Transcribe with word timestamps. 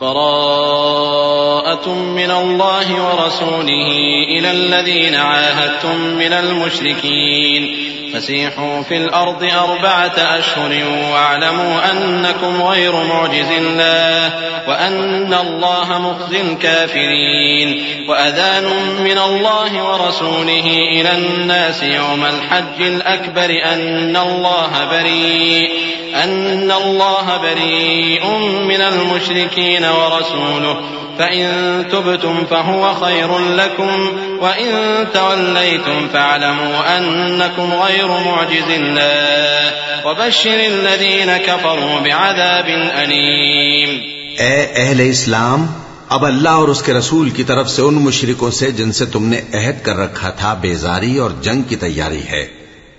براءة 0.00 1.88
من 1.94 2.30
الله 2.30 3.02
ورسوله 3.04 3.88
إلى 4.28 4.50
الذين 4.50 5.14
عاهدتم 5.14 5.96
من 6.00 6.32
المشركين. 6.32 7.76
فسيحوا 8.14 8.82
في 8.82 8.96
الأرض 8.96 9.42
أربعة 9.42 10.38
أشهر 10.38 10.84
واعلموا 11.12 11.90
أنكم 11.90 12.62
غير 12.62 12.96
معجز 12.96 13.50
الله 13.50 14.32
وأن 14.68 15.34
الله 15.34 15.98
مخزي 15.98 16.40
الكافرين. 16.40 17.84
وأذان 18.08 18.64
من 19.04 19.18
الله 19.18 19.84
ورسوله 19.84 20.66
إلى 20.92 21.12
الناس 21.14 21.82
يوم 21.82 22.24
الحج 22.24 22.82
الأكبر 22.82 23.50
أن 23.64 24.16
الله 24.16 24.70
بريء. 24.90 25.70
أن 26.14 26.70
الله 26.70 27.38
بريء 27.42 28.26
من 28.64 28.80
المشركين 28.80 29.84
ورسوله. 29.84 30.82
فإن 31.16 31.82
تبتم 31.90 32.44
فهو 32.48 32.92
خير 33.00 33.38
لكم، 33.38 34.08
وإن 34.40 35.04
توليتم 35.12 36.06
فاعلموا 36.12 36.98
أنكم 36.98 37.74
غير 37.74 38.06
معجز 38.06 38.70
الله. 38.70 39.70
وبشر 40.04 40.58
الذين 40.58 41.30
كفروا 41.46 42.02
بعذاب 42.02 42.66
أليم. 43.04 43.98
اے 44.38 44.66
اہل 44.74 45.00
اسلام، 45.00 45.66
اب 46.08 46.24
اللہ 46.24 46.48
اور 46.48 46.68
اس 46.68 46.82
کے 46.82 46.92
رسول 46.92 47.30
کی 47.30 47.44
طرف 47.44 47.70
سے 47.70 47.82
ان 47.82 47.94
مشرکوں 47.94 48.50
سے 48.50 48.70
جن 48.70 48.92
سے 48.92 49.06
تم 49.06 49.24
نے 49.24 49.40
عہد 49.54 49.84
کر 49.84 49.96
رکھا 49.96 50.30
تھا، 50.30 50.54
بیزاری 50.54 51.18
اور 51.18 51.30
جنگ 51.42 51.62
کی 51.62 51.76
تیاری 51.76 52.22
ہے۔ 52.30 52.46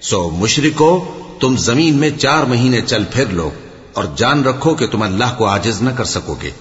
سو 0.01 0.29
مشرکو 0.29 1.17
تم 1.41 1.57
زمین 1.57 1.97
میں 1.97 2.09
چار 2.09 2.43
مہینے 2.43 2.81
چل 2.81 3.03
پھر 3.11 3.25
لو 3.25 3.51
اور 3.93 4.03
جان 4.15 4.43
رکھو 4.43 4.75
کہ 4.75 4.87
تم 4.87 5.01
اللہ 5.01 5.35
کو 5.37 5.45
آجز 5.45 5.81
نہ 5.81 5.89
کر 5.97 6.03
سکو 6.03 6.35
گے 6.41 6.51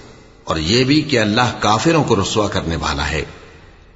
اور 0.45 0.56
یہ 0.56 0.84
بھی 0.84 1.01
کہ 1.03 1.19
اللہ 1.19 1.53
کافروں 1.59 2.05
کو 2.05 2.16
رسوا 2.16 2.48
کرنے 2.48 2.77
والا 2.77 3.11
ہے۔ 3.11 3.25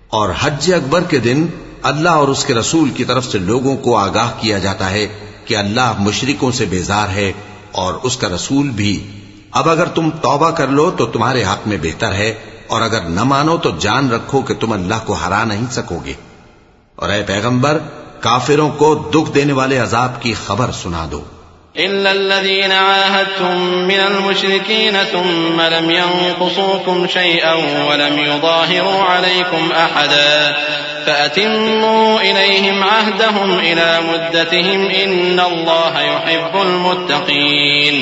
اور 0.09 0.31
حج 0.41 0.73
اکبر 0.75 1.03
کے 1.03 1.19
دن 1.19 1.47
اللہ 1.83 2.09
اور 2.09 2.29
اس 2.29 2.45
کے 2.45 2.55
رسول 2.55 2.91
کی 2.91 3.05
طرف 3.05 3.25
سے 3.25 3.39
لوگوں 3.39 3.77
کو 3.77 3.97
آگاہ 3.97 4.31
کیا 4.41 4.59
جاتا 4.59 4.91
ہے 4.91 5.07
کہ 5.45 5.57
اللہ 5.57 5.93
مشرکوں 5.99 6.53
سے 6.53 6.65
بیزار 6.65 7.09
ہے 7.09 7.33
اور 7.73 7.95
اس 8.03 8.17
کا 8.17 8.29
رسول 8.29 8.69
بھی۔ 8.69 9.07
اب 9.51 9.69
اگر 9.69 9.87
تم 9.87 10.11
توبہ 10.11 10.51
کر 10.51 10.69
لو 10.69 10.91
تو 10.91 11.07
تمہارے 11.07 11.45
حق 11.45 11.69
میں 11.69 11.79
بہتر 11.83 12.13
ہے 12.13 12.35
اور 12.67 12.83
اگر 12.83 13.01
نہ 13.01 13.25
مانو 13.25 13.57
تو 13.57 13.71
جان 13.79 14.11
رکھو 14.11 14.41
کہ 14.41 14.55
تم 14.55 14.73
اللہ 14.73 15.07
کو 15.07 15.13
ہرا 15.13 15.45
نہیں 15.45 15.67
سکو 15.71 15.99
گے۔ 16.05 16.13
اور 16.97 17.09
اے 17.09 17.23
پیغمبر 17.27 17.79
کافروں 18.25 18.71
کو 18.71 18.95
دکھ 18.95 19.35
دینے 19.35 19.53
والے 19.53 19.79
عذاب 19.79 20.23
کی 20.23 20.35
خبر 20.35 20.71
سنا 20.71 21.07
دو۔ 21.11 21.21
إلا 21.77 22.11
الذين 22.11 22.73
عاهدتم 22.73 23.59
من 23.89 24.01
المشركين 24.01 24.97
ثم 25.13 25.61
لم 25.61 25.91
ينقصوكم 25.91 27.07
شيئا 27.13 27.53
ولم 27.89 28.19
يظاهروا 28.19 29.03
عليكم 29.03 29.73
أحدا 29.73 30.53
فأتموا 31.07 32.21
إليهم 32.21 32.85
عهدهم 32.85 33.59
إلى 33.59 34.01
مدتهم 34.05 34.89
إن 35.05 35.41
الله 35.41 36.01
يحب 36.01 36.61
المتقين 36.63 37.95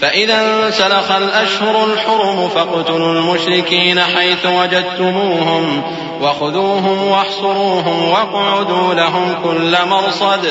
فإذا 0.00 0.34
انسلخ 0.34 1.10
الأشهر 1.12 1.84
الحرم 1.84 2.48
فاقتلوا 2.48 3.12
المشركين 3.12 4.00
حيث 4.00 4.46
وجدتموهم 4.46 5.82
وخذوهم 6.22 7.08
واحصروهم 7.08 8.08
واقعدوا 8.08 8.94
لهم 8.94 9.34
كل 9.44 9.76
مرصد 9.88 10.46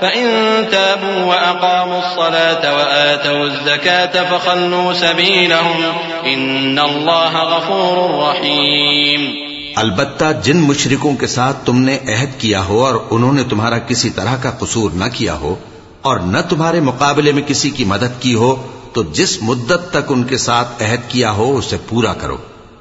فإن 0.00 0.28
تابوا 0.70 1.24
وأقاموا 1.24 1.98
الصلاة 1.98 2.76
وآتوا 2.76 3.44
الزكاة 3.44 4.24
فخلوا 4.24 4.92
سبيلهم 4.92 5.82
إن 6.26 6.78
الله 6.78 7.42
غفور 7.44 8.22
رحيم 8.22 9.48
البتہ 9.76 10.24
جن 10.42 10.56
مشرکوں 10.56 11.14
کے 11.16 11.26
ساتھ 11.26 11.66
تم 11.66 11.78
نے 11.78 11.98
عہد 12.08 12.40
کیا 12.40 12.64
ہو 12.64 12.84
اور 12.86 12.94
انہوں 13.10 13.32
نے 13.32 13.42
تمہارا 13.42 13.78
کسی 13.78 14.10
طرح 14.10 14.36
کا 14.42 14.50
قصور 14.50 14.90
نہ 14.94 15.04
کیا 15.12 15.34
ہو 15.34 15.54
اور 16.02 16.18
نہ 16.26 16.38
تمہارے 16.48 16.80
مقابلے 16.80 17.32
میں 17.32 17.42
کسی 17.46 17.70
کی 17.70 17.84
مدد 17.84 18.20
کی 18.20 18.34
ہو 18.34 18.50
تو 18.92 19.02
جس 19.02 19.42
مدت 19.42 19.90
تک 19.90 20.12
ان 20.12 20.24
کے 20.24 20.38
ساتھ 20.38 20.82
عہد 20.82 21.10
کیا 21.10 21.30
ہو، 21.30 21.56
اسے 21.56 21.76
پورا 21.88 22.14
کرو 22.14 22.36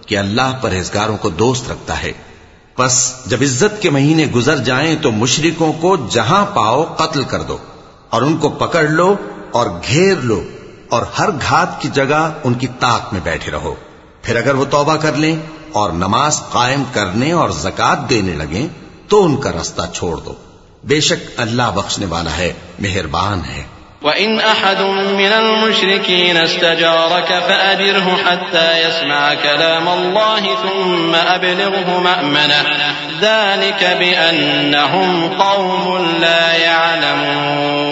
کہ 0.05 0.17
اللہ 0.17 0.57
پرہیزگاروں 0.61 1.17
کو 1.17 1.29
دوست 1.29 1.71
رکھتا 1.71 2.03
ہے۔ 2.03 2.11
پس 2.75 3.13
جب 3.25 3.37
عزت 3.41 3.81
کے 3.81 3.89
مہینے 3.89 4.25
گزر 4.25 4.57
جائیں 4.57 4.95
تو 5.01 5.11
مشرکوں 5.11 5.73
کو 5.73 5.97
جہاں 6.09 6.45
پاؤ 6.45 6.83
قتل 6.83 7.23
کر 7.23 7.41
دو 7.41 7.57
اور 8.09 8.21
ان 8.21 8.37
کو 8.37 8.49
پکڑ 8.49 8.83
لو 8.83 9.15
اور 9.51 9.67
گھیر 9.87 10.15
لو 10.17 10.43
اور 10.89 11.01
ہر 11.19 11.29
گھات 11.31 11.81
کی 11.81 11.89
جگہ 11.93 12.31
ان 12.43 12.53
کی 12.53 12.67
طاق 12.79 13.13
میں 13.13 13.21
بیٹھے 13.23 13.51
رہو۔ 13.51 13.75
پھر 14.21 14.35
اگر 14.35 14.55
وہ 14.55 14.65
توبہ 14.65 14.95
کر 14.95 15.13
لیں 15.13 15.35
اور 15.71 15.91
نماز 15.91 16.41
قائم 16.51 16.83
کرنے 16.93 17.31
اور 17.31 17.49
زکات 17.49 18.09
دینے 18.09 18.33
لگیں 18.33 18.67
تو 19.07 19.25
ان 19.25 19.37
کا 19.37 19.51
رستہ 19.51 19.81
چھوڑ 19.93 20.17
دو۔ 20.17 20.33
بے 20.83 20.99
شک 20.99 21.29
اللہ 21.37 21.71
بخشنے 21.75 22.05
والا 22.05 22.37
ہے، 22.37 22.53
مہربان 22.79 23.41
ہے۔ 23.45 23.63
وإن 24.01 24.39
أحد 24.39 24.81
من 25.17 25.31
المشركين 25.31 26.37
استجارك 26.37 27.43
فأجره 27.47 28.17
حتى 28.25 28.87
يسمع 28.87 29.33
كلام 29.33 29.87
الله 29.87 30.39
ثم 30.39 31.15
أبلغه 31.15 31.99
مأمنة. 31.99 32.63
ذلك 33.21 33.97
بأنهم 33.99 35.29
قوم 35.29 36.17
لا 36.21 36.55
يعلمون. 36.55 37.87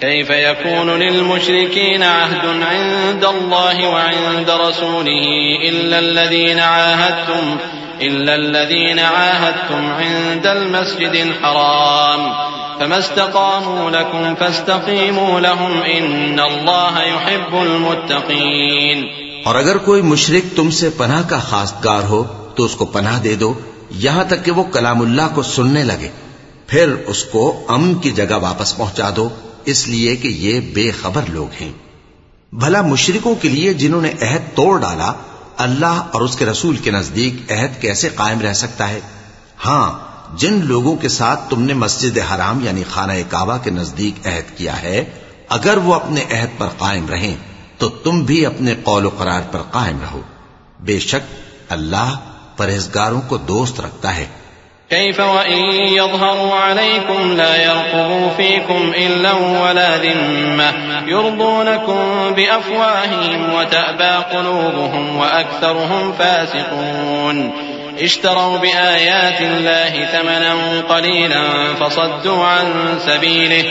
كيف 0.00 0.30
يكون 0.30 0.90
للمشركين 0.90 2.02
عهد 2.02 2.62
عند 2.62 3.24
الله 3.24 3.88
وعند 3.88 4.50
رسوله 4.50 5.26
إلا 5.68 5.98
الذين 5.98 6.58
عاهدتم 6.58 7.56
إلا 8.00 8.34
الذين 8.34 8.98
عاهدتم 8.98 9.92
عند 10.00 10.46
المسجد 10.46 11.14
الحرام؟ 11.14 12.55
فما 12.78 12.96
استقاموا 12.96 13.90
لكم 13.90 14.34
فاستقيموا 14.38 15.40
لهم 15.40 15.80
إن 15.96 16.40
الله 16.40 16.98
يحب 17.08 17.56
المتقين. 17.56 19.04
اور 19.44 19.54
اگر 19.54 19.76
کوئی 19.76 20.02
مشرک 20.02 20.56
تم 20.56 20.70
سے 20.70 20.90
پناہ 20.96 21.22
کا 21.28 21.38
خاصگار 21.38 22.02
ہو، 22.02 22.50
تو 22.56 22.64
اس 22.64 22.74
کو 22.74 22.84
پناہ 22.84 23.20
دے 23.20 23.34
دو، 23.34 23.54
یہاں 23.90 24.24
تک 24.24 24.44
کہ 24.44 24.50
وہ 24.50 24.62
کلام 24.62 25.00
اللہ 25.00 25.22
کو 25.34 25.42
سننے 25.42 25.82
لگے۔ 25.82 26.08
پھر 26.66 26.94
اس 27.06 27.24
کو 27.24 27.64
امن 27.68 27.94
کی 27.94 28.10
جگہ 28.10 28.34
واپس 28.42 28.76
پہنچا 28.76 29.10
دو، 29.16 29.28
اس 29.64 29.88
لیے 29.88 30.16
کہ 30.16 30.28
یہ 30.28 30.60
بے 30.60 30.90
خبر 30.90 31.22
لوگ 31.28 31.46
ہیں۔ 31.60 31.72
بھلا 32.52 32.82
مشرکوں 32.82 33.34
کے 33.34 33.48
لیے 33.48 33.74
جنہوں 33.74 34.02
نے 34.02 34.12
عہد 34.22 34.56
توڑ 34.56 34.80
ڈالا، 34.80 35.12
اللہ 35.56 36.02
اور 36.12 36.20
اس 36.20 36.36
کے 36.36 36.46
رسول 36.46 36.76
کے 36.76 36.90
نزدیک 36.90 37.52
عہد 37.52 37.82
کیسے 37.82 38.08
قائم 38.08 38.40
رہ 38.40 38.52
سکتا 38.52 38.88
ہے؟ 38.88 39.00
ہاں 39.66 40.05
جن 40.34 40.60
لوگوں 40.64 40.96
کے 40.96 41.08
ساتھ 41.08 41.40
تم 41.50 41.62
نے 41.62 41.74
مسجد 41.74 42.18
حرام 42.18 42.64
یعنی 42.64 42.82
خانہ 42.90 43.12
کعبہ 43.28 43.58
کے 43.58 43.70
نزدیک 43.70 44.26
عہد 44.26 44.58
کیا 44.58 44.82
ہے، 44.82 45.04
اگر 45.48 45.76
وہ 45.76 45.94
اپنے 45.94 46.24
عہد 46.30 46.58
پر 46.58 46.66
قائم 46.78 47.06
رہیں، 47.08 47.36
تو 47.78 47.88
تم 47.88 48.20
بھی 48.20 48.46
اپنے 48.46 48.74
قول 48.82 49.06
و 49.06 49.10
قرار 49.18 49.40
پر 49.52 49.62
قائم 49.70 49.98
رہو۔ 50.00 50.20
بے 50.80 50.98
شک 50.98 51.34
اللہ 51.68 52.16
پرہیزگاروں 52.56 53.20
کو 53.28 53.36
دوست 53.36 53.80
رکھتا 53.80 54.16
ہے۔ 54.16 54.26
كيف 54.88 55.20
وإن 55.20 55.64
يظهروا 55.80 56.70
عليكم 56.70 57.36
لا 57.36 57.56
يرقبوا 57.56 58.32
فيكم 58.36 58.92
إلا 58.94 59.32
ولا 59.32 59.96
ذمة 59.96 61.06
يرضونكم 61.08 62.32
بأفواههم 62.36 63.54
وتأبى 63.54 64.36
قلوبهم 64.36 65.16
وأكثرهم 65.16 66.10
فاسقون۔ 66.18 67.50
اشتروا 68.00 68.58
بآيات 68.58 69.40
الله 69.40 70.04
ثمنا 70.04 70.80
قليلا 70.80 71.74
فصدوا 71.74 72.44
عن 72.44 72.98
سبيله 72.98 73.64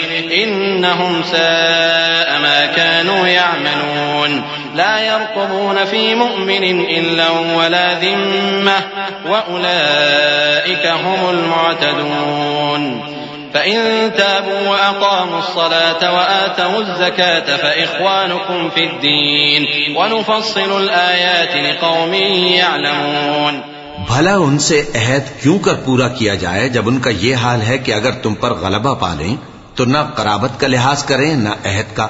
إنهم 0.44 1.24
ساء 1.24 2.40
ما 2.42 2.66
كانوا 2.76 3.28
يعملون 3.28 4.44
لا 4.76 5.00
يرقبون 5.00 5.86
في 5.86 6.16
مؤمن 6.16 6.82
إلا 6.82 7.30
ولا 7.30 7.94
ذمة 7.94 8.78
وأولئك 9.26 10.86
هم 10.86 11.30
المعتدون 11.30 13.16
فإن 13.54 14.12
تابوا 14.18 14.70
وأقاموا 14.70 15.40
الصلاة 15.40 16.14
وآتوا 16.14 16.80
الزكاة 16.80 17.58
فإخوانكم 17.58 18.70
في 18.70 18.84
الدين 18.84 19.66
ونفصل 19.98 20.84
الآيات 20.84 21.56
لقوم 21.56 22.14
يعلمون 22.54 23.75
بھلا 24.08 24.38
ان 24.38 24.60
سے 24.60 24.84
عہد 24.96 25.42
کیوں 25.42 25.60
کر 25.60 25.74
پورا 25.74 26.08
کیا 26.08 26.36
جائے 26.36 26.70
جب 26.70 26.88
ان 26.88 27.00
کا 27.00 27.10
یہ 27.10 27.36
حال 27.36 27.62
ہے 27.62 27.78
کہ 27.78 27.92
اگر 27.92 28.12
تم 28.12 28.34
پر 28.36 28.54
غلبہ 28.54 28.94
پالیں 28.94 29.36
تو 29.76 29.86
نہ 29.86 29.98
قرابت 30.16 30.60
کا 30.60 30.68
لحاظ 30.68 31.04
کریں، 31.04 31.36
نہ 31.36 31.50
عہد 31.50 31.96
کا۔ 31.96 32.08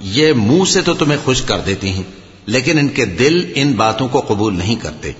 یہ 0.00 0.32
منہ 0.32 0.64
سے 0.64 0.80
تو 0.80 0.94
تمہیں 0.94 1.18
خوش 1.24 1.42
کر 1.42 1.58
دیتی 1.58 1.88
ہیں، 1.88 2.02
لیکن 2.46 2.78
ان 2.78 2.88
کے 2.88 3.04
دل 3.04 3.52
ان 3.54 3.72
باتوں 3.72 4.08
کو 4.08 4.20
قبول 4.28 4.58
نہیں 4.58 4.76
کرتے 4.76 5.12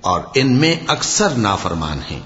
اور 0.00 0.20
ان 0.34 0.52
میں 0.52 0.74
اکثر 0.86 1.30
نافرمان 1.30 1.98
ہیں۔ 2.10 2.20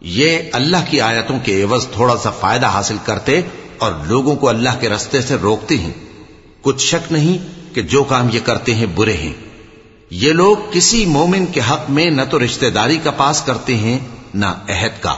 یہ 0.00 0.38
اللہ 0.52 0.76
کی 0.90 1.00
آیتوں 1.00 1.38
کے 1.44 1.62
عوض 1.62 1.86
تھوڑا 1.88 2.16
سا 2.16 2.30
فائدہ 2.30 2.66
حاصل 2.66 2.96
کرتے 3.04 3.40
اور 3.78 3.92
لوگوں 4.04 4.36
کو 4.36 4.48
اللہ 4.48 4.70
کے 4.80 4.88
رستے 4.88 5.22
سے 5.22 5.34
روکتے 5.34 5.76
ہیں۔ 5.76 5.92
کچھ 6.62 6.82
شک 6.82 7.12
نہیں 7.12 7.38
کہ 7.74 7.82
جو 7.82 8.04
کام 8.04 8.28
یہ 8.32 8.40
کرتے 8.44 8.74
ہیں 8.74 8.86
برے 8.94 9.12
ہیں۔ 9.12 9.53
یہ 10.10 10.32
لوگ 10.32 10.56
کسی 10.72 11.06
مومن 11.06 11.46
کے 11.46 11.60
حق 11.70 11.90
میں 11.90 12.10
نہ 12.10 12.22
تو 12.30 12.44
رشتہ 12.44 12.66
داری 12.66 12.98
کا 13.04 13.10
پاس 13.10 13.42
کرتے 13.42 13.74
ہیں، 13.76 13.98
نہ 14.34 14.46
عہد 14.46 15.02
کا، 15.02 15.14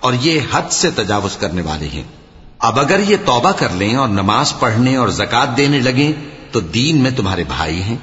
اور 0.00 0.12
یہ 0.20 0.40
حد 0.52 0.70
سے 0.70 0.90
تجاوز 0.90 1.36
کرنے 1.36 1.62
والے 1.62 1.88
ہیں۔ 1.88 2.02
اب 2.58 2.80
اگر 2.80 3.00
یہ 3.08 3.16
توبہ 3.24 3.52
کر 3.52 3.68
لیں 3.68 3.96
اور 3.96 4.08
نماز 4.08 4.54
پڑھنے 4.58 4.96
اور 4.96 5.08
زکات 5.08 5.56
دینے 5.56 5.78
لگیں، 5.78 6.12
تو 6.52 6.60
دین 6.60 6.96
میں 6.96 7.10
تمہارے 7.10 7.44
بھائی 7.44 7.82
ہیں۔ 7.82 7.96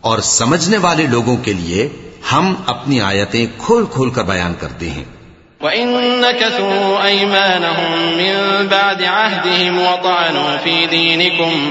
اور 0.00 0.18
سمجھنے 0.18 0.78
والے 0.78 1.06
لوگوں 1.06 1.36
کے 1.36 1.52
لیے 1.52 1.88
ہم 2.32 2.54
اپنی 2.66 3.00
آیتیں 3.00 3.46
کھول 3.58 3.86
کھول 3.92 4.10
کر 4.10 4.22
بیان 4.22 4.52
کرتے 4.60 4.90
ہیں۔ 4.90 5.04
وَإِن 5.60 5.88
نَكَثُوا 6.20 7.04
أَيْمَانَهُم 7.04 8.16
مِّن 8.16 8.66
بَعْدِ 8.66 9.04
عَهْدِهِمْ 9.04 9.78
وَطَعَنُوا 9.78 10.56
فِي 10.62 10.86
دِينِكُمْ 10.90 11.70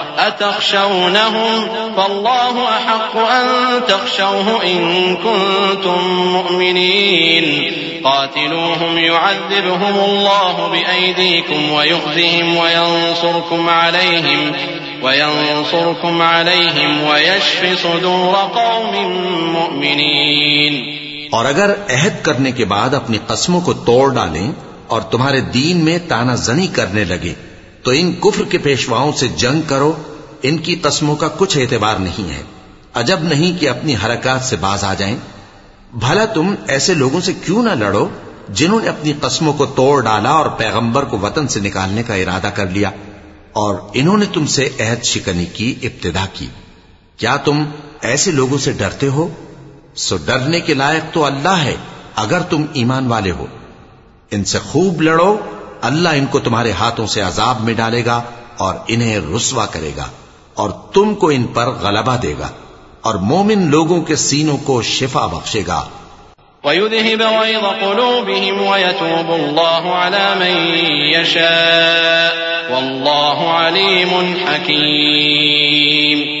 أتخشونهم 0.21 1.69
فالله 1.97 2.69
أحق 2.69 3.17
أن 3.17 3.45
تخشوه 3.87 4.63
إن 4.63 5.15
كنتم 5.17 6.01
مؤمنين 6.27 7.71
قاتلوهم 8.03 8.97
يعذبهم 8.97 9.95
الله 9.99 10.67
بأيديكم 10.67 11.71
ويخزهم 11.71 12.57
وينصركم 12.57 13.69
عليهم 13.69 14.51
وينصركم 15.03 16.21
عليهم 16.21 17.03
ويشف 17.03 17.83
صدور 17.83 18.35
قوم 18.35 18.95
مؤمنين 19.53 20.99
اور 21.31 21.45
اگر 21.45 21.71
عہد 21.89 22.23
کرنے 22.23 22.51
کے 22.51 22.65
بعد 22.65 22.93
اپنی 22.93 23.17
قسموں 23.27 23.61
کو 23.61 23.73
توڑ 23.85 24.13
ڈالیں 24.13 24.51
اور 24.87 25.01
تمہارے 25.11 25.39
دین 25.53 25.83
میں 25.85 25.97
تانا 26.07 26.35
زنی 26.37 26.67
کرنے 26.67 27.03
لگے 27.03 27.33
تو 27.83 27.91
ان 27.91 28.11
کفر 28.23 28.43
کے 28.43 28.57
پیشواؤں 28.57 29.11
سے 29.11 29.27
جنگ 29.37 29.61
کرو 29.67 29.91
ان 30.43 30.57
کی 30.57 30.75
قسموں 30.75 31.15
کا 31.15 31.27
کچھ 31.37 31.57
اعتبار 31.57 31.95
نہیں 31.95 32.29
ہے۔ 32.29 32.43
عجب 32.93 33.19
نہیں 33.21 33.59
کہ 33.59 33.69
اپنی 33.69 33.95
حرکات 33.95 34.41
سے 34.43 34.55
باز 34.55 34.83
آ 34.83 34.93
جائیں۔ 34.93 35.17
بھلا 35.93 36.25
تم 36.25 36.55
ایسے 36.67 36.93
لوگوں 36.93 37.21
سے 37.21 37.33
کیوں 37.45 37.63
نہ 37.63 37.69
لڑو 37.69 38.09
جنہوں 38.49 38.79
نے 38.79 38.89
اپنی 38.89 39.13
قسموں 39.21 39.53
کو 39.53 39.65
توڑ 39.65 40.03
ڈالا 40.03 40.29
اور 40.29 40.45
پیغمبر 40.45 41.03
کو 41.03 41.19
وطن 41.19 41.47
سے 41.47 41.59
نکالنے 41.59 42.03
کا 42.03 42.13
ارادہ 42.15 42.47
کر 42.47 42.69
لیا۔ 42.69 42.89
اور 43.53 43.75
انہوں 43.93 44.17
نے 44.17 44.25
تم 44.33 44.45
سے 44.45 44.69
عہد 44.79 45.03
شکنی 45.03 45.45
کی، 45.45 45.75
ابتدا 45.81 46.25
کی۔ 46.33 46.47
کیا 47.17 47.37
تم 47.37 47.63
ایسے 48.01 48.31
لوگوں 48.31 48.57
سے 48.57 48.71
ڈرتے 48.71 49.07
ہو؟ 49.07 49.27
سو 49.95 50.17
ڈرنے 50.25 50.59
کے 50.59 50.73
لائق 50.73 51.13
تو 51.13 51.25
اللہ 51.25 51.49
ہے، 51.49 51.75
اگر 52.15 52.41
تم 52.41 52.65
ایمان 52.73 53.07
والے 53.07 53.31
ہو۔ 53.31 53.45
ان 54.31 54.43
سے 54.43 54.59
خوب 54.59 55.01
لڑو، 55.01 55.37
اللہ 55.81 56.09
ان 56.09 56.25
کو 56.25 56.39
تمہارے 56.39 56.71
ہاتھوں 56.71 57.07
سے 57.07 57.21
عذاب 57.21 57.63
میں 57.63 57.73
ڈالے 57.73 58.05
گا 58.05 58.21
اور 58.57 58.75
انہیں 58.87 59.19
رسوا 59.35 59.65
کرے 59.65 59.91
گا۔ 59.97 60.05
اور 60.53 60.69
تم 60.69 61.15
کو 61.15 61.27
ان 61.27 61.43
پر 61.43 61.67
غلبہ 61.67 62.15
دے 62.17 62.33
گا 62.39 62.49
اور 63.01 63.15
مومن 63.15 63.69
لوگوں 63.69 64.01
کے 64.01 64.15
سینوں 64.15 64.57
کو 64.57 64.81
شفا 64.81 65.25
بخشے 65.25 65.61
گا۔ 65.67 65.83
وَيُذْهِبَ 66.63 67.23
غَيْظَ 67.23 67.65
قُلُوبِهِمْ 67.81 68.67
وَيَتُوبُ 68.67 69.33
اللَّهُ 69.33 69.89
عَلَى 69.89 70.35
من 70.39 70.75
يَشَاءُ 71.15 72.35
وَاللَّهُ 72.73 73.47
عَلِيمٌ 73.47 74.35
حَكِيمٌ 74.47 76.40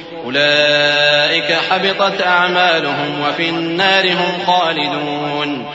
أولئك 0.35 1.57
حبطت 1.69 2.21
أعمالهم 2.21 3.21
وفي 3.21 3.49
النار 3.49 4.13
هم 4.13 4.45
خالدون. 4.47 5.65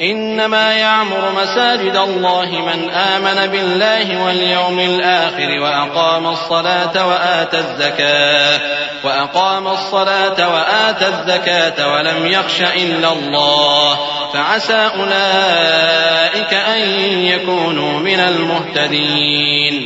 إنما 0.00 0.72
يعمر 0.72 1.32
مساجد 1.42 1.96
الله 1.96 2.50
من 2.50 2.90
آمن 2.90 3.46
بالله 3.46 4.24
واليوم 4.24 4.78
الآخر 4.78 5.60
وأقام 5.60 6.26
الصلاة 6.26 7.06
وآتى 7.06 7.58
الزكاة 7.58 8.60
وأقام 9.04 9.68
الصلاة 9.68 10.54
وآتى 10.54 11.06
الزكاة 11.06 11.94
ولم 11.94 12.26
يخش 12.26 12.60
إلا 12.60 13.12
الله. 13.12 13.96
فعسى 14.32 14.90
أولئك 14.98 16.54
أن 16.54 16.80
يكونوا 17.20 18.00
من 18.00 18.20
المهتدين. 18.20 19.84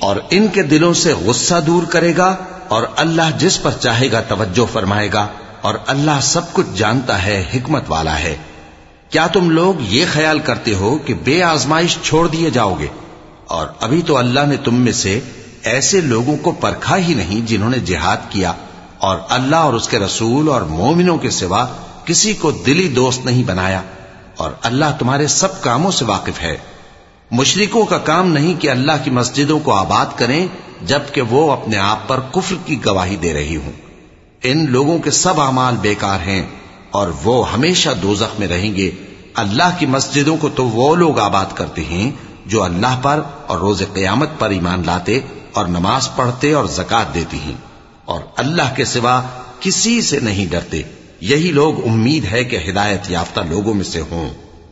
اور 0.00 0.16
ان 0.30 0.48
کے 0.48 0.62
دلوں 0.62 0.94
سے 0.94 1.12
غصہ 1.12 1.54
دور 1.66 1.82
کرے 1.82 2.16
گا 2.16 2.36
اور 2.68 2.82
اللہ 2.96 3.38
جس 3.38 3.62
پر 3.62 3.70
چاہے 3.70 4.12
گا 4.12 4.20
توجہ 4.20 4.72
فرمائے 4.72 5.08
گا 5.12 5.26
اور 5.60 5.74
اللہ 5.86 6.20
سب 6.22 6.52
کچھ 6.52 6.66
جانتا 6.76 7.24
ہے، 7.24 7.44
حکمت 7.54 7.82
والا 7.88 8.18
ہے۔ 8.18 8.36
کیا 9.10 9.26
تم 9.26 9.50
لوگ 9.50 9.74
یہ 9.80 10.04
خیال 10.12 10.38
کرتے 10.38 10.74
ہو 10.74 10.98
کہ 10.98 11.14
بے 11.14 11.42
آزمائش 11.42 11.98
چھوڑ 12.02 12.28
دیے 12.28 12.50
جاؤ 12.50 12.74
گے؟ 12.78 12.86
اور 13.46 13.66
ابھی 13.80 14.02
تو 14.02 14.16
اللہ 14.16 14.40
نے 14.46 14.56
تم 14.56 14.74
میں 14.74 14.92
سے 14.92 15.20
ایسے 15.62 16.00
لوگوں 16.00 16.36
کو 16.36 16.52
پرکھا 16.52 16.96
ہی 16.96 17.14
نہیں 17.14 17.46
جنہوں 17.46 17.70
نے 17.70 17.78
جہاد 17.78 18.16
کیا 18.28 18.52
اور 18.98 19.18
اللہ 19.28 19.56
اور 19.56 19.72
اس 19.72 19.88
کے 19.88 19.98
رسول 19.98 20.48
اور 20.48 20.60
مومنوں 20.60 21.18
کے 21.18 21.30
سوا 21.30 21.66
کسی 22.04 22.34
کو 22.34 22.50
دلی 22.50 22.88
دوست 22.88 23.24
نہیں 23.24 23.44
بنایا 23.44 23.82
اور 24.36 24.50
اللہ 24.62 24.84
تمہارے 24.98 25.26
سب 25.26 25.62
کاموں 25.62 25.90
سے 25.90 26.04
واقف 26.04 26.42
ہے۔ 26.42 26.56
مشرکوں 27.30 27.84
کا 27.84 27.98
کام 27.98 28.32
نہیں 28.32 28.60
کہ 28.60 28.70
اللہ 28.70 28.92
کی 29.04 29.10
مسجدوں 29.10 29.58
کو 29.58 29.72
آباد 29.74 30.06
کریں 30.16 30.46
جبکہ 30.82 31.22
وہ 31.22 31.52
اپنے 31.52 31.76
آپ 31.76 32.08
پر 32.08 32.20
کفر 32.20 32.54
کی 32.66 32.84
گواہی 32.84 33.16
دے 33.16 33.34
رہی 33.34 33.56
ہوں۔ 33.56 33.72
ان 34.42 34.70
لوگوں 34.70 34.98
کے 34.98 35.10
سب 35.10 35.40
اعمال 35.40 35.76
بیکار 35.76 36.20
ہیں 36.20 36.46
اور 36.90 37.08
وہ 37.24 37.52
ہمیشہ 37.52 37.88
دوزخ 38.02 38.40
میں 38.40 38.48
رہیں 38.48 38.76
گے۔ 38.76 38.90
اللہ 39.34 39.76
کی 39.78 39.86
مسجدوں 39.86 40.36
کو 40.36 40.48
تو 40.48 40.66
وہ 40.66 40.96
لوگ 40.96 41.18
آباد 41.18 41.46
کرتے 41.54 41.84
ہیں 41.84 42.10
جو 42.46 42.62
اللہ 42.62 42.98
پر 43.02 43.20
اور 43.46 43.58
روز 43.58 43.82
قیامت 43.92 44.28
پر 44.38 44.50
ایمان 44.50 44.82
لاتے 44.86 45.20
اور 45.52 45.64
نماز 45.64 46.08
پڑھتے 46.16 46.52
اور 46.52 46.64
زکات 46.64 47.14
دیتی 47.14 47.38
ہیں۔ 47.38 47.56
اور 48.04 48.20
اللہ 48.36 48.74
کے 48.76 48.84
سوا 48.84 49.22
کسی 49.60 50.02
سے 50.02 50.20
نہیں 50.20 50.46
ڈرتے۔ 50.46 50.82
یہی 51.20 51.50
لوگ 51.52 51.86
امید 51.88 52.24
ہے 52.24 52.44
کہ 52.44 52.58
ہدایت 52.70 53.10
یافتہ 53.10 53.40
لوگوں 53.48 53.74
میں 53.74 53.84
سے 53.84 54.00
ہوں۔ 54.00 54.47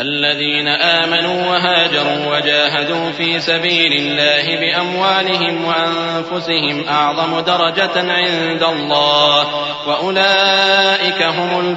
الذين 0.00 0.68
آمنوا 0.68 1.46
وهاجروا 1.46 2.36
وجاهدوا 2.36 3.10
في 3.10 3.40
سبيل 3.40 3.92
الله 3.92 4.56
بأموالهم 4.56 5.64
وأنفسهم 5.64 6.88
أعظم 6.88 7.40
درجة 7.40 8.12
عند 8.12 8.62
الله 8.62 9.46
وأولئك 9.86 11.22
هم 11.22 11.76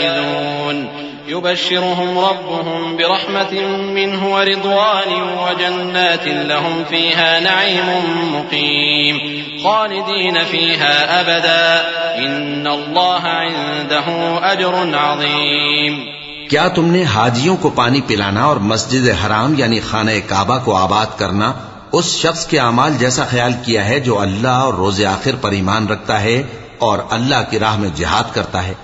الفائزون. 0.00 0.28
يبشرهم 1.28 2.18
ربهم 2.18 2.96
برحمة 2.96 3.60
منه 3.76 4.34
ورضوان 4.34 5.12
وجنات 5.38 6.26
لهم 6.26 6.84
فيها 6.84 7.40
نعيم 7.40 7.86
مقيم. 8.34 9.44
خالدين 9.64 10.44
فيها 10.44 11.20
أبدا. 11.20 11.88
إن 12.26 12.66
الله 12.66 13.20
عنده 13.22 14.38
أجر 14.52 14.96
عظيم. 14.96 16.18
کیا 16.48 16.68
تم 16.68 16.84
نے 16.84 17.04
حاجیوں 17.04 17.56
کو 17.56 17.70
پانی 17.70 18.00
پلانا 18.00 18.44
اور 18.44 18.56
مسجد 18.56 19.26
حرام 19.26 19.54
یعنی 19.56 19.80
خانہ 19.80 20.10
کعبہ 20.26 20.58
کو 20.64 20.76
آباد 20.76 21.06
کرنا 21.16 21.52
اس 21.92 22.04
شخص 22.04 22.46
کے 22.46 22.58
اعمال 22.58 22.94
جیسا 22.98 23.24
خیال 23.30 23.52
کیا 23.64 23.84
ہے 23.84 24.00
جو 24.00 24.20
اللہ 24.20 24.48
اور 24.48 24.74
روز 24.74 25.04
آخر 25.04 25.30
پر 25.40 25.50
ایمان 25.50 25.86
رکھتا 25.86 26.20
ہے 26.20 26.42
اور 26.78 26.98
اللہ 27.10 27.50
کی 27.50 27.58
راہ 27.58 27.76
میں 27.76 27.88
جہاد 27.94 28.34
کرتا 28.34 28.66
ہے؟ 28.66 28.74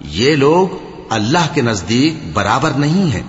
یہ 0.00 0.36
لوگ 0.36 0.68
اللہ 1.10 1.54
کے 1.54 1.62
نزدیک 1.62 2.32
برابر 2.32 2.70
نہیں 2.70 3.12
ہیں 3.12 3.22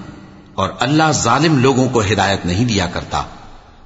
اور 0.55 0.69
اللہ 0.79 1.11
ظالم 1.11 1.59
لوگوں 1.59 1.89
کو 1.89 2.01
ہدایت 2.01 2.45
نہیں 2.45 2.65
دیا 2.65 2.85
کرتا۔ 2.85 3.23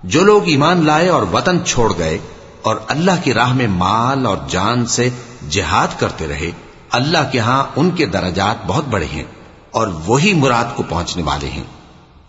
جو 0.04 0.24
لوگ 0.24 0.42
ایمان 0.46 0.86
لائے 0.86 1.10
اور 1.10 1.24
وطن 1.34 1.66
چھوڑ 1.66 1.94
گئے 1.98 2.18
اور 2.62 2.76
اللہ 2.88 3.12
کی 3.24 3.34
راہ 3.34 3.54
میں 3.54 3.68
مال 3.68 4.26
اور 4.26 4.38
جان 4.50 4.86
سے 4.86 5.10
جہاد 5.50 6.00
کرتے 6.00 6.28
رہے، 6.28 6.52
اللہ 6.92 7.32
کے 7.32 7.40
ہاں 7.40 7.64
ان 7.76 7.92
کے 7.92 8.06
درجات 8.06 8.56
بہت 8.68 8.88
بڑے 8.88 9.06
ہیں۔ 9.06 9.24
اور 9.72 9.88
وہی 10.06 10.34
مراد 10.34 10.66
کو 10.76 10.84
پہنچنے 10.90 11.24
والے 11.24 11.50
ہیں۔ 11.50 11.64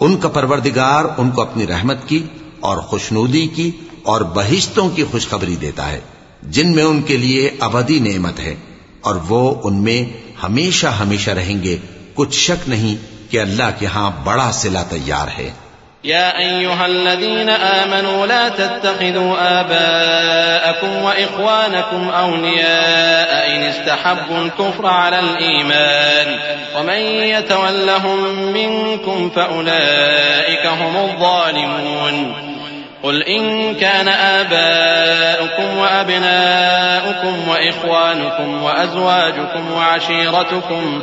ان 0.00 0.16
کا 0.16 0.28
پروردگار 0.28 1.04
ان 1.16 1.30
کو 1.30 1.42
اپنی 1.42 1.66
رحمت 1.66 2.08
کی 2.08 2.22
اور 2.60 2.78
خوشنودی 2.78 3.46
کی 3.46 3.70
اور 4.02 4.20
بہشتوں 4.20 4.90
کی 4.90 5.04
خوشخبری 5.04 5.56
دیتا 5.56 5.88
ہے، 5.88 6.00
جن 6.42 6.74
میں 6.74 6.84
ان 6.84 7.02
کے 7.02 7.16
لیے 7.16 7.50
ابدی 7.60 7.98
نعمت 7.98 8.40
ہے۔ 8.40 8.54
اور 9.00 9.16
وہ 9.28 9.54
ان 9.64 9.76
میں 9.76 10.04
ہمیشہ 10.42 10.86
ہمیشہ 10.86 11.30
رہیں 11.30 11.62
گے۔ 11.62 11.78
کچھ 12.14 12.38
شک 12.38 12.68
نہیں 12.68 12.96
کہ 13.30 13.40
اللہ 13.40 13.70
کے 13.78 13.86
ہاں 13.86 14.10
بڑا 14.24 14.50
سلا 14.52 14.82
تیار 14.82 15.28
ہے۔ 15.38 15.50
يا 16.04 16.38
أيها 16.38 16.86
الذين 16.86 17.48
آمنوا 17.48 18.26
لا 18.26 18.48
تتخذوا 18.48 19.60
آباءكم 19.60 21.02
وإخوانكم 21.02 22.10
أولياء 22.10 23.56
إن 23.56 23.62
استحبوا 23.62 24.44
الكفر 24.44 24.86
على 24.86 25.20
الإيمان 25.20 26.38
ومن 26.76 26.98
يتولهم 27.02 28.34
منكم 28.52 29.30
فأولئك 29.30 30.66
هم 30.66 30.96
الظالمون 30.96 32.34
قل 33.02 33.22
إن 33.22 33.74
كان 33.74 34.08
آباؤكم 34.08 35.78
وأبناؤكم 35.78 37.48
وإخوانكم 37.48 38.62
وأزواجكم 38.62 39.72
وعشيرتكم 39.72 41.02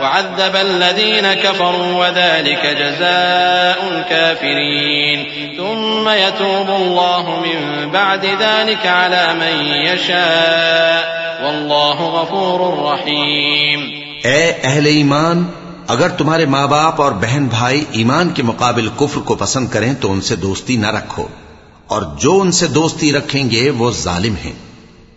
وعذب 0.00 0.56
الذين 0.56 1.26
كفروا 1.42 1.94
وذلك 1.94 2.64
جزاء 2.78 3.92
الكافرين. 3.92 5.24
ثم 5.56 6.08
يتوب 6.08 6.70
الله 6.70 7.34
من 7.40 7.88
بعد 7.90 8.24
ذلك 8.40 8.86
على 8.86 9.34
من 9.34 9.66
يشاء. 9.66 11.24
والله 11.44 12.04
غفور 12.04 12.90
رحيم. 12.92 13.80
اے 14.24 14.52
اہل 14.64 14.86
ایمان، 14.86 15.44
اگر 15.88 16.08
تمہارے 16.08 16.46
ماں 16.46 16.66
باپ 16.66 17.02
اور 17.02 17.12
بہن 17.12 17.46
بھائی 17.46 17.84
ایمان 17.90 18.30
کے 18.30 18.42
مقابل 18.42 18.88
کفر 18.96 19.20
کو 19.20 19.34
پسند 19.34 19.68
کریں 19.68 19.94
تو 20.00 20.12
ان 20.12 20.20
سے 20.20 20.36
دوستی 20.36 20.76
نہ 20.76 20.86
رکھو، 20.86 21.26
اور 21.86 22.02
جو 22.18 22.40
ان 22.40 22.52
سے 22.52 22.66
دوستی 22.66 23.12
رکھیں 23.12 23.50
گے 23.50 23.70
وہ 23.70 23.90
ظالم 23.90 24.34
ہیں۔ 24.44 24.52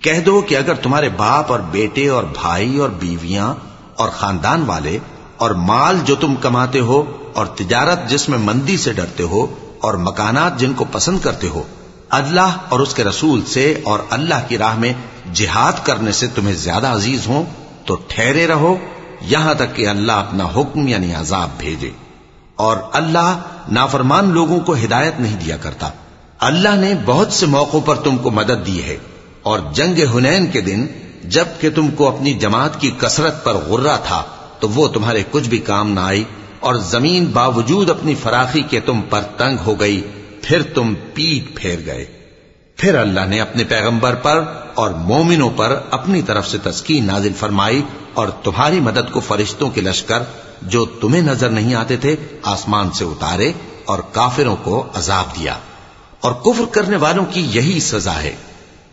کہہ 0.04 0.20
دو 0.20 0.42
کہ 0.42 0.56
اگر 0.56 0.74
تمہارے 0.74 1.10
باپ 1.10 1.52
اور 1.52 1.60
بیٹے 1.60 2.08
اور 2.08 2.24
بھائی 2.24 2.78
اور 2.78 2.90
بیویاں 2.90 3.54
اور 3.98 4.10
خاندان 4.10 4.63
والے 4.66 4.98
اور 5.38 5.51
مال 5.51 5.98
جو 6.06 6.16
تم 6.16 6.36
کماتے 6.36 6.80
ہو 6.80 7.04
اور 7.34 7.46
تجارت 7.46 8.10
جس 8.10 8.30
میں 8.30 8.38
مندی 8.38 8.77
سے 8.77 8.94
ڈرتے 8.94 9.24
ہو 9.24 9.48
اور 9.82 9.94
مکانات 9.94 10.60
جن 10.60 10.74
کو 10.74 10.86
پسند 10.92 11.20
کرتے 11.20 11.48
ہو، 11.48 11.63
اللہ 12.10 12.58
اور 12.70 12.80
اس 12.80 12.94
کے 12.94 13.04
رسول 13.04 13.46
سے 13.46 13.82
اور 13.84 14.00
اللہ 14.10 14.48
کی 14.48 14.58
راہ 14.58 14.77
میں 14.77 14.94
جہاد 15.34 15.74
کرنے 15.84 16.12
سے 16.12 16.27
تمہیں 16.27 16.56
زیادہ 16.56 16.88
عزیز 16.88 17.27
ہوں، 17.27 17.44
تو 17.86 17.98
ٹھہرے 18.08 18.48
رہو، 18.48 18.77
یہاں 19.22 19.54
تک 19.54 19.75
کہ 19.75 19.88
اللہ 19.88 20.12
اپنا 20.12 20.46
حکم 20.56 20.88
یعنی 20.88 21.13
عذاب 21.13 21.50
بھیجے۔ 21.58 21.92
اور 22.56 22.77
اللہ 22.94 23.39
نافرمان 23.72 24.30
لوگوں 24.30 24.60
کو 24.60 24.74
ہدایت 24.74 25.20
نہیں 25.20 25.36
دیا 25.36 25.58
کرتا۔ 25.58 25.89
اللہ 26.39 26.75
نے 26.75 26.94
بہت 27.06 27.34
سے 27.34 27.46
موقعوں 27.46 27.82
پر 27.82 27.96
تم 27.96 28.18
کو 28.18 28.32
مدد 28.32 28.66
دی 28.66 28.84
ہے۔ 28.84 28.98
اور 29.44 29.60
جنگ 29.74 30.00
ہنین 30.16 30.48
کے 30.48 30.62
دن 30.62 30.88
جبکہ 31.30 31.70
تم 31.70 31.92
کو 31.92 32.16
اپنی 32.16 32.34
جماعت 32.34 32.82
کی 32.82 32.92
کثرت 32.98 33.44
پر 33.44 33.54
غرہ 33.54 33.98
تھا، 34.08 34.24
تو 34.60 34.70
وہ 34.70 34.88
تمہارے 34.88 35.24
کچھ 35.32 35.50
بھی 35.50 35.58
کام 35.58 35.92
نہ 35.92 36.00
آئی 36.00 36.24
اور 36.60 36.76
زمین 36.76 37.26
باوجود 37.26 37.90
اپنی 37.90 38.16
فراخی 38.16 38.62
کے 38.62 38.80
تم 38.80 39.02
پر 39.10 39.22
تنگ 39.22 39.58
ہو 39.66 39.80
گئی، 39.80 40.02
پھر 40.42 40.62
تم 40.64 40.94
پیٹ 41.14 41.56
پھیر 41.56 41.80
گئے۔ 41.86 42.06
پھر 42.76 42.96
اللہ 42.96 43.22
نے 43.22 43.42
اپنے 43.42 43.64
پیغمبر 43.64 44.16
پر 44.16 44.44
اور 44.74 44.90
مومنوں 44.90 45.50
پر 45.56 45.80
اپنی 45.92 46.22
طرف 46.22 46.48
سے 46.48 46.58
تسکین 46.64 47.06
نازل 47.06 47.34
فرمائی 47.34 47.82
اور 48.14 48.28
تمہاری 48.28 48.80
مدد 48.80 49.12
کو 49.12 49.20
فرشتوں 49.20 49.70
کے 49.70 49.82
لشکر 49.82 50.24
جو 50.62 50.86
تمہیں 50.86 51.22
نظر 51.22 51.50
نہیں 51.50 51.76
آتے 51.76 51.98
تھے، 51.98 52.16
آسمان 52.44 52.92
سے 52.92 53.06
اتارے 53.06 53.52
اور 53.86 54.00
کافروں 54.12 54.56
کو 54.64 54.86
عذاب 54.94 55.26
دیا۔ 55.40 55.58
اور 56.22 56.32
کفر 56.32 56.64
کرنے 56.72 56.98
والوں 56.98 57.26
کی 57.26 57.42
یہی 57.42 57.80
سزا 57.80 58.22
ہے۔ 58.22 58.36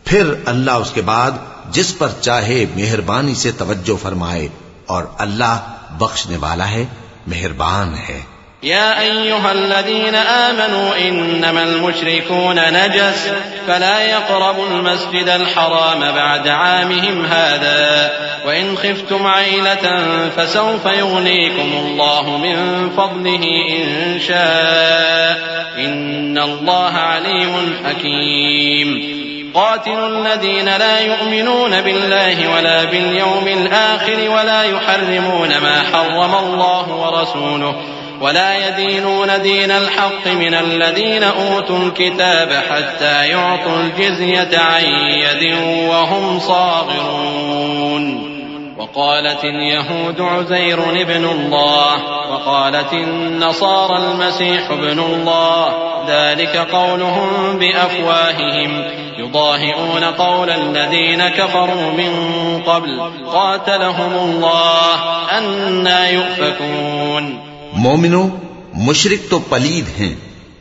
پھر 0.03 0.33
اللہ 0.45 0.71
اس 0.71 0.91
کے 0.91 1.01
بعد 1.01 1.31
جس 1.69 1.97
پر 1.97 2.07
چاہے 2.21 2.65
مہربانی 2.75 3.35
سے 3.35 3.51
توجہ 3.51 4.03
فرمائے 4.03 4.47
اور 4.85 5.03
اللہ 5.17 5.59
بخشنے 5.91 6.37
والا 6.37 6.71
ہے، 6.71 6.85
مہربان 7.27 7.95
ہے۔ 8.09 8.35
يا 8.63 8.99
أيها 8.99 9.51
الذين 9.51 10.15
آمنوا 10.15 10.95
إنما 10.97 11.61
المشركون 11.61 12.55
نجس 12.55 13.27
فلا 13.65 14.03
يقربوا 14.03 14.67
المسجد 14.67 15.29
الحرام 15.29 16.11
بعد 16.11 16.47
عامهم 16.47 17.25
هذا 17.25 18.09
وإن 18.45 18.75
خفتم 18.75 19.27
عيلة 19.27 19.99
فسوف 20.35 20.85
يغنيكم 20.85 21.71
الله 21.85 22.37
من 22.37 22.89
فضله 22.95 23.43
إن 23.69 24.19
شاء 24.19 25.39
إن 25.77 26.37
الله 26.37 26.91
عليم 26.91 27.73
حكيم 27.85 29.24
قاتلوا 29.55 30.07
الذين 30.07 30.65
لا 30.65 30.99
يؤمنون 30.99 31.81
بالله 31.81 32.55
ولا 32.55 32.83
باليوم 32.83 33.47
الآخر 33.47 34.29
ولا 34.29 34.63
يحرمون 34.63 35.49
ما 35.57 35.83
حرم 35.93 36.35
الله 36.35 36.95
ورسوله 36.95 37.75
ولا 38.21 38.67
يدينون 38.67 39.41
دين 39.41 39.71
الحق 39.71 40.27
من 40.27 40.53
الذين 40.53 41.23
أوتوا 41.23 41.79
الكتاب 41.79 42.63
حتى 42.69 43.27
يعطوا 43.27 43.79
الجزية 43.83 44.59
عن 44.59 44.83
يد 44.83 45.55
وهم 45.89 46.39
صاغرون. 46.39 48.35
وقالت 48.77 49.43
اليهود 49.43 50.21
عزير 50.21 50.79
ابن 51.01 51.25
الله 51.25 51.93
وقالت 52.31 52.93
النصارى 52.93 53.97
المسيح 53.97 54.71
ابن 54.71 54.99
الله 54.99 55.73
ذلك 56.07 56.57
قولهم 56.57 57.59
بأفواههم. 57.59 59.04
يضاهئون 59.19 60.11
قول 60.17 60.49
الذين 60.51 61.21
كفروا 61.35 61.91
من 61.91 62.57
قبل. 62.65 62.99
قاتلهم 63.25 64.17
الله. 64.21 64.95
أنا 65.39 66.09
يؤفكون. 66.09 67.35
مومنو 67.73 68.29
مشرق 68.73 69.31
تو 69.31 69.39
پلید 69.39 69.99
ہیں۔ 69.99 70.15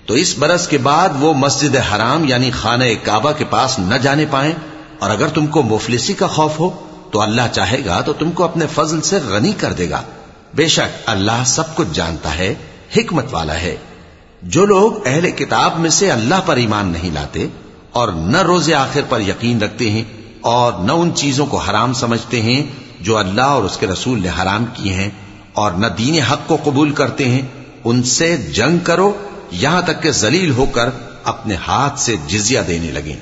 تو 0.07 0.15
اس 0.15 0.39
برس 0.39 0.69
کے 0.69 0.79
بعد 0.79 1.09
وہ 1.19 1.35
مسجد 1.35 1.77
حرام 1.77 2.25
یعنی 2.25 2.51
خانہ 2.51 2.85
کعبہ 3.03 3.33
کے 3.33 3.45
پاس 3.51 3.79
نہ 3.79 3.95
جانے 3.95 4.25
پائیں۔ 4.31 4.53
اور 4.99 5.11
اگر 5.11 5.29
تم 5.29 5.47
کو 5.47 5.63
مفلسی 5.63 6.13
کا 6.13 6.27
خوف 6.27 6.61
ہو، 6.61 6.71
تو 7.11 7.21
اللہ 7.21 7.43
چاہے 7.53 7.85
گا 7.85 8.01
تو 8.01 8.13
تم 8.13 8.33
کو 8.33 8.45
اپنے 8.45 8.65
فضل 8.75 9.01
سے 9.01 9.19
غنی 9.29 9.53
کر 9.53 9.73
دے 9.73 9.91
گا۔ 9.91 10.03
بے 10.55 10.67
شک 10.67 11.03
اللہ 11.07 11.43
سب 11.47 11.75
کچھ 11.75 11.89
جانتا 11.93 12.39
ہے، 12.39 12.55
حکمت 12.97 13.27
والا 13.31 13.61
ہے۔ 13.61 13.77
جو 14.43 14.65
لوگ 14.65 14.93
اہل 15.07 15.31
کتاب 15.31 15.79
میں 15.79 15.91
سے 15.91 16.11
اللہ 16.11 16.35
پر 16.47 16.57
ایمان 16.57 16.87
نہیں 16.87 17.11
لاتے 17.11 17.47
اور 17.95 18.09
نہ 18.09 18.43
روز 18.43 18.73
آخر 18.73 19.01
پر 19.09 19.21
یقین 19.21 19.63
رکھتے 19.63 19.91
ہیں 19.91 20.03
اور 20.41 20.73
نہ 20.85 20.93
ان 20.93 21.15
چیزوں 21.15 21.47
کو 21.47 21.57
حرام 21.57 21.93
سمجھتے 21.93 22.43
ہیں 22.43 22.63
جو 23.01 23.19
اللہ 23.19 23.41
اور 23.41 23.63
اس 23.63 23.77
کے 23.77 23.87
رسول 23.87 24.23
نے 24.23 24.29
حرام 24.29 24.65
کیے 24.75 24.93
ہیں 24.93 25.11
اور 25.53 25.73
نہ 25.73 25.87
دین 25.87 26.23
حق 26.23 26.41
کو 26.47 26.57
قبول 26.65 26.93
کرتے 26.93 27.29
ہیں، 27.29 27.43
ان 27.85 28.03
سے 28.03 28.37
جنگ 28.37 28.79
کرو، 28.79 29.13
یہاں 29.51 29.83
تک 29.83 30.03
کہ 30.03 30.11
ذلیل 30.11 30.51
ہو 30.51 30.67
کر 30.67 30.91
اپنے 31.25 31.55
ہاتھ 31.55 32.01
سے 32.01 32.17
جزیہ 32.27 32.61
دینے 32.61 32.91
لگیں۔ 32.91 33.17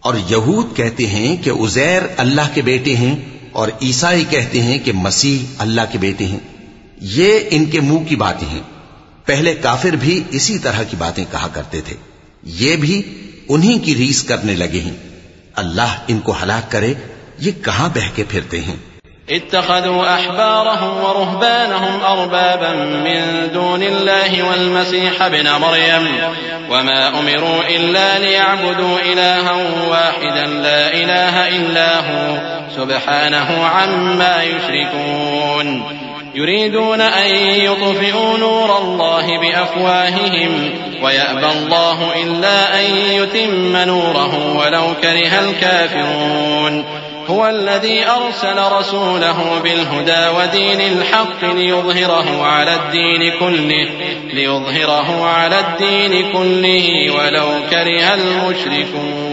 اور 0.00 0.14
یہود 0.28 0.76
کہتے 0.76 1.06
ہیں 1.06 1.36
کہ 1.42 1.50
ازیر 1.50 2.02
اللہ 2.16 2.54
کے 2.54 2.62
بیٹے 2.62 2.96
ہیں 2.96 3.16
اور 3.52 3.68
عیسائی 3.82 4.24
کہتے 4.30 4.62
ہیں 4.62 4.78
کہ 4.78 4.92
مسیح 4.92 5.46
اللہ 5.58 5.80
کے 5.92 5.98
بیٹے 5.98 6.26
ہیں۔ 6.26 6.40
یہ 7.00 7.38
ان 7.50 7.64
کے 7.64 7.80
منہ 7.80 8.04
کی 8.08 8.16
باتیں 8.16 8.48
ہیں۔ 8.48 8.62
پہلے 9.24 9.54
کافر 9.54 9.90
بھی 9.90 10.22
اسی 10.30 10.58
طرح 10.58 10.82
کی 10.82 10.96
باتیں 10.96 11.24
کہا 11.32 11.48
کرتے 11.52 11.80
تھے۔ 11.80 11.96
یہ 12.42 12.76
بھی 12.76 13.22
انہی 13.48 13.78
کی 13.78 13.94
ریس 13.94 14.22
کرنے 14.22 14.54
لگے 14.54 14.80
ہیں۔ 14.80 14.96
اللہ 15.54 15.94
ان 16.08 16.18
کو 16.18 16.34
ہلاک 16.42 16.72
کرے، 16.72 16.94
یہ 17.38 17.52
کہاں 17.64 17.88
بہ 17.88 18.16
کے 18.16 18.24
پھرتے 18.28 18.60
ہیں؟ 18.60 18.76
اتخذوا 19.28 20.04
أحبارهم 20.06 20.96
ورهبانهم 20.96 21.98
أربابا 22.02 22.72
من 22.76 23.48
دون 23.54 23.82
الله 23.82 24.44
والمسيح 24.44 25.22
ابن 25.22 25.46
مريم 25.60 26.16
وما 26.68 27.10
أمروا 27.10 27.68
إلا 27.68 28.18
ليعبدوا 28.18 28.98
إلها 29.02 29.52
واحدا 29.88 30.46
لا 30.46 30.92
إله 30.92 31.56
إلا 31.56 31.98
هو، 31.98 32.36
سبحانه 32.76 33.62
عما 33.62 34.42
يشركون. 34.42 35.82
يريدون 36.36 37.00
أن 37.00 37.30
يطفئوا 37.36 38.38
نور 38.38 38.78
الله 38.78 39.26
بأفواههم 39.40 40.70
ويأبى 41.02 41.46
الله 41.46 42.22
إلا 42.22 42.80
أن 42.80 42.90
يتم 42.94 43.76
نوره 43.76 44.56
ولو 44.56 44.94
كره 45.02 45.40
الكافرون. 45.40 46.84
هو 47.26 47.46
الذي 47.46 48.06
أرسل 48.06 48.78
رسوله 48.78 49.60
بالهدى 49.62 50.28
ودين 50.38 50.80
الحق 50.80 51.44
ليظهره 51.44 52.42
على 52.42 52.74
الدين 52.74 53.32
كله 53.40 53.88
ليظهره 54.32 55.24
على 55.24 55.60
الدين 55.60 56.32
كله 56.32 57.10
ولو 57.10 57.48
كره 57.70 58.14
المشركون. 58.14 59.26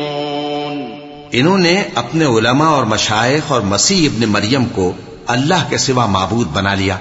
إنہوں 1.34 1.58
نے 1.58 1.84
اپنے 1.96 2.26
علماء 2.26 2.70
اور 2.70 2.84
مشائخ 2.84 3.52
اور 3.52 3.62
مسیح 3.62 4.10
ابن 4.14 4.30
مریم 4.30 4.66
کو 4.66 4.94
اللہ 5.28 5.70
کے 5.70 5.78
سوا 5.78 6.06
معبود 6.06 6.48
بنا 6.48 6.74
لیا۔ 6.74 6.98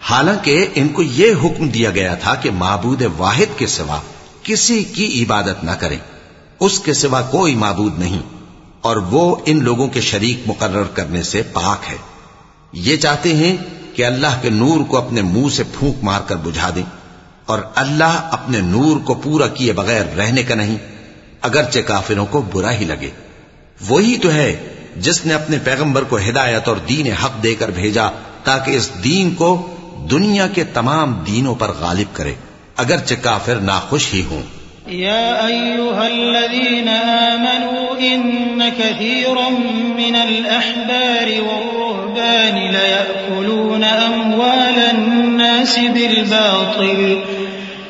حالانکہ 0.00 0.66
ان 0.74 0.88
کو 0.88 1.02
یہ 1.02 1.32
حکم 1.44 1.68
دیا 1.68 1.90
گیا 1.90 2.14
تھا 2.14 2.34
کہ 2.34 2.50
معبود 2.50 3.02
واحد 3.18 3.58
کے 3.58 3.66
سوا 3.66 4.00
کسی 4.42 4.84
کی 4.84 5.24
عبادت 5.24 5.64
نہ 5.64 5.70
کریں۔ 5.70 5.98
اس 6.60 6.80
کے 6.80 6.92
سوا 6.92 7.22
کوئی 7.22 7.54
معبود 7.54 7.98
نہیں۔ 7.98 8.22
اور 8.80 8.96
وہ 8.96 9.36
ان 9.46 9.64
لوگوں 9.64 9.88
کے 9.88 10.00
شریک 10.00 10.40
مقرر 10.46 10.82
کرنے 10.82 11.22
سے 11.22 11.42
پاک 11.42 11.90
ہے۔ 11.90 11.96
یہ 12.72 12.96
چاہتے 12.96 13.34
ہیں 13.34 13.56
کہ 13.94 14.04
اللہ 14.04 14.38
کے 14.42 14.50
نور 14.50 14.84
کو 14.84 14.98
اپنے 14.98 15.22
منہ 15.22 15.48
سے 15.48 15.62
پھونک 15.78 15.96
مار 16.02 16.20
کر 16.26 16.36
بجھا 16.36 16.70
دیں۔ 16.74 16.82
اور 17.46 17.58
اللہ 17.74 18.28
اپنے 18.30 18.60
نور 18.60 19.00
کو 19.00 19.14
پورا 19.14 19.48
کیے 19.48 19.72
بغیر 19.72 20.06
رہنے 20.16 20.42
کا 20.42 20.54
نہیں، 20.54 20.78
اگرچہ 21.40 21.78
کافروں 21.86 22.26
کو 22.26 22.42
برا 22.42 22.72
ہی 22.72 22.84
لگے۔ 22.84 23.10
وہی 23.88 24.18
تو 24.22 24.30
ہے 24.30 24.73
جس 24.96 25.26
نے 25.26 25.34
اپنے 25.34 25.58
پیغمبر 25.64 26.04
کو 26.04 26.16
ہدایت 26.16 26.68
اور 26.68 26.76
دین 26.76 27.12
حق 27.12 27.42
دے 27.42 27.54
کر 27.54 27.70
بھیجا 27.70 28.08
تاکہ 28.44 28.70
اس 28.70 29.04
دین 29.04 29.34
کو 29.34 29.74
دنیا 30.10 30.46
کے 30.46 30.64
تمام 30.64 31.12
دینوں 31.26 31.54
پر 31.54 31.70
غالب 31.80 32.16
کرے، 32.16 32.34
اگرچہ 32.76 33.14
کافر 33.22 33.54
ناخوش 33.54 34.14
ہی 34.14 34.22
ہوں۔ 34.30 34.42
يا 34.92 35.46
أيها 35.46 36.06
الذين 36.06 36.88
آمنوا 36.88 37.94
إن 38.00 38.60
كثيرا 38.78 39.48
من 39.96 40.16
الأحبار 40.16 41.28
والرهبان 41.42 42.72
ليأكلون 42.72 43.84
أموال 43.84 44.82
الناس 44.90 45.78
بالباطل 45.78 47.18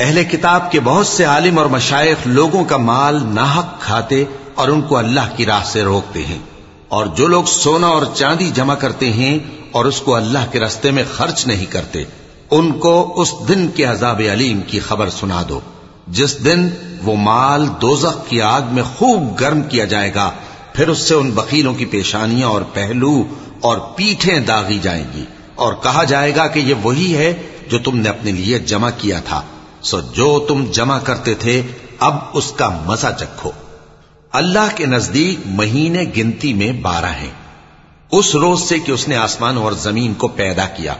اہل 0.00 0.24
کتاب 0.24 0.72
کے 0.72 0.80
بہت 0.80 1.06
سے 1.06 1.24
عالم 1.24 1.58
اور 1.58 1.66
مشائق 1.66 2.16
لوگوں 2.26 2.64
کا 2.64 2.76
مال 2.76 3.18
ناحق 3.22 3.80
کھاتے 3.80 4.24
اور 4.54 4.68
ان 4.68 4.82
کو 4.82 4.96
اللہ 4.96 5.36
کی 5.36 5.46
راہ 5.46 5.64
سے 5.64 5.82
روکتے 5.82 6.26
ہیں۔ 6.26 6.38
اور 6.88 7.06
جو 7.06 7.26
لوگ 7.26 7.44
سونا 7.44 7.86
اور 7.86 8.02
چاندی 8.14 8.50
جمع 8.54 8.74
کرتے 8.74 9.10
ہیں 9.10 9.38
اور 9.70 9.84
اس 9.84 10.00
کو 10.00 10.14
اللہ 10.14 10.38
کے 10.52 10.60
رستے 10.60 10.90
میں 10.90 11.02
خرچ 11.12 11.46
نہیں 11.46 11.66
کرتے، 11.66 12.04
ان 12.50 12.72
کو 12.72 13.12
اس 13.16 13.32
دن 13.48 13.68
کے 13.68 13.84
عذاب 13.84 14.22
علیم 14.32 14.60
کی 14.60 14.80
خبر 14.80 15.10
سنا 15.10 15.42
دو۔ 15.48 15.60
جس 16.08 16.44
دن 16.44 16.68
وہ 17.04 17.16
مال 17.16 17.66
دوزخ 17.66 18.28
کی 18.28 18.42
آگ 18.42 18.60
میں 18.70 18.82
خوب 18.82 19.40
گرم 19.40 19.62
کیا 19.62 19.84
جائے 19.84 20.14
گا، 20.14 20.30
پھر 20.72 20.88
اس 20.88 20.98
سے 20.98 21.14
ان 21.14 21.30
بکیلوں 21.30 21.74
کی 21.74 21.84
پیشانیاں 21.84 22.48
اور 22.48 22.62
پہلو 22.62 23.22
اور 23.60 23.78
پیٹھیں 23.78 24.40
داغی 24.40 24.78
جائیں 24.82 25.04
گی۔ 25.14 25.24
اور 25.54 25.72
کہا 25.82 26.04
جائے 26.04 26.36
گا 26.36 26.46
کہ 26.46 26.60
یہ 26.60 26.74
وہی 26.82 27.16
ہے 27.16 27.34
جو 27.68 27.78
تم 27.78 27.96
نے 27.96 28.08
اپنے 28.08 28.32
لیے 28.32 28.58
جمع 28.58 28.90
کیا 28.98 29.20
تھا۔ 29.20 29.42
سو 29.82 30.00
جو 30.00 30.44
تم 30.48 30.64
جمع 30.70 30.98
کرتے 30.98 31.34
تھے، 31.34 31.62
اب 31.98 32.16
اس 32.32 32.52
کا 32.56 32.68
مزہ 32.68 33.06
چکھو۔ 33.18 33.50
اللہ 34.32 34.76
کے 34.76 34.86
نزدیک 34.86 35.38
مہینے 35.46 36.04
گنتی 36.16 36.54
میں 36.54 36.72
بارہ 36.72 37.12
ہیں۔ 37.20 37.30
اس 38.12 38.34
روز 38.34 38.62
سے 38.62 38.78
کہ 38.78 38.92
اس 38.92 39.08
نے 39.08 39.16
آسمان 39.16 39.56
اور 39.56 39.72
زمین 39.72 40.14
کو 40.14 40.28
پیدا 40.28 40.66
کیا۔ 40.66 40.94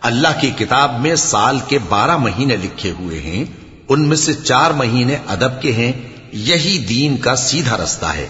اللہ 0.00 0.28
کی 0.40 0.50
کتاب 0.58 1.00
میں 1.00 1.14
سال 1.14 1.58
کے 1.68 1.78
بارہ 1.88 2.16
مہینے 2.16 2.56
لکھے 2.56 2.90
ہوئے 2.90 3.20
ہیں۔ 3.20 3.44
ان 3.88 4.08
میں 4.08 4.16
سے 4.16 4.34
چار 4.34 4.70
مہینے 4.70 5.16
ادب 5.26 5.62
کے 5.62 5.72
ہیں۔ 5.72 5.92
یہی 6.32 6.78
دین 6.78 7.16
کا 7.16 7.36
سیدھا 7.36 7.76
رستہ 7.76 8.06
ہے۔ 8.06 8.28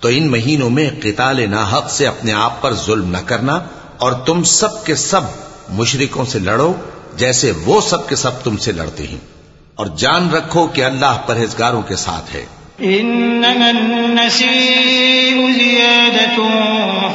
تو 0.00 0.08
ان 0.08 0.30
مہینوں 0.30 0.70
میں 0.70 0.90
قتال 1.02 1.50
ناحق 1.50 1.90
سے 1.90 2.06
اپنے 2.06 2.32
آپ 2.32 2.62
پر 2.62 2.74
ظلم 2.74 3.10
نہ 3.10 3.18
کرنا 3.26 3.58
اور 3.98 4.12
تم 4.12 4.42
سب 4.42 4.84
کے 4.84 4.94
سب 4.94 5.20
مشرکوں 5.68 6.24
سے 6.24 6.38
لڑو۔ 6.38 6.72
جیسے 7.16 7.52
وہ 7.64 7.80
سب 7.80 8.08
کے 8.08 8.16
سب 8.16 8.44
تم 8.44 8.56
سے 8.56 8.72
لڑتے 8.72 9.04
ہیں۔ 9.06 9.34
اور 9.74 9.86
جان 9.86 10.30
رکھو 10.30 10.66
کہ 10.66 10.84
اللہ 10.84 11.18
پرہیزگاروں 11.26 11.82
کے 11.82 11.96
ساتھ 11.96 12.36
ہے۔ 12.36 12.44
إنما 12.80 13.68
النسيء 13.68 15.34
زيادة 15.54 16.42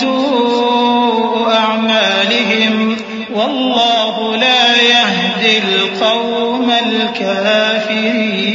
سوء 0.00 1.48
أعمالهم 1.52 2.96
والله 3.34 4.36
لا 4.36 4.82
يهدي 4.82 5.58
القوم 5.58 6.70
الكافرين. 6.70 8.54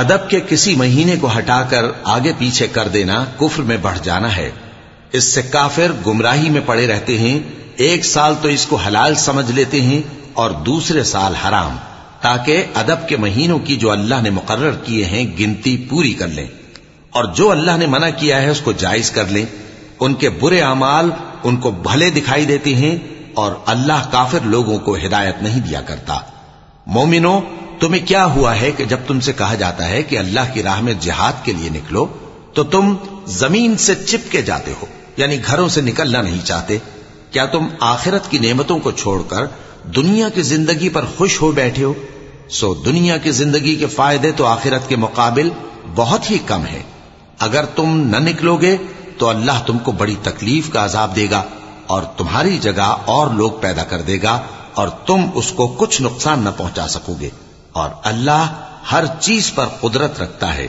أدب 0.00 0.30
کے 0.30 0.40
کسی 0.48 0.76
مہینے 0.76 1.16
کو 1.16 1.38
ہٹا 1.38 1.62
کر 1.62 1.84
آگے 2.04 2.32
پیچھے 2.38 2.66
کر 2.66 2.88
دینا 2.88 3.24
کفر 3.40 3.62
میں 3.62 3.76
بڑھ 3.76 3.98
جانا 4.02 4.36
ہے۔ 4.36 4.50
اس 5.14 5.24
سے 5.24 5.42
کافر 5.42 5.92
گمراہی 6.06 6.50
میں 6.50 6.60
پڑے 6.66 6.86
رہتے 6.86 7.18
ہیں، 7.18 7.40
ایک 7.76 8.04
سال 8.04 8.34
تو 8.42 8.48
اس 8.48 8.66
کو 8.66 8.76
حلال 8.76 9.14
سمجھ 9.14 9.52
لیتے 9.52 9.80
ہیں 9.80 10.02
اور 10.32 10.50
دوسرے 10.50 11.04
سال 11.04 11.34
حرام، 11.34 11.76
تاکہ 12.20 12.64
ادب 12.74 13.08
کے 13.08 13.16
مہینوں 13.16 13.58
کی 13.58 13.76
جو 13.76 13.90
اللہ 13.90 14.14
نے 14.22 14.30
مقرر 14.30 14.70
کیے 14.84 15.04
ہیں 15.04 15.26
گنتی 15.40 15.76
پوری 15.76 16.14
کر 16.14 16.28
لیں۔ 16.28 16.46
اور 17.10 17.24
جو 17.24 17.50
اللہ 17.50 17.76
نے 17.76 17.86
منع 17.86 18.08
کیا 18.16 18.42
ہے 18.42 18.50
اس 18.50 18.60
کو 18.60 18.72
جائز 18.72 19.10
کر 19.10 19.26
لیں۔ 19.26 19.46
ان 20.00 20.14
کے 20.14 20.30
برے 20.30 20.60
اعمال 20.60 21.10
ان 21.44 21.56
کو 21.56 21.70
بھلے 21.70 22.10
دکھائی 22.10 22.44
دیتے 22.44 22.74
ہیں 22.74 22.98
اور 23.34 23.52
اللہ 23.66 24.08
کافر 24.10 24.38
لوگوں 24.44 24.78
کو 24.78 24.96
ہدایت 24.96 25.42
نہیں 25.42 25.60
دیا 25.60 25.80
کرتا۔ 25.80 26.18
مومنو 26.86 27.40
تمہیں 27.80 28.06
کیا 28.06 28.24
ہوا 28.24 28.60
ہے 28.60 28.70
کہ 28.70 28.84
جب 28.84 28.98
تم 29.06 29.20
سے 29.20 29.32
کہا 29.32 29.54
جاتا 29.54 29.88
ہے 29.88 30.02
کہ 30.02 30.18
اللہ 30.18 30.40
کی 30.52 30.62
راہ 30.62 30.80
میں 30.80 30.94
جہاد 31.00 31.44
کے 31.44 31.52
لیے 31.52 31.70
نکلو، 31.70 32.06
تو 32.54 32.64
تم 32.64 32.94
زمین 33.26 33.76
سے 33.76 33.94
چپ 33.94 34.32
کے 34.32 34.42
جاتے 34.42 34.72
ہو۔ 34.80 34.86
یعنی 35.16 35.38
گھروں 35.46 35.68
سے 35.68 35.80
نکلنا 35.80 36.22
نہیں 36.22 36.46
چاہتے، 36.46 36.78
کیا 37.30 37.46
تم 37.46 37.66
آخرت 37.80 38.30
کی 38.30 38.38
نعمتوں 38.38 38.78
کو 38.78 38.90
چھوڑ 38.90 39.22
کر 39.28 39.46
دنیا 39.96 40.28
کی 40.28 40.42
زندگی 40.42 40.88
پر 40.88 41.04
خوش 41.16 41.42
ہو 41.42 41.50
بیٹھے 41.50 41.84
ہو؟ 41.84 41.94
سو 42.48 42.74
دنیا 42.74 43.16
کی 43.16 43.30
زندگی 43.30 43.76
کے 43.76 43.86
فائدے 43.86 44.32
تو 44.32 44.46
آخرت 44.46 44.88
کے 44.88 44.96
مقابل 44.96 45.50
بہت 45.94 46.30
ہی 46.30 46.38
کم 46.46 46.66
ہے 46.66 46.82
اگر 47.38 47.64
تم 47.64 48.00
نہ 48.00 48.16
نکلو 48.16 48.56
گے 48.56 48.76
تو 49.18 49.28
اللہ 49.28 49.52
تم 49.66 49.78
کو 49.78 49.92
بڑی 49.92 50.14
تکلیف 50.22 50.70
کا 50.70 50.84
عذاب 50.84 51.16
دے 51.16 51.26
گا 51.30 51.42
اور 51.86 52.02
تمہاری 52.02 52.58
جگہ 52.58 52.96
اور 53.04 53.30
لوگ 53.30 53.50
پیدا 53.60 53.84
کر 53.84 54.00
دے 54.00 54.18
گا 54.22 54.40
اور 54.74 54.88
تم 54.88 55.20
اس 55.34 55.52
کو 55.52 55.74
کچھ 55.78 56.02
نقصان 56.02 56.42
نہ 56.42 56.48
پہنچا 56.56 56.88
سکو 56.88 57.14
گے۔ 57.20 57.28
اور 57.72 57.90
اللہ 58.02 58.64
ہر 58.92 59.04
چیز 59.20 59.52
پر 59.54 59.66
قدرت 59.66 60.20
رکھتا 60.20 60.54
ہے۔ 60.54 60.68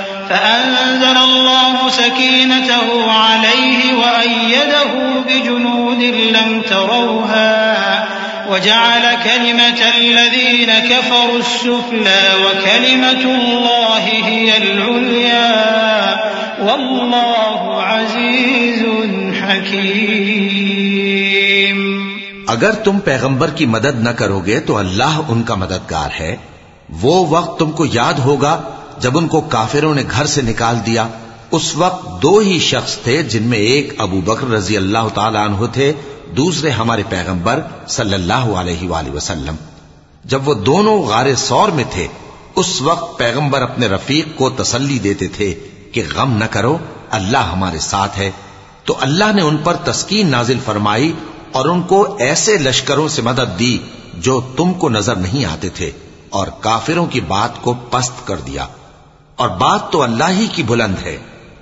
فأنزل 0.31 1.17
الله 1.17 1.89
سكينته 1.89 3.11
عليه 3.11 3.93
وأيده 3.93 4.91
بجنود 5.27 6.01
لم 6.03 6.61
تروها 6.61 8.07
وجعل 8.49 9.15
كلمة 9.23 9.81
الذين 9.97 10.71
كفروا 10.79 11.39
السفلى 11.39 12.23
وكلمة 12.45 13.23
الله 13.35 14.03
هي 14.25 14.57
العليا 14.57 15.51
والله 16.59 17.81
عزيز 17.83 18.81
حكيم. 19.41 20.87
اگر 22.47 22.71
تم 22.71 22.95
پیغمبر 22.99 23.49
کی 23.49 23.65
مدد 23.65 23.95
نہ 24.03 24.09
کرو 24.09 24.39
گے 24.45 24.59
تو 24.59 24.77
اللہ 24.77 25.13
ان 25.27 25.43
کا 25.43 25.55
مددگار 25.55 26.11
ہے، 26.19 26.35
وہ 27.01 27.15
وقت 27.29 27.59
تم 27.59 27.71
کو 27.71 27.85
یاد 27.85 28.13
ہوگا 28.13 28.53
جب 29.01 29.17
ان 29.17 29.27
کو 29.27 29.41
کافروں 29.41 29.95
نے 29.95 30.03
گھر 30.11 30.25
سے 30.25 30.41
نکال 30.41 30.77
دیا، 30.85 31.07
اس 31.51 31.75
وقت 31.75 32.21
دو 32.21 32.37
ہی 32.37 32.59
شخص 32.59 32.97
تھے 32.97 33.23
جن 33.23 33.43
میں 33.43 33.57
ایک 33.57 33.93
ابو 33.97 34.21
بکر 34.21 34.49
رضی 34.49 34.77
اللہ 34.77 35.07
تعالی 35.13 35.37
عنہ 35.37 35.65
تھے، 35.73 35.93
دوسرے 36.37 36.69
ہمارے 36.69 37.03
پیغمبر 37.09 37.61
صلی 37.87 38.13
اللہ 38.13 38.33
علیہ 38.33 38.89
وآلہ 38.89 39.11
وسلم۔ 39.11 39.55
جب 40.25 40.47
وہ 40.47 40.53
دونوں 40.53 41.01
غار 41.01 41.35
سور 41.37 41.69
میں 41.69 41.83
تھے، 41.89 42.07
اس 42.55 42.81
وقت 42.81 43.19
پیغمبر 43.19 43.61
اپنے 43.61 43.87
رفیق 43.87 44.37
کو 44.37 44.49
تسلی 44.49 44.99
دیتے 44.99 45.27
تھے 45.27 45.53
کہ 45.91 46.03
غم 46.15 46.37
نہ 46.37 46.45
کرو، 46.45 46.77
اللہ 47.09 47.49
ہمارے 47.51 47.79
ساتھ 47.79 48.19
ہے۔ 48.19 48.31
تو 48.85 48.97
اللہ 49.01 49.31
نے 49.35 49.41
ان 49.41 49.57
پر 49.57 49.73
تسکین 49.73 50.29
نازل 50.29 50.59
فرمائی 50.65 51.13
اور 51.51 51.65
ان 51.65 51.81
کو 51.81 52.15
ایسے 52.19 52.57
لشکروں 52.57 53.07
سے 53.07 53.21
مدد 53.21 53.59
دی 53.59 53.77
جو 54.13 54.41
تم 54.57 54.73
کو 54.73 54.89
نظر 54.89 55.15
نہیں 55.15 55.45
آتے 55.45 55.69
تھے 55.69 55.91
اور 56.29 56.47
کافروں 56.59 57.05
کی 57.05 57.19
بات 57.19 57.61
کو 57.61 57.73
پست 57.73 58.27
کر 58.27 58.37
دیا۔ 58.37 58.67
اور 59.41 59.49
بات 59.49 59.91
تو 59.91 60.01
اللہ 60.01 60.23
ہی 60.29 60.47
کی 60.47 60.63
بلند 60.63 60.95
ہے 61.03 61.17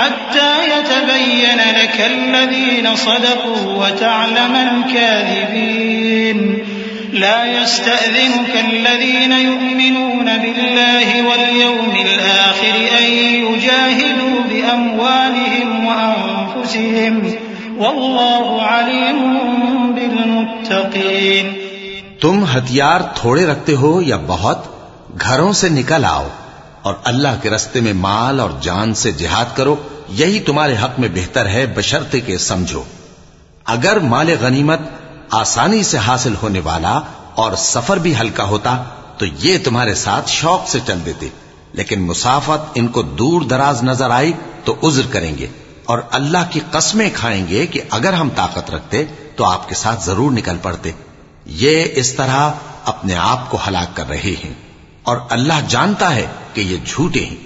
حتى 0.00 0.66
يتبين 0.66 1.58
لك 1.76 2.00
الذين 2.00 2.96
صدقوا 2.96 3.74
وتعلم 3.74 4.56
الكاذبين. 4.72 6.46
لا 7.12 7.44
يستأذنك 7.44 8.56
الذين 8.64 9.32
يؤمنون 9.32 10.24
بالله 10.24 11.22
واليوم 11.22 11.90
الآخر 12.00 12.76
أن 12.98 13.12
يجاهدوا 13.44 14.40
بأموالهم 14.52 15.86
وأنفسهم. 15.86 17.28
والله 17.76 18.60
عليم 18.60 19.38
بالمتقين. 19.94 21.52
تم 22.20 22.44
ہتھیار 22.44 23.00
تھوڑے 23.00 23.46
رکھتے 23.46 23.74
ہو 23.74 24.02
یا 24.02 24.16
بہت؟ 24.26 24.64
گھروں 25.20 25.52
سے 25.52 25.68
نکل 25.68 26.04
آؤ۔ 26.04 26.26
اور 26.82 26.94
اللہ 27.04 27.28
کے 27.42 27.50
رستے 27.50 27.80
میں 27.80 27.92
مال 27.92 28.40
اور 28.40 28.50
جان 28.60 28.94
سے 28.94 29.12
جہاد 29.12 29.56
کرو، 29.56 29.76
یہی 30.08 30.40
تمہارے 30.40 30.76
حق 30.82 31.00
میں 31.00 31.08
بہتر 31.14 31.46
ہے 31.46 31.66
بشرتے 31.66 32.20
کے 32.20 32.38
سمجھو۔ 32.38 32.82
اگر 33.64 33.98
مال 33.98 34.36
غنیمت 34.40 34.78
آسانی 35.30 35.82
سے 35.82 35.98
حاصل 35.98 36.34
ہونے 36.42 36.60
والا 36.60 37.00
اور 37.34 37.52
سفر 37.56 37.96
بھی 37.96 38.14
ہلکا 38.20 38.44
ہوتا، 38.44 38.84
تو 39.18 39.26
یہ 39.26 39.58
تمہارے 39.64 39.94
ساتھ 39.94 40.30
شوق 40.30 40.68
سے 40.68 40.78
چل 40.86 40.98
دیتے۔ 41.06 41.28
لیکن 41.72 42.00
مسافت 42.00 42.70
ان 42.74 42.88
کو 42.88 43.02
دور 43.02 43.42
دراز 43.42 43.82
نظر 43.82 44.10
آئی 44.10 44.32
تو 44.64 44.76
عذر 44.82 45.02
کریں 45.10 45.38
گے۔ 45.38 45.46
اور 45.84 45.98
اللہ 46.10 46.38
کی 46.50 46.60
قسمیں 46.70 47.10
کھائیں 47.14 47.48
گے 47.48 47.66
کہ 47.66 47.80
اگر 47.90 48.12
ہم 48.12 48.28
طاقت 48.36 48.70
رکھتے 48.70 49.04
تو 49.36 49.44
آپ 49.44 49.68
کے 49.68 49.74
ساتھ 49.74 50.04
ضرور 50.04 50.30
نکل 50.30 50.56
پڑتے۔ 50.62 50.90
یہ 51.46 51.84
اس 51.94 52.12
طرح 52.12 52.50
اپنے 52.84 53.14
آپ 53.16 53.50
کو 53.50 53.58
ہلاک 53.68 53.96
کر 53.96 54.08
رہے 54.08 54.34
ہیں۔ 54.44 54.69
اور 55.10 55.18
اللہ 55.30 55.52
جانتا 55.68 56.14
ہے 56.14 56.26
کہ 56.54 56.60
یہ 56.60 56.76
جھوٹے 56.86 57.24
ہیں۔ 57.24 57.36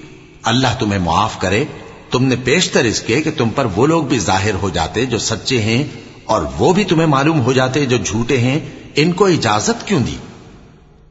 اللہ 0.42 0.68
تمہیں 0.78 1.00
معاف 1.00 1.40
کرے۔ 1.40 1.64
تم 2.10 2.24
نے 2.24 2.36
پیشتر 2.44 2.84
اس 2.84 3.00
کے 3.00 3.22
کہ 3.22 3.30
تم 3.36 3.48
پر 3.48 3.66
وہ 3.76 3.86
لوگ 3.86 4.04
بھی 4.04 4.18
ظاہر 4.18 4.54
ہو 4.54 4.68
جاتے 4.68 5.06
جو 5.06 5.18
سچے 5.18 5.62
ہیں 5.62 5.84
اور 6.24 6.42
وہ 6.58 6.72
بھی 6.72 6.84
تمہیں 6.84 7.06
معلوم 7.06 7.40
ہو 7.40 7.52
جاتے 7.52 7.86
جو 7.86 7.96
جھوٹے 7.96 8.38
ہیں۔ 8.38 8.60
ان 8.96 9.12
کو 9.12 9.26
اجازت 9.26 9.86
کیوں 9.86 10.00
دی؟ 10.00 10.16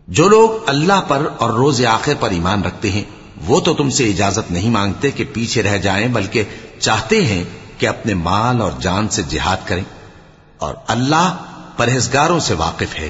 جو 0.08 0.28
لوگ 0.28 0.50
اللہ 0.70 1.02
پر 1.08 1.28
اور 1.40 1.50
روز 1.50 1.86
آخر 1.86 2.14
پر 2.20 2.30
ایمان 2.30 2.64
رکھتے 2.64 2.92
ہیں، 2.92 3.04
وہ 3.46 3.60
تو 3.60 3.74
تم 3.74 3.90
سے 3.90 4.10
اجازت 4.10 4.52
نہیں 4.52 4.70
مانگتے 4.70 5.12
کہ 5.12 5.24
پیچھے 5.34 5.64
رہ 5.64 5.78
جائیں، 5.78 6.08
بلکہ 6.08 6.44
چاہتے 6.80 7.26
ہیں 7.26 7.44
کہ 7.78 7.88
اپنے 7.88 8.14
مال 8.14 8.62
اور 8.62 8.72
جان 8.82 9.10
سے 9.10 9.22
جہاد 9.30 9.58
کریں۔ 9.66 9.84
اور 10.58 10.74
اللہ 10.88 11.38
پرہیزگاروں 11.78 12.40
سے 12.40 12.54
واقف 12.54 12.96
ہے۔ 12.96 13.10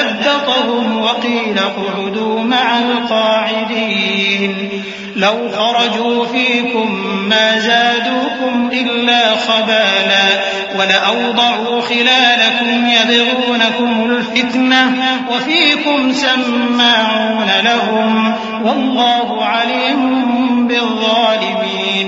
فثبطهم 0.41 1.01
وقيل 1.01 1.59
اقعدوا 1.59 2.43
مع 2.43 2.79
القاعدين. 2.79 4.69
لو 5.15 5.49
خرجوا 5.55 6.25
فيكم 6.25 6.95
ما 7.29 7.59
زادوكم 7.59 8.69
إلا 8.73 9.35
خبالا 9.35 10.43
ولأوضعوا 10.79 11.81
خلالكم 11.81 12.87
يبغونكم 12.87 14.11
الفتنة 14.11 14.95
وفيكم 15.31 16.13
سماعون 16.13 17.47
لهم 17.63 18.33
والله 18.65 19.45
عليم 19.45 20.67
بالظالمين. 20.67 22.07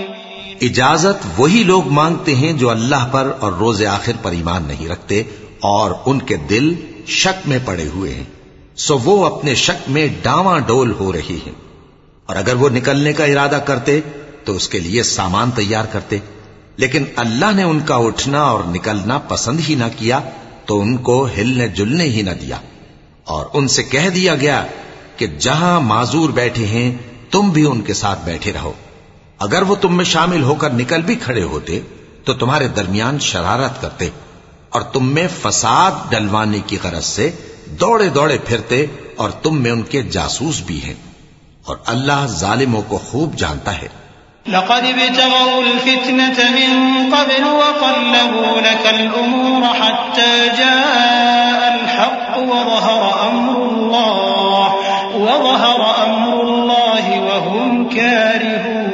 اجازت 0.62 1.28
وہی 1.38 1.64
لوگ 1.64 1.88
مانگتے 1.88 2.36
ہیں 2.36 2.54
جو 2.54 2.70
اللہ 2.70 3.08
پر 3.12 3.32
اور 3.40 3.52
روز 3.52 3.84
آخر 3.84 4.12
پر 4.22 4.32
ایمان 4.32 4.64
نہیں 4.68 4.90
رکھتے 4.90 5.24
اور 5.60 5.92
ان 6.06 6.20
کے 6.20 6.36
دل 6.36 6.93
شک 7.08 7.48
میں 7.48 7.60
پڑے 7.66 7.88
ہوئے 7.88 8.14
ہیں، 8.14 8.24
سو 8.76 8.98
وہ 8.98 9.26
اپنے 9.26 9.56
شک 9.56 9.90
میں 9.90 10.08
ڈاواں 10.22 10.60
ڈول 10.60 10.94
ہو 11.00 11.14
رہی 11.14 11.40
ہیں۔ 11.46 11.54
اور 12.26 12.36
اگر 12.36 12.56
وہ 12.56 12.70
نکلنے 12.70 13.14
کا 13.14 13.26
ارادہ 13.26 13.60
کرتے، 13.66 14.00
تو 14.46 14.54
اس 14.54 14.70
کے 14.70 14.80
لیے 14.80 15.04
سامان 15.04 15.52
تیار 15.52 15.86
کرتے۔ 15.86 16.18
لیکن 16.78 17.04
اللہ 17.16 17.52
نے 17.56 17.64
ان 17.64 17.80
کا 17.80 17.96
اٹھنا 17.96 18.42
اور 18.42 18.64
نکلنا 18.64 19.18
پسند 19.18 19.60
ہی 19.70 19.76
نہ 19.76 19.84
کیا، 19.98 20.20
تو 20.66 20.82
ان 20.82 20.98
کو 20.98 21.28
ہلنے 21.38 21.68
جلنے 21.68 22.04
ہی 22.04 22.22
نہ 22.22 22.30
دیا۔ 22.30 22.58
اور 23.24 23.46
ان 23.54 23.68
سے 23.68 23.84
کہہ 23.84 24.10
دیا 24.10 24.36
گیا 24.36 24.66
کہ 25.18 25.28
جہاں 25.28 25.82
معذور 25.82 26.30
بیٹھے 26.30 26.66
ہیں، 26.66 26.96
تم 27.32 27.50
بھی 27.50 27.66
ان 27.66 27.82
کے 27.82 27.94
ساتھ 27.94 28.26
بیٹھے 28.26 28.54
رہو۔ 28.54 28.74
اگر 29.40 29.62
وہ 29.62 29.76
تم 29.76 29.98
میں 29.98 30.06
شامل 30.06 30.44
ہو 30.44 30.56
کر 30.56 30.70
نکل 30.70 31.02
بھی 31.02 31.16
کھڑے 31.16 31.44
ہوتے، 31.44 31.80
تو 32.26 32.34
تمہارے 32.34 32.68
درمیان 32.68 33.20
شرارت 33.20 33.82
کرتے۔ 33.82 34.10
اور 34.74 34.82
تم 34.82 35.14
میں 35.14 35.28
فساد 35.42 35.92
ڈلوانے 36.10 36.60
کی 36.68 36.78
غرض 36.84 37.06
سے 37.06 37.32
دوڑے 37.66 38.10
دوڑے 38.10 38.38
پھرتے 38.46 38.86
اور 39.16 39.30
تم 39.30 39.62
میں 39.62 39.72
ان 39.72 39.82
کے 39.82 40.02
جاسوس 40.02 40.62
بھی 40.66 40.84
ہیں 40.84 40.94
اور 41.66 41.78
اللہ 41.86 42.26
ظالموں 42.26 42.82
کو 42.88 42.98
خوب 42.98 43.36
جانتا 43.36 43.82
ہے۔ 43.82 43.88
لقد 44.48 44.72
ابتغوا 44.72 45.58
الفتنة 45.58 46.44
من 46.50 47.04
قبل 47.12 47.44
وقلبوا 47.44 48.62
لك 48.62 48.88
الأمور 48.88 49.86
حتى 49.86 50.48
جاء 50.58 51.74
الحق 51.74 52.38
وظهر 52.38 53.30
أمر 53.30 53.60
الله، 53.72 54.74
وظهر 55.20 55.80
أمر 56.08 56.44
الله 56.44 57.10
وهم 57.20 57.84
كارهون. 57.96 58.94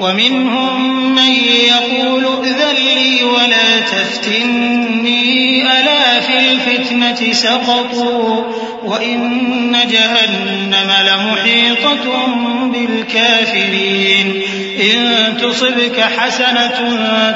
ومنهم 0.00 1.07
يقول 1.48 2.24
ائذن 2.24 2.76
لي 2.94 3.24
ولا 3.24 3.80
تفتني 3.80 5.62
ألا 5.62 6.20
في 6.20 6.38
الفتنة 6.38 7.32
سقطوا 7.32 8.44
وإن 8.84 9.76
جهنم 9.90 10.90
لمحيطة 11.06 12.26
بالكافرين. 12.64 14.42
إن 14.80 15.36
تصبك 15.40 16.00
حسنة 16.00 16.78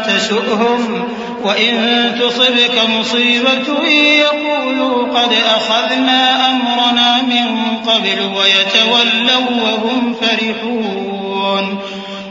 تسؤهم 0.07 1.09
وإن 1.45 2.15
تصبك 2.21 2.81
مصيبة 2.99 3.89
يقولوا 4.21 5.19
قد 5.19 5.33
أخذنا 5.57 6.51
أمرنا 6.51 7.23
من 7.23 7.77
قبل 7.87 8.19
ويتولوا 8.37 9.63
وهم 9.63 10.15
فرحون. 10.21 11.79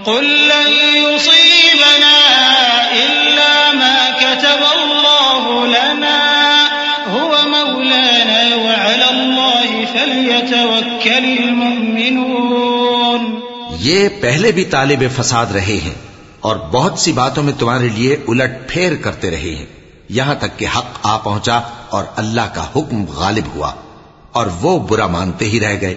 قل 0.05 0.23
لن 0.23 0.71
يصيبنا 0.95 1.30
یہ 13.79 14.09
پہلے 14.21 14.51
بھی 14.51 14.65
طالب 14.65 15.03
فساد 15.15 15.45
رہے 15.45 15.79
ہیں 15.83 15.93
اور 16.39 16.55
بہت 16.55 16.99
سی 16.99 17.11
باتوں 17.11 17.43
میں 17.43 17.53
تمہارے 17.59 17.87
لیے 17.87 18.17
الٹ 18.27 18.69
پھیر 18.69 18.95
کرتے 18.95 19.31
رہے 19.31 19.55
ہیں۔ 19.55 19.65
یہاں 20.09 20.35
تک 20.35 20.59
کہ 20.59 20.65
حق 20.77 20.85
آ 21.03 21.17
پہنچا 21.17 21.59
اور 21.89 22.03
اللہ 22.15 22.41
کا 22.53 22.65
حکم 22.75 23.05
غالب 23.05 23.43
ہوا 23.55 23.71
اور 24.31 24.47
وہ 24.61 24.79
برا 24.79 25.07
مانتے 25.07 25.45
ہی 25.45 25.59
رہ 25.59 25.77
گئے۔ 25.81 25.95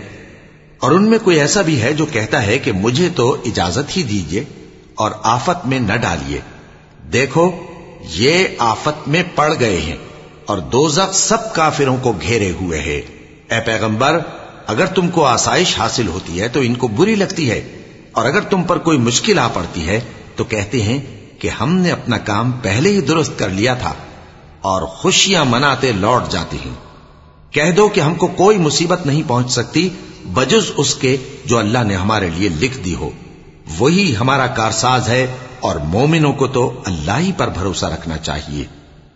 اور 0.80 0.90
ان 0.90 1.04
میں 1.04 1.18
کوئی 1.18 1.40
ایسا 1.40 1.62
بھی 1.62 1.82
ہے 1.82 1.92
جو 1.92 2.06
کہتا 2.06 2.46
ہے 2.46 2.58
کہ 2.58 2.72
مجھے 2.72 3.08
تو 3.16 3.36
اجازت 3.44 3.96
ہی 3.96 4.02
دیجیے 4.02 4.44
اور 4.94 5.10
آفت 5.22 5.66
میں 5.66 5.78
نہ 5.78 5.96
ڈالیے۔ 5.96 6.40
دیکھو، 7.12 7.50
یہ 8.10 8.44
آفت 8.58 9.08
میں 9.08 9.22
پڑ 9.34 9.52
گئے 9.60 9.80
ہیں 9.80 9.96
اور 10.46 10.58
دوزخ 10.58 11.14
سب 11.14 11.54
کافروں 11.54 11.96
کو 12.02 12.12
گھیرے 12.12 12.50
ہوئے 12.50 12.78
ہے۔ 12.78 13.02
اے 13.50 13.60
پیغمبر 13.66 14.18
اگر 14.66 14.86
تم 14.86 15.08
کو 15.08 15.24
آسائش 15.26 15.78
حاصل 15.78 16.08
ہوتی 16.08 16.40
ہے 16.40 16.48
تو 16.48 16.60
ان 16.60 16.74
کو 16.74 16.88
بری 16.88 17.14
لگتی 17.14 17.50
ہے، 17.50 17.60
اور 18.12 18.24
اگر 18.24 18.40
تم 18.40 18.62
پر 18.62 18.78
کوئی 18.78 18.98
مشکل 18.98 19.38
آ 19.38 19.46
پڑتی 19.48 19.86
ہے 19.88 20.00
تو 20.36 20.44
کہتے 20.44 20.82
ہیں 20.82 20.98
کہ 21.38 21.48
ہم 21.48 21.74
نے 21.74 21.90
اپنا 21.90 22.18
کام 22.24 22.52
پہلے 22.62 22.90
ہی 22.92 23.00
درست 23.00 23.38
کر 23.38 23.48
لیا 23.50 23.74
تھا، 23.74 23.92
اور 24.60 24.82
خوشیاں 24.94 25.44
مناتے 25.44 25.92
لوٹ 25.92 26.30
جاتی 26.30 26.58
ہیں۔ 26.64 26.74
کہہ 27.50 27.70
دو 27.70 27.88
کہ 27.88 28.00
ہم 28.00 28.14
کو 28.14 28.26
کوئی 28.36 28.58
مصیبت 28.58 29.06
نہیں 29.06 29.22
پہنچ 29.26 29.50
سکتی، 29.50 29.88
بجز 30.34 30.70
اس 30.76 30.94
کے 30.94 31.16
جو 31.44 31.58
اللہ 31.58 31.84
نے 31.84 31.96
ہمارے 31.96 32.30
لیے 32.34 32.48
لکھ 32.60 32.78
دی 32.78 32.94
ہو۔ 32.94 33.10
وہی 33.78 34.14
ہمارا 34.16 34.46
کارساز 34.54 35.08
ہے، 35.08 35.26
اور 35.60 35.76
مومنوں 35.88 36.32
کو 36.32 36.46
تو 36.46 36.62
اللہ 36.86 37.18
ہی 37.18 37.30
پر 37.36 37.48
بھروسہ 37.48 37.86
رکھنا 37.86 38.16
چاہیے۔ 38.18 38.64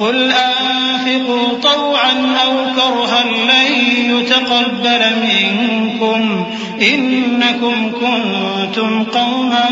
قل 0.00 0.32
أنفقوا 0.32 1.58
طوعا 1.62 2.36
أو 2.44 2.52
كرها 2.76 3.24
لن 3.24 3.72
يتقبل 4.10 5.02
منكم 5.22 6.46
إنكم 6.82 7.92
كنتم 7.92 9.04
قوما 9.04 9.66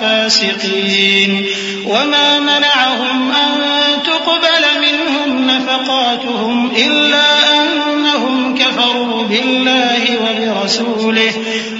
فاسقين. 0.00 1.44
وما 1.86 2.38
منعهم 2.40 3.30
أن 3.30 3.62
تقبل 4.02 4.64
منهم 4.80 5.46
نفقاتهم 5.46 6.70
إلا 6.76 7.24
أنهم 7.60 8.54
كفروا 8.54 9.22
بالله 9.22 10.02
وبرسوله 10.22 11.32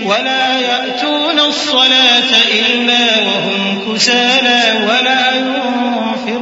ولا 0.05 0.61
يأتون 0.61 1.40
الصلاة 1.40 2.31
إلا 2.52 3.20
وهم 3.20 3.94
كسالى 3.94 4.87
ولا 4.88 5.37
ينفقون. 5.37 6.41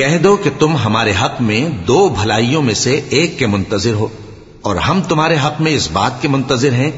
کہہ 0.00 0.18
دو 0.18 0.36
کہ 0.36 0.50
تم 0.58 0.76
ہمارے 0.76 1.12
حق 1.22 1.40
میں 1.40 1.68
دو 1.68 2.08
بھلائیوں 2.08 2.62
میں 2.62 2.74
سے 2.74 3.00
ایک 3.08 3.38
کے 3.38 3.46
منتظر 3.46 3.94
ہو، 3.94 4.08
اور 4.60 4.76
ہم 4.76 5.02
تمہارے 5.02 5.36
حق 5.44 5.60
میں 5.60 5.72
اس 5.72 5.90
بات 5.90 6.22
کے 6.22 6.28
منتظر 6.28 6.72
ہیں 6.72 6.90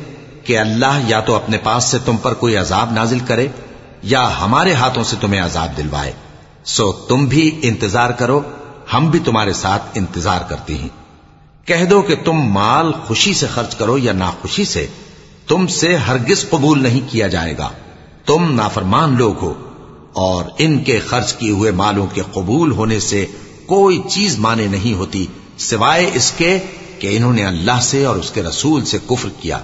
کہ 0.44 0.58
اللہ 0.58 1.00
یا 1.06 1.20
تو 1.20 1.34
اپنے 1.34 1.58
پاس 1.58 1.84
سے 1.84 1.98
تم 2.04 2.16
پر 2.16 2.34
کوئی 2.34 2.56
عذاب 2.56 2.92
نازل 2.92 3.18
کرے، 3.18 3.48
یا 4.02 4.40
ہمارے 4.40 4.72
ہاتھوں 4.72 5.04
سے 5.04 5.16
تمہیں 5.20 5.40
عذاب 5.40 5.76
دلوائے۔ 5.76 6.12
سو 6.64 6.92
تم 6.92 7.24
بھی 7.24 7.60
انتظار 7.62 8.10
کرو، 8.10 8.40
ہم 8.94 9.10
بھی 9.10 9.18
تمہارے 9.18 9.52
ساتھ 9.52 9.82
انتظار 9.94 10.40
کرتی 10.48 10.78
ہیں۔ 10.78 10.88
کہہ 11.64 11.84
دو 11.84 12.02
کہ 12.02 12.14
تم 12.24 12.32
مال 12.32 12.92
خوشی 12.92 13.34
سے 13.34 13.46
خرچ 13.46 13.74
کرو 13.74 13.98
یا 13.98 14.12
ناخوشی 14.12 14.64
سے، 14.64 14.86
تم 15.48 15.66
سے 15.66 15.96
ہرگز 15.96 16.50
قبول 16.50 16.82
نہیں 16.82 17.00
کیا 17.10 17.26
جائے 17.26 17.58
گا۔ 17.58 17.68
تم 18.26 18.52
نافرمان 18.54 19.16
لوگ 19.18 19.34
ہو۔ 19.42 19.54
اور 20.12 20.44
ان 20.58 20.84
کے 20.84 20.98
خرچ 20.98 21.32
کیے 21.32 21.50
ہوئے 21.50 21.70
مالوں 21.70 22.06
کے 22.14 22.22
قبول 22.32 22.72
ہونے 22.72 23.00
سے 23.00 23.26
کوئی 23.66 24.00
چیز 24.10 24.38
مانے 24.38 24.66
نہیں 24.66 24.94
ہوتی، 24.94 25.26
سوائے 25.58 26.10
اس 26.14 26.32
کے 26.36 26.58
کہ 26.98 27.16
انہوں 27.16 27.32
نے 27.32 27.44
اللہ 27.44 27.80
سے 27.82 28.04
اور 28.04 28.16
اس 28.16 28.30
کے 28.30 28.42
رسول 28.42 28.84
سے 28.84 28.98
کفر 29.06 29.28
کیا۔ 29.40 29.58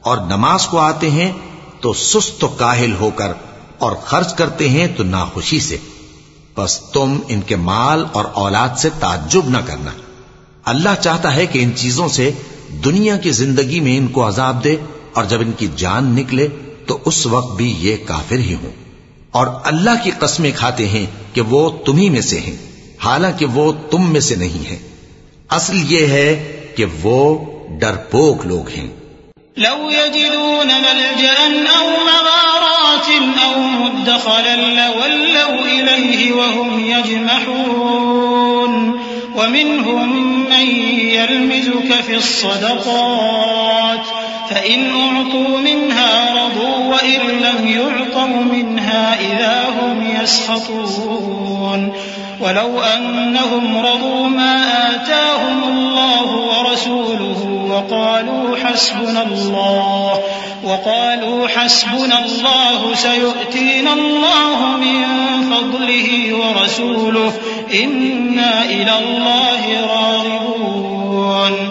اور 0.00 0.18
نماز 0.18 0.66
کو 0.66 0.78
آتے 0.78 1.10
ہیں 1.10 1.32
تو 1.80 1.92
سست 1.92 2.44
و 2.44 2.48
کاہل 2.48 2.92
ہو 3.00 3.10
کر 3.14 3.32
اور 3.78 3.92
خرچ 3.92 4.34
کرتے 4.34 4.68
ہیں 4.68 4.86
تو 4.96 5.02
ناخوشی 5.02 5.60
سے۔ 5.60 5.76
بس 6.56 6.80
تم 6.80 7.20
ان 7.28 7.40
کے 7.40 7.56
مال 7.56 8.04
اور 8.12 8.24
اولاد 8.32 8.68
سے 8.78 8.88
تعجب 9.00 9.48
نہ 9.48 9.58
کرنا۔ 9.66 9.90
اللہ 10.64 11.02
چاہتا 11.02 11.36
ہے 11.36 11.46
کہ 11.46 11.58
ان 11.58 11.70
چیزوں 11.76 12.08
سے 12.08 12.30
دنیا 12.84 13.16
کی 13.16 13.30
زندگی 13.30 13.80
میں 13.80 13.98
ان 13.98 14.06
کو 14.06 14.28
عذاب 14.28 14.64
دے 14.64 14.76
اور 15.12 15.24
جب 15.24 15.40
ان 15.40 15.52
کی 15.52 15.68
جان 15.76 16.14
نکلے 16.14 16.48
تو 16.86 16.98
اس 17.04 17.26
وقت 17.26 17.56
بھی 17.56 17.74
یہ 17.78 17.96
کافر 18.06 18.36
ہی 18.36 18.54
ہوں۔ 18.54 18.83
اور 19.34 19.46
اللہ 19.64 19.90
کی 20.02 20.10
قسمیں 20.18 20.50
کھاتے 20.56 20.88
ہیں 20.88 21.06
کہ 21.32 21.40
وہ 21.40 21.70
تمہیں 21.70 22.10
میں 22.10 22.20
سے 22.20 22.40
ہیں، 22.40 22.56
حالانکہ 23.04 23.46
وہ 23.46 23.72
تم 23.90 24.12
میں 24.12 24.20
سے 24.20 24.34
نہیں 24.34 24.70
ہیں۔ 24.70 24.78
اصل 25.50 25.92
یہ 25.92 26.06
ہے 26.06 26.60
کہ 26.76 26.84
وہ 27.02 27.44
ڈرپوک 27.80 28.46
لوگ 28.46 28.68
ہیں۔ 28.68 28.88
لو 29.56 29.90
يجدون 29.90 30.66
ملجأ 30.66 31.76
أو 31.76 31.90
مغارات 31.90 33.10
أو 33.44 33.60
مدخلا 33.60 34.54
لولوا 34.54 35.66
إليه 35.66 36.34
وهم 36.34 36.88
يجمحون 36.88 38.98
ومنهم 39.34 40.44
من 40.50 41.00
يلمزك 41.00 42.06
في 42.06 42.14
الصدقات۔ 42.14 44.33
فإن 44.50 44.90
أعطوا 44.90 45.58
منها 45.58 46.44
رضوا 46.44 46.94
وإن 46.94 47.20
لم 47.20 47.68
يعطوا 47.68 48.26
منها 48.26 49.20
إذا 49.20 49.64
هم 49.80 50.22
يسخطون. 50.22 51.92
ولو 52.40 52.80
أنهم 52.80 53.86
رضوا 53.86 54.28
ما 54.28 54.56
آتاهم 54.94 55.62
الله 55.64 56.32
ورسوله 56.32 57.66
وقالوا 57.70 58.56
حسبنا 58.56 59.22
الله 59.22 60.20
وقالوا 60.64 61.48
حسبنا 61.48 62.24
الله 62.24 62.94
سيؤتينا 62.94 63.92
الله 63.92 64.76
من 64.76 65.04
فضله 65.50 66.34
ورسوله 66.34 67.32
إنا 67.74 68.64
إلى 68.64 68.92
الله 68.98 69.86
راغبون. 69.86 71.70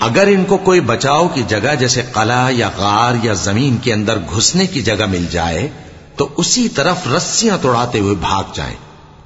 اگر 0.00 0.26
ان 0.26 0.44
کو 0.44 0.56
کوئی 0.56 0.80
بچاؤ 0.80 1.28
کی 1.28 1.42
جگہ 1.48 1.74
جیسے 1.74 2.02
قلعہ 2.12 2.52
یا 2.52 2.70
غار 2.76 3.14
یا 3.22 3.32
زمین 3.32 3.76
کے 3.76 3.92
اندر 3.92 4.18
گھسنے 4.36 4.66
کی 4.66 4.82
جگہ 4.82 5.06
مل 5.06 5.26
جائے، 5.30 5.68
تو 6.16 6.28
اسی 6.36 6.68
طرف 6.68 6.96
رسیاں 7.16 7.58
توڑاتے 7.62 7.98
ہوئے 7.98 8.14
بھاگ 8.14 8.42
جائیں۔ 8.54 8.74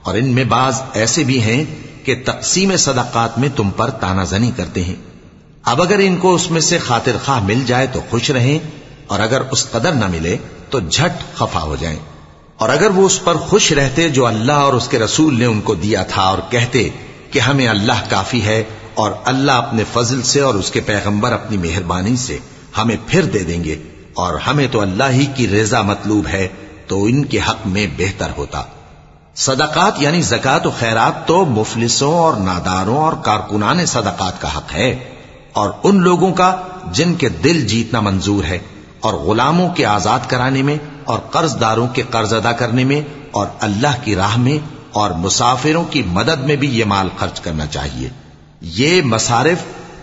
اور 0.02 0.14
ان 0.14 0.28
میں 0.28 0.44
بعض 0.44 0.83
ایسے 0.92 1.24
بھی 1.24 1.42
ہیں 1.42 1.64
کہ 2.04 2.22
تقسیم 2.24 2.76
صدقات 2.76 3.38
میں 3.38 3.48
تم 3.56 3.70
پر 3.70 3.90
تانا 3.90 4.24
زنی 4.24 4.50
کرتے 4.56 4.85
ہیں۔ 4.85 4.94
اب 5.64 5.83
اگر 5.83 5.96
ان 5.98 6.16
کو 6.16 6.35
اس 6.35 6.50
میں 6.50 6.61
سے 6.61 6.78
خاطر 6.78 7.16
خواہ 7.24 7.42
مل 7.42 7.62
جائے 7.66 7.87
تو 7.87 8.00
خوش 8.11 8.30
رہیں، 8.30 8.59
اور 9.06 9.20
اگر 9.20 9.42
اس 9.50 9.70
قدر 9.70 9.92
نہ 9.92 10.06
ملے 10.06 10.37
تو 10.70 10.80
جھٹ 10.80 11.35
خفا 11.35 11.62
ہو 11.62 11.76
جائیں۔ 11.80 11.98
اور 12.56 12.68
اگر 12.68 12.90
وہ 12.90 13.06
اس 13.06 13.24
پر 13.24 13.35
خوش 13.35 13.72
رہتے 13.72 14.09
جو 14.09 14.26
اللہ 14.26 14.52
اور 14.52 14.72
اس 14.72 14.88
کے 14.88 14.98
رسول 14.98 15.38
نے 15.38 15.44
ان 15.44 15.61
کو 15.61 15.74
دیا 15.74 16.02
تھا 16.02 16.22
اور 16.22 16.38
کہتے 16.50 16.88
کہ 17.30 17.38
ہمیں 17.38 17.68
اللہ 17.68 18.02
کافی 18.09 18.42
ہے 18.42 18.64
اور 19.00 19.12
اللہ 19.24 19.52
اپنے 19.52 19.84
فضل 19.92 20.22
سے 20.22 20.40
اور 20.40 20.54
اس 20.54 20.70
کے 20.70 20.80
پیغمبر 20.80 21.32
اپنی 21.32 21.56
مہربانی 21.56 22.16
سے 22.16 22.38
ہمیں 22.78 22.96
پھر 23.06 23.24
دے 23.24 23.38
دیں 23.38 23.64
گے 23.64 23.76
اور 24.14 24.34
ہمیں 24.34 24.66
تو 24.72 24.80
اللہ 24.80 25.10
ہی 25.10 25.26
کی 25.34 25.48
رضا 25.48 25.82
مطلوب 25.82 26.26
ہے 26.26 26.48
تو 26.86 27.04
ان 27.04 27.24
کے 27.24 27.38
حق 27.38 27.66
میں 27.66 27.86
بہتر 27.96 28.28
ہوتا۔ 28.36 28.62
صدقات 29.34 30.02
یعنی 30.02 30.20
زکات 30.20 30.66
و 30.66 30.70
خیرات 30.78 31.28
تو 31.28 31.44
مفلسوں 31.44 32.14
اور 32.14 32.34
ناداروں 32.34 32.96
اور 32.96 33.12
کارکنان 33.12 33.86
صدقات 33.86 34.40
کا 34.40 34.56
حق 34.56 34.74
ہے 34.74 34.90
اور 35.52 35.70
ان 35.82 36.00
لوگوں 36.00 36.32
کا 36.34 36.56
جن 36.92 37.14
کے 37.14 37.28
دل 37.28 37.66
جیتنا 37.66 38.00
منظور 38.00 38.44
ہے 38.44 38.58
اور 39.00 39.14
غلاموں 39.14 39.68
کے 39.68 39.86
آزاد 39.86 40.20
کرانے 40.28 40.62
میں 40.62 40.76
اور 41.04 41.18
قرض 41.18 41.60
داروں 41.60 41.88
کے 41.88 42.02
قرض 42.10 42.34
ادا 42.34 42.52
کرنے 42.52 42.84
میں 42.84 43.00
اور 43.30 43.46
اللہ 43.60 44.04
کی 44.04 44.16
راہ 44.16 44.38
میں 44.38 44.58
اور 44.92 45.10
مسافروں 45.10 45.84
کی 45.84 46.02
مدد 46.06 46.44
میں 46.44 46.56
بھی 46.56 46.78
یہ 46.78 46.84
مال 46.84 47.08
خرچ 47.18 47.40
کرنا 47.40 47.66
چاہیے۔ 47.66 48.08
یہ 48.62 49.03
مصارف 49.03 49.59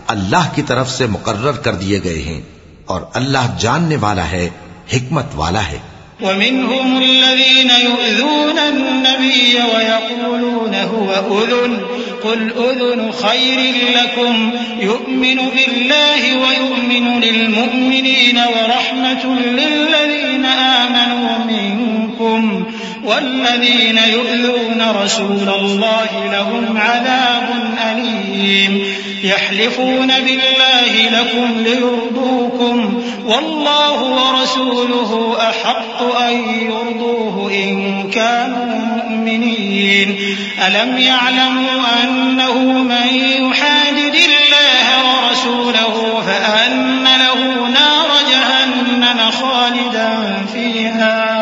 اللہ 0.06 0.50
کی 0.54 0.62
طرف 0.62 0.90
سے 0.90 1.06
مقرر 1.06 1.52
کر 1.52 1.74
دیے 1.74 2.00
گئے 2.04 2.22
ہیں 2.22 2.40
اور 2.84 3.00
اللہ 3.14 3.56
جاننے 3.58 3.96
والا 3.96 4.30
ہے، 4.30 4.50
حکمت 4.92 5.26
والا 5.34 5.66
ہے۔ 5.66 5.78
ومنهم 6.22 6.96
الذين 6.96 7.70
يؤذون 7.70 8.58
النبي 8.58 9.58
ويقولون 9.74 10.74
هو 10.74 11.14
أذن، 11.38 11.74
قل 12.22 12.48
أذن 12.56 13.10
خير 13.10 13.74
لكم، 13.96 14.50
يؤمن 14.80 15.36
بالله 15.36 16.36
ويؤمن 16.36 17.20
للمؤمنين 17.20 18.38
ورحمة 18.38 19.34
للذين 19.40 20.46
آمنوا 20.58 21.38
منكم. 21.46 22.62
والذين 23.08 23.98
يؤذون 23.98 24.82
رسول 25.02 25.48
الله 25.48 26.08
لهم 26.32 26.76
عذاب 26.76 27.48
أليم. 27.92 28.84
يحلفون 29.24 30.06
بالله 30.06 31.20
لكم 31.20 31.62
ليرضوكم 31.62 33.02
والله 33.26 34.02
ورسوله 34.02 35.36
أحق 35.48 36.02
أن 36.16 36.34
يرضوه 36.70 37.50
إن 37.52 38.10
كانوا 38.10 38.66
مؤمنين. 38.96 40.18
ألم 40.66 40.98
يعلموا 40.98 42.04
أنه 42.04 42.58
من 42.82 43.08
يحادد 43.14 44.14
الله 44.14 44.86
ورسوله 45.08 46.22
فأن 46.26 47.04
له 47.04 47.68
نار 47.68 48.08
جهنم 48.30 49.30
خالدا 49.30 50.36
فيها؟ 50.52 51.37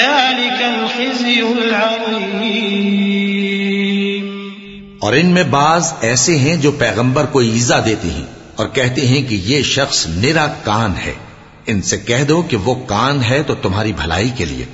الخزي 0.00 1.40
العظيم۔ 1.40 2.98
اور 5.00 5.12
ان 5.12 5.26
میں 5.26 5.42
بعض 5.42 5.92
ایسے 6.00 6.38
ہیں 6.38 6.56
جو 6.56 6.72
پیغمبر 6.72 7.26
کو 7.26 7.38
ایزا 7.38 7.80
دیتے 7.84 8.08
ہیں 8.10 8.26
اور 8.56 8.68
کہتے 8.68 9.06
ہیں 9.06 9.30
کہ 9.30 9.34
یہ 9.34 9.62
شخص 9.62 10.06
نرا 10.06 10.46
کان 10.46 10.92
ہے۔ 11.06 11.14
ان 11.66 11.82
سے 11.82 11.96
کہہ 11.96 12.24
دو 12.28 12.42
کہ 12.42 12.56
وہ 12.56 12.74
کان 12.86 13.24
ہے 13.24 13.42
تو 13.42 13.54
تمہاری 13.54 13.92
بھلائی 13.92 14.28
کے 14.28 14.44
لیے۔ 14.44 14.64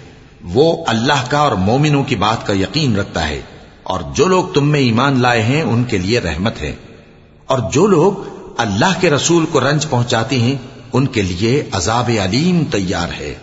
وہ 0.44 0.84
اللہ 0.86 1.24
کا 1.30 1.38
اور 1.38 1.52
مومنوں 1.52 2.04
کی 2.04 2.16
بات 2.16 2.46
کا 2.46 2.52
یقین 2.52 2.96
رکھتا 2.96 3.28
ہے۔ 3.28 3.40
اور 3.82 4.00
جو 4.14 4.26
لوگ 4.26 4.44
تم 4.44 4.68
میں 4.68 4.80
ایمان 4.80 5.20
لائے 5.20 5.42
ہیں، 5.42 5.62
ان 5.62 5.84
کے 5.84 5.98
لیے 5.98 6.20
رحمت 6.20 6.62
ہے۔ 6.62 6.74
اور 7.46 7.58
جو 7.72 7.86
لوگ 7.86 8.12
اللہ 8.58 9.00
کے 9.00 9.10
رسول 9.10 9.46
کو 9.46 9.60
رنج 9.60 9.88
پہنچاتے 9.90 10.38
ہیں، 10.38 10.54
ان 10.92 11.06
کے 11.06 11.22
لیے 11.22 11.64
عذاب 11.72 12.10
علیم 12.24 12.64
تیار 12.64 13.08
ہے۔ 13.20 13.34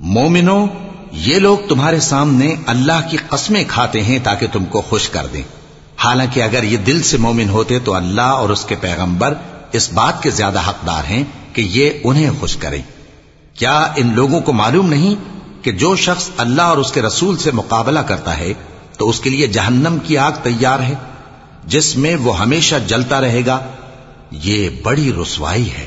مومنوں 0.00 0.66
یہ 1.12 1.38
لوگ 1.38 1.58
تمہارے 1.68 2.00
سامنے 2.00 2.54
اللہ 2.66 3.08
کی 3.10 3.16
قسمیں 3.28 3.64
کھاتے 3.68 4.02
ہیں 4.02 4.18
تاکہ 4.22 4.46
تم 4.52 4.64
کو 4.64 4.80
خوش 4.80 5.08
کر 5.08 5.26
دیں۔ 5.32 5.42
حالانکہ 6.04 6.42
اگر 6.42 6.62
یہ 6.62 6.76
دل 6.76 7.02
سے 7.02 7.16
مومن 7.16 7.48
ہوتے 7.48 7.78
تو 7.78 7.94
اللہ 7.94 8.22
اور 8.22 8.48
اس 8.48 8.64
کے 8.64 8.74
پیغمبر 8.80 9.34
اس 9.72 9.92
بات 9.92 10.22
کے 10.22 10.30
زیادہ 10.30 10.60
حقدار 10.68 11.04
ہیں 11.04 11.24
کہ 11.52 11.60
یہ 11.60 11.90
انہیں 12.04 12.30
خوش 12.40 12.56
کریں۔ 12.56 12.82
کیا 13.54 13.92
ان 13.96 14.14
لوگوں 14.14 14.40
کو 14.40 14.52
معلوم 14.52 14.88
نہیں 14.88 15.14
کہ 15.62 15.72
جو 15.72 15.96
شخص 15.96 16.30
اللہ 16.36 16.62
اور 16.62 16.76
اس 16.76 16.92
کے 16.92 17.02
رسول 17.02 17.36
سے 17.36 17.50
مقابلہ 17.50 18.00
کرتا 18.00 18.38
ہے 18.38 18.52
تو 18.98 19.08
اس 19.08 19.20
کے 19.20 19.30
لیے 19.30 19.46
جہنم 19.46 19.98
کی 20.04 20.18
آگ 20.18 20.32
تیار 20.42 20.80
ہے، 20.80 20.94
جس 21.64 21.96
میں 21.96 22.16
وہ 22.16 22.40
ہمیشہ 22.40 22.74
جلتا 22.86 23.20
رہے 23.20 23.46
گا۔ 23.46 23.60
یہ 24.30 24.68
بڑی 24.82 25.12
رسوائی 25.22 25.72
ہے۔ 25.72 25.86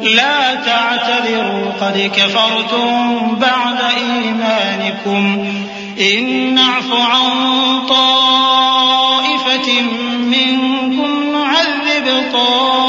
لا 0.03 0.55
تعتذروا 0.55 1.71
قد 1.81 2.11
كفرتم 2.17 3.37
بعد 3.41 3.79
إيمانكم. 3.97 5.47
إن 6.01 6.55
نعف 6.55 6.93
عن 6.93 7.31
طائفة 7.89 9.83
منكم 10.21 11.33
نعذب 11.33 12.33
طائفة 12.33 12.88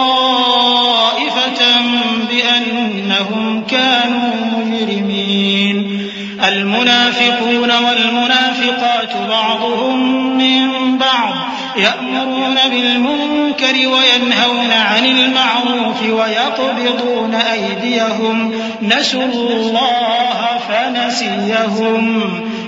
المنافقون 6.43 7.71
والمنافقات 7.71 9.13
بعضهم 9.29 10.37
من 10.37 10.97
بعض 10.97 11.33
يأمرون 11.77 12.55
بالمنكر 12.71 13.75
وينهون 13.75 14.71
عن 14.71 15.05
المعروف 15.05 16.01
ويقبضون 16.01 17.35
أيديهم 17.35 18.51
نسوا 18.81 19.23
الله 19.23 20.39
فنسيهم 20.69 22.03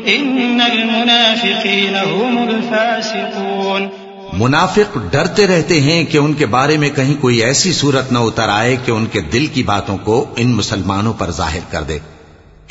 إن 0.08 0.62
المنافقين 0.62 1.96
هم 1.96 2.38
الفاسقون 2.38 3.90
منافق 4.34 4.98
ڈرتے 5.12 5.48
رہتے 5.48 5.80
ہیں 5.82 6.04
کہ 6.04 6.18
ان 6.18 6.34
کے 6.34 6.46
بارے 6.46 6.78
میں 6.78 6.90
کہیں 6.90 7.16
کوئی 7.22 7.44
ایسی 7.44 7.74
صورت 7.74 8.12
نہ 8.12 8.20
اتر 8.20 8.50
آئے 8.50 8.76
کہ 8.86 8.92
ان 8.92 9.06
کے 9.06 9.22
دل 9.22 9.46
کی 9.48 9.64
باتوں 9.64 9.98
کو 9.98 10.26
ان 10.38 10.52
مسلمانوں 10.52 11.14
پر 11.14 11.32
ظاہر 11.32 11.72
کر 11.72 11.84
دے۔ 11.84 12.00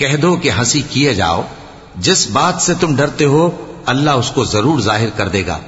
کہہ 0.00 0.16
دو 0.16 0.36
کہ 0.36 0.50
ہنسی 0.50 0.82
کیے 0.90 1.14
جاؤ۔ 1.14 1.42
جس 1.96 2.30
بات 2.30 2.62
سے 2.62 2.74
تم 2.80 2.96
ڈرتے 2.96 3.24
ہو، 3.24 3.72
اللہ 3.86 4.10
اس 4.10 4.30
کو 4.30 4.44
ضرور 4.44 4.80
ظاہر 4.80 5.08
کر 5.16 5.28
دے 5.28 5.46
گا۔ 5.46 5.58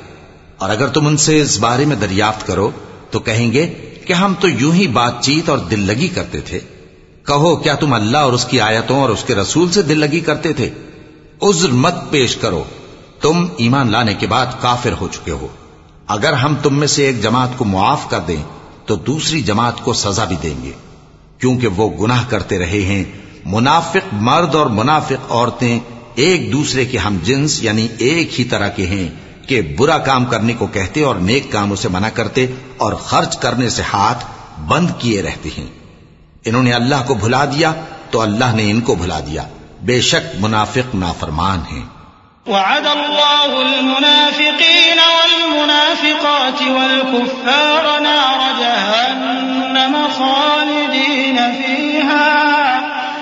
اور 0.59 0.70
اگر 0.70 0.89
تم 0.89 1.07
ان 1.07 1.16
سے 1.16 1.41
اس 1.41 1.59
بارے 1.59 1.85
میں 1.85 1.97
دریافت 1.97 2.47
کرو، 2.47 2.70
تو 3.11 3.18
کہیں 3.18 3.53
گے 3.53 3.66
کہ 4.07 4.12
ہم 4.12 4.35
تو 4.41 4.49
یوں 4.49 4.74
ہی 4.74 4.87
بات 4.87 5.22
چیت 5.22 5.49
اور 5.49 5.59
دل 5.59 5.80
لگی 5.80 6.09
کرتے 6.09 6.41
تھے۔ 6.41 6.61
کہو، 7.26 7.57
کیا 7.57 7.74
تم 7.74 7.93
اللہ 7.93 8.18
اور 8.18 8.33
اس 8.33 8.45
کی 8.45 8.61
آیتوں 8.61 9.01
اور 9.01 9.09
اس 9.09 9.24
کے 9.24 9.35
رسول 9.35 9.72
سے 9.72 9.83
دل 9.83 9.99
لگی 9.99 10.20
کرتے 10.20 10.53
تھے؟ 10.53 10.70
عذر 11.43 11.68
مت 11.68 11.95
پیش 12.11 12.37
کرو۔ 12.37 12.64
تم 13.20 13.47
ایمان 13.57 13.93
لانے 13.93 14.14
کے 14.14 14.26
بعد 14.26 14.47
کافر 14.61 14.93
ہو 15.01 15.09
چکے 15.12 15.30
ہو۔ 15.30 15.47
اگر 16.07 16.33
ہم 16.33 16.55
تم 16.62 16.78
میں 16.78 16.87
سے 16.87 17.07
ایک 17.07 17.22
جماعت 17.22 17.49
کو 17.57 17.64
معاف 17.64 18.11
کر 18.11 18.20
دیں، 18.20 18.43
تو 18.87 18.97
دوسری 18.97 19.43
جماعت 19.43 19.80
کو 19.80 19.93
سزا 19.93 20.24
بھی 20.24 20.37
دیں 20.43 20.62
گے۔ 20.62 20.72
کیونکہ 21.39 21.68
وہ 21.68 21.91
گناہ 22.01 22.24
کرتے 22.28 22.59
رہے 22.59 22.83
ہیں 22.83 23.22
منافق 23.45 24.07
مرد 24.12 24.55
اور 24.55 24.66
منافق 24.66 25.32
عورتیں 25.32 25.80
ایک 26.14 26.53
دوسرے 26.53 26.84
کے 26.84 26.99
ہم 26.99 27.18
جنس 27.22 27.62
یعنی 27.62 27.88
ایک 27.99 28.40
ہی 28.40 28.45
طرح 28.45 28.68
کے 28.68 28.86
ہیں 28.86 29.09
کہ 29.49 29.76
برا 29.78 29.99
کام 29.99 30.24
کرنے 30.24 30.53
کو 30.53 30.66
کہتے 30.66 31.03
اور 31.03 31.14
نیک 31.14 31.53
کاموں 31.53 31.76
سے 31.76 31.88
منع 31.88 32.09
کرتے 32.09 32.47
اور 32.76 32.93
خرچ 32.93 33.38
کرنے 33.38 33.68
سے 33.68 33.82
ہاتھ 33.93 34.24
بند 34.66 34.88
کیے 34.99 35.22
رہتے 35.22 35.49
ہیں۔ 35.59 35.66
انہوں 36.45 36.62
نے 36.62 36.72
اللہ 36.72 36.95
کو 37.07 37.14
بھلا 37.14 37.45
دیا 37.45 37.72
تو 38.11 38.20
اللہ 38.20 38.55
نے 38.55 38.70
ان 38.70 38.80
کو 38.80 38.95
بھلا 38.95 39.20
دیا۔ 39.20 39.43
بے 39.82 40.01
شک 40.01 40.36
منافق 40.40 40.95
نافرمان 40.95 41.59
ہیں۔ 41.72 41.84
وعد 42.47 42.86
الله 42.86 43.68
المنافقين 43.68 44.99
والمنافقات 44.99 46.62
والكفار 46.62 48.01
نار 48.01 48.61
جهنم 48.61 49.97
خالدين 50.16 51.36
فيها 51.36 52.82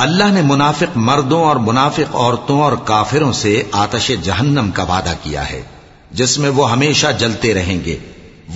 اللہ 0.00 0.24
نے 0.24 0.42
منافق 0.42 0.96
مردوں 0.96 1.44
اور 1.44 1.56
منافق 1.56 2.16
عورتوں 2.16 2.62
اور 2.62 2.72
کافروں 2.84 3.32
سے 3.32 3.62
آتش 3.72 4.12
جہنم 4.22 4.70
کا 4.74 4.82
وعدہ 4.82 5.14
کیا 5.22 5.50
ہے، 5.50 5.62
جس 6.10 6.38
میں 6.38 6.50
وہ 6.50 6.70
ہمیشہ 6.70 7.06
جلتے 7.18 7.54
رہیں 7.54 7.84
گے۔ 7.84 7.98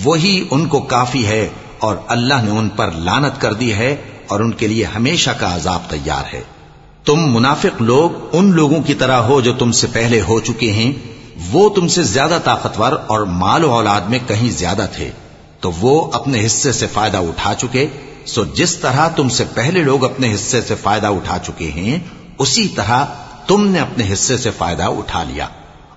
وہی 0.03 0.47
ان 0.51 0.65
کو 0.67 0.79
کافی 0.79 1.25
ہے 1.25 1.49
اور 1.79 1.95
اللہ 2.07 2.33
نے 2.43 2.51
ان 2.51 2.69
پر 2.69 2.91
لانت 2.91 3.41
کر 3.41 3.53
دی 3.53 3.73
ہے 3.73 3.95
اور 4.27 4.39
ان 4.39 4.51
کے 4.51 4.67
لیے 4.67 4.83
ہمیشہ 4.83 5.29
کا 5.29 5.55
عذاب 5.55 5.81
تیار 5.89 6.35
ہے۔ 6.35 6.41
تم 7.05 7.35
منافق 7.35 7.81
لوگ 7.81 8.35
ان 8.35 8.51
لوگوں 8.51 8.83
کی 8.83 8.93
طرح 8.93 9.17
ہو 9.17 9.41
جو 9.41 9.53
تم 9.53 9.71
سے 9.71 9.87
پہلے 9.93 10.21
ہو 10.21 10.39
چکے 10.39 10.71
ہیں۔ 10.71 10.93
وہ 11.51 11.69
تم 11.69 11.87
سے 11.87 12.03
زیادہ 12.03 12.39
طاقتور 12.43 12.91
اور 13.07 13.19
مال 13.19 13.63
و 13.63 13.71
اولاد 13.71 14.01
میں 14.01 14.19
کہیں 14.27 14.49
زیادہ 14.49 14.85
تھے، 14.95 15.11
تو 15.59 15.71
وہ 15.71 16.11
اپنے 16.13 16.45
حصے 16.45 16.71
سے 16.71 16.87
فائدہ 16.87 17.17
اٹھا 17.17 17.53
چکے۔ 17.53 17.87
سو 18.25 18.45
جس 18.45 18.75
طرح 18.75 19.07
تم 19.07 19.29
سے 19.29 19.43
پہلے 19.53 19.83
لوگ 19.83 20.05
اپنے 20.05 20.35
حصے 20.35 20.61
سے 20.61 20.75
فائدہ 20.75 21.07
اٹھا 21.07 21.37
چکے 21.39 21.71
ہیں، 21.71 21.99
اسی 22.37 22.67
طرح 22.67 23.05
تم 23.47 23.67
نے 23.67 23.79
اپنے 23.79 24.13
حصے 24.13 24.37
سے 24.37 24.51
فائدہ 24.57 24.83
اٹھا 24.83 25.23
لیا۔ 25.23 25.47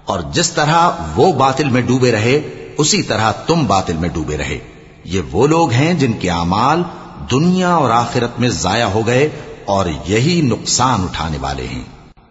اور 0.04 0.20
جس 0.32 0.50
طرح 0.50 0.90
وہ 1.16 1.32
باطل 1.32 1.68
میں 1.68 1.82
ڈوبے 1.82 2.12
رہے، 2.12 2.40
اسی 2.78 3.02
طرح 3.02 3.32
تم 3.32 3.66
باطل 3.66 3.92
میں 3.92 4.08
ڈوبے 4.08 4.36
رہے۔ 4.36 4.58
یہ 5.04 5.20
وہ 5.32 5.46
لوگ 5.46 5.70
ہیں 5.70 5.94
جن 5.94 6.12
کے 6.12 6.30
اعمال 6.30 6.82
دنیا 7.30 7.74
اور 7.74 7.90
آخرت 7.90 8.40
میں 8.40 8.48
ضائع 8.48 8.86
ہو 8.86 9.06
گئے 9.06 9.28
اور 9.64 9.86
یہی 10.06 10.40
نقصان 10.40 11.02
اٹھانے 11.02 11.38
والے 11.40 11.66
ہیں۔ 11.66 11.97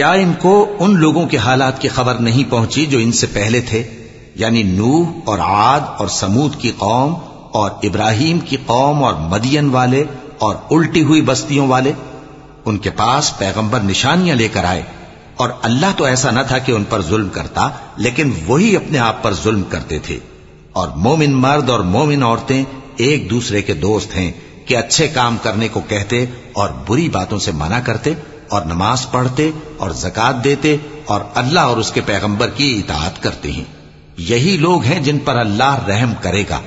کیا 0.00 0.12
ان 0.12 0.32
کو 0.38 0.76
ان 0.78 0.96
لوگوں 0.96 1.26
کے 1.26 1.36
حالات 1.36 1.80
کی 1.80 1.88
خبر 1.88 2.14
نہیں 2.14 2.50
پہنچی 2.50 2.86
جو 2.86 2.98
ان 2.98 3.12
سے 3.12 3.26
پہلے 3.32 3.60
تھے؟ 3.60 3.82
یعنی 4.34 4.62
نوح 4.62 5.06
اور 5.24 5.38
عاد 5.38 5.80
اور 5.80 6.08
سمود 6.08 6.56
کی 6.56 6.72
قوم 6.78 7.14
اور 7.52 7.70
ابراہیم 7.82 8.38
کی 8.38 8.56
قوم 8.66 9.04
اور 9.04 9.14
مدین 9.14 9.70
والے 9.70 10.04
اور 10.38 10.54
الٹی 10.70 11.02
ہوئی 11.02 11.22
بستیوں 11.22 11.68
والے؟ 11.68 11.92
ان 12.64 12.78
کے 12.78 12.90
پاس 12.90 13.38
پیغمبر 13.38 13.80
نشانیاں 13.80 14.36
لے 14.36 14.48
کر 14.48 14.64
آئے 14.64 14.82
اور 15.36 15.50
اللہ 15.62 15.86
تو 15.96 16.04
ایسا 16.04 16.30
نہ 16.30 16.40
تھا 16.48 16.58
کہ 16.58 16.72
ان 16.72 16.84
پر 16.84 17.02
ظلم 17.02 17.28
کرتا، 17.28 17.68
لیکن 17.96 18.30
وہی 18.46 18.76
اپنے 18.76 18.98
آپ 18.98 19.22
پر 19.22 19.34
ظلم 19.34 19.62
کرتے 19.68 19.98
تھے۔ 19.98 20.18
اور 20.72 20.88
مومن 20.88 21.32
مرد 21.32 21.70
اور 21.70 21.80
مومن 21.80 22.22
عورتیں 22.22 22.64
ایک 22.96 23.30
دوسرے 23.30 23.62
کے 23.62 23.74
دوست 23.74 24.16
ہیں 24.16 24.32
کہ 24.66 24.76
اچھے 24.76 25.08
کام 25.08 25.36
کرنے 25.42 25.68
کو 25.68 25.80
کہتے 25.88 26.24
اور 26.52 26.68
بری 26.88 27.08
باتوں 27.08 27.38
سے 27.38 27.50
منع 27.52 27.78
کرتے 27.84 28.14
اور 28.50 28.62
نماز 28.62 29.10
پڑھتے 29.10 29.50
اور 29.76 29.90
زکات 29.90 30.44
دیتے 30.44 30.76
اور 31.04 31.20
اللہ 31.34 31.60
اور 31.60 31.76
اس 31.76 31.92
کے 31.92 32.00
پیغمبر 32.00 32.50
کی 32.50 32.82
اطاعت 32.86 33.22
کرتے 33.22 33.52
ہیں۔ 33.52 33.64
یہی 34.16 34.56
لوگ 34.56 34.84
ہیں 34.84 35.00
جن 35.00 35.18
پر 35.18 35.36
اللہ 35.36 35.84
رحم 35.88 36.12
کرے 36.22 36.44
گا۔ 36.50 36.60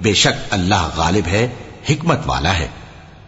بے 0.00 0.14
شک 0.14 0.46
اللہ 0.50 0.88
غالب 0.96 1.26
ہے، 1.26 1.48
حکمت 1.90 2.18
والا 2.26 2.58
ہے۔ 2.58 2.68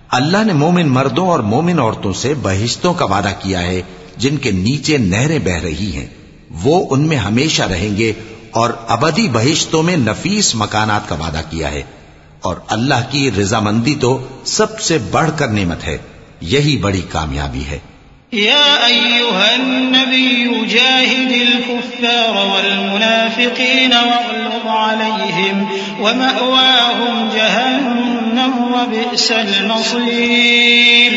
اللہ 0.08 0.44
نے 0.44 0.52
مومن 0.52 0.88
مردوں 0.88 1.28
اور 1.28 1.40
مومن 1.40 1.78
عورتوں 1.78 2.12
سے 2.12 2.34
بہشتوں 2.42 2.94
کا 2.94 3.04
وعدہ 3.04 3.30
کیا 3.38 3.62
ہے، 3.62 3.82
جن 4.16 4.36
کے 4.36 4.50
نیچے 4.50 4.98
نہریں 4.98 5.38
بہ 5.38 5.56
رہی 5.62 5.92
ہیں۔ 5.96 6.06
وہ 6.62 6.86
ان 6.90 7.06
میں 7.08 7.16
ہمیشہ 7.16 7.62
رہیں 7.62 7.96
گے 7.96 8.12
اور 8.50 8.70
ابدی 8.88 9.28
بہشتوں 9.28 9.82
میں 9.82 9.96
نفیس 9.96 10.54
مکانات 10.54 11.08
کا 11.08 11.14
وعدہ 11.14 11.40
کیا 11.50 11.70
ہے۔ 11.70 11.82
اور 12.40 12.56
اللہ 12.68 13.10
کی 13.10 13.30
رضامندی 13.30 13.94
تو 14.00 14.26
سب 14.44 14.80
سے 14.80 14.98
بڑھ 14.98 15.30
کر 15.36 15.48
نعمت 15.48 15.84
ہے۔ 15.84 15.98
یہی 16.40 16.76
بڑی 16.76 17.02
کامیابی 17.10 17.64
ہے۔ 17.70 17.78
يا 18.32 18.86
أيها 18.86 19.56
النبي 19.56 20.66
جاهد 20.66 21.32
الكفار 21.32 22.52
والمنافقين 22.54 23.92
واغلظ 23.92 24.66
عليهم 24.66 25.68
ومأواهم 26.00 27.28
جهنم 27.34 28.72
وبئس 28.72 29.32
المصير. 29.32 31.12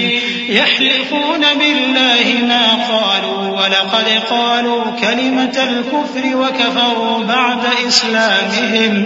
يحلفون 0.50 1.42
بالله 1.60 2.46
ما 2.48 2.88
قالوا 2.90 3.62
ولقد 3.62 4.22
قالوا 4.30 4.84
كلمة 5.02 5.64
الكفر 5.64 6.38
وكفروا 6.38 7.24
بعد 7.24 7.62
إسلامهم. 7.88 9.06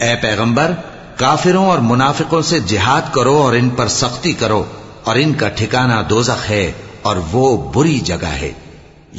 اے 0.00 0.14
پیغمبر، 0.22 0.72
کافروں 1.16 1.66
اور 1.66 1.78
منافقوں 1.84 2.42
سے 2.42 2.58
جہاد 2.66 3.12
کرو 3.14 3.36
اور 3.42 3.54
ان 3.54 3.68
پر 3.76 3.88
سختی 3.94 4.32
کرو، 4.40 4.62
اور 5.04 5.16
ان 5.16 5.32
کا 5.34 5.48
ٹھکانہ 5.56 5.98
دوزخ 6.10 6.40
ہے 6.50 6.66
اور 7.02 7.16
وہ 7.32 7.44
بری 7.74 7.98
جگہ 8.04 8.32
ہے۔ 8.40 8.52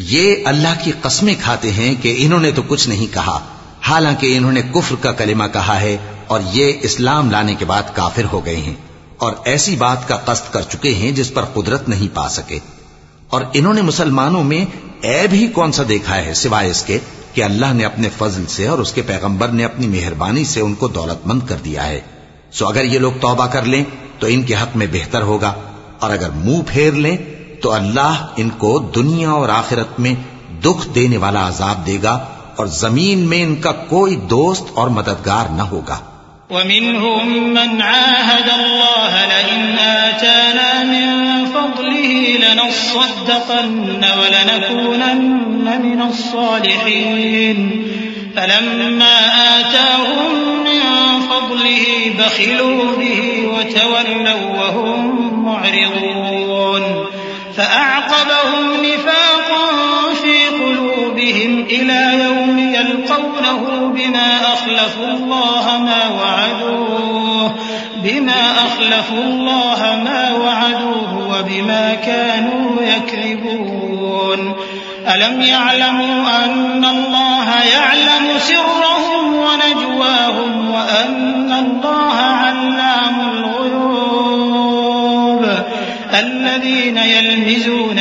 یہ 0.09 0.27
اللہ 0.45 0.73
کی 0.83 0.91
قسمیں 1.01 1.35
کھاتے 1.41 1.71
ہیں 1.71 1.93
کہ 2.01 2.15
انہوں 2.17 2.39
نے 2.39 2.51
تو 2.51 2.61
کچھ 2.67 2.85
نہیں 2.89 3.13
کہا، 3.13 3.37
حالانکہ 3.81 4.27
انہوں 4.37 4.51
نے 4.51 4.61
کفر 4.73 4.95
کا 5.01 5.11
کلمہ 5.11 5.47
کہا 5.53 5.77
ہے 5.81 5.95
اور 6.27 6.39
یہ 6.53 6.65
اسلام 6.81 7.31
لانے 7.31 7.53
کے 7.59 7.65
بعد 7.65 7.85
کافر 7.95 8.25
ہو 8.31 8.39
گئے 8.45 8.61
ہیں۔ 8.67 8.77
اور 9.21 9.33
ایسی 9.45 9.75
بات 9.75 10.07
کا 10.07 10.17
قصد 10.17 10.53
کر 10.53 10.61
چکے 10.61 10.95
ہیں 10.95 11.11
جس 11.11 11.33
پر 11.33 11.45
قدرت 11.45 11.89
نہیں 11.89 12.15
پا 12.15 12.29
سکے۔ 12.29 12.59
اور 13.29 13.41
انہوں 13.53 13.73
نے 13.73 13.81
مسلمانوں 13.81 14.43
میں 14.43 14.65
عیب 15.03 15.33
ہی 15.33 15.47
کون 15.47 15.71
سا 15.71 15.83
دیکھا 15.89 16.15
ہے 16.15 16.33
سوائے 16.33 16.69
اس 16.69 16.83
کے 16.83 16.99
کہ 17.33 17.43
اللہ 17.43 17.73
نے 17.73 17.85
اپنے 17.85 18.09
فضل 18.17 18.45
سے 18.45 18.67
اور 18.67 18.79
اس 18.79 18.91
کے 18.91 19.01
پیغمبر 19.01 19.47
نے 19.47 19.65
اپنی 19.65 19.87
مہربانی 19.87 20.45
سے 20.45 20.61
ان 20.61 20.73
کو 20.73 20.87
دولت 20.87 21.27
مند 21.27 21.39
کر 21.47 21.55
دیا 21.65 21.87
ہے۔ 21.87 22.01
سو 22.51 22.67
اگر 22.67 22.83
یہ 22.83 22.99
لوگ 22.99 23.11
توبہ 23.21 23.47
کر 23.47 23.63
لیں 23.63 23.83
تو 24.19 24.27
ان 24.27 24.43
کے 24.43 24.55
حق 24.55 24.77
میں 24.77 24.87
بہتر 24.91 25.21
ہوگا۔ 25.21 25.53
اور 25.99 26.09
اگر 26.09 26.29
منہ 26.29 26.61
پھیر 26.67 26.91
لیں 26.91 27.17
تو 27.61 27.71
اللہ 27.71 28.27
ان 28.37 28.49
کو 28.49 28.91
دنیا 28.95 29.29
اور 29.29 29.49
آخرت 29.49 29.99
میں 29.99 30.13
دکھ 30.61 30.89
دینے 30.95 31.17
والا 31.17 31.47
عذاب 31.47 31.87
دے 31.87 31.97
گا 32.03 32.25
اور 32.55 32.65
زمین 32.65 33.19
میں 33.19 33.43
ان 33.43 33.55
کا 33.55 33.71
کوئی 33.71 34.15
دوست 34.15 34.63
اور 34.73 34.87
مددگار 34.87 35.45
نہ 35.51 35.61
ہوگا۔ 35.61 35.99
ومنهم 36.51 37.53
من 37.53 37.81
عاهد 37.81 38.49
الله 38.59 39.13
لئن 39.25 39.77
آتانا 39.79 40.83
من 40.83 41.07
فضله 41.45 42.37
لنصدقن 42.37 44.05
ولنكونن 44.19 45.81
من 45.83 46.01
الصالحين. 46.01 47.87
فلما 48.35 49.17
آتاهم 49.59 50.31
من 50.63 50.81
فضله 51.21 51.85
بخلوا 52.19 52.97
به 52.97 53.47
وتولوا 53.47 54.43
وهم 54.57 55.45
معرضون. 55.45 57.05
فأعقبهم 57.57 58.65
نفاقا 58.83 59.67
في 60.21 60.63
قلوبهم 60.63 61.65
إلى 61.69 62.23
يوم 62.23 62.40
بما 63.93 64.53
أخلفوا 64.53 65.07
الله 65.07 65.77
ما 65.77 66.07
وعدوه 66.19 67.55
بما 68.03 68.51
أخلفوا 68.51 69.23
الله 69.23 70.01
ما 70.05 70.31
وعدوه 70.31 71.27
وبما 71.29 71.95
كانوا 72.05 72.81
يكذبون. 72.81 74.55
ألم 75.15 75.41
يعلموا 75.41 76.45
أن 76.45 76.85
الله 76.85 77.63
يعلم 77.73 78.37
سرهم 78.37 79.33
ونجواهم 79.33 80.71
وأن 80.71 81.53
الله 81.53 82.15
علام 82.15 83.19
الغيوب؟ 83.33 83.81
الذين 86.13 86.97
يلمزون 86.97 87.99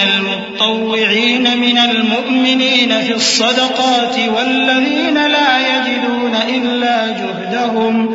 المطوعين 0.62 1.58
من 1.58 1.78
المؤمنين 1.78 3.00
في 3.00 3.12
الصدقات 3.14 4.16
والذين 4.28 5.18
لا 5.26 5.52
يجدون 5.60 6.34
إلا 6.48 6.96
جهدهم 7.10 8.08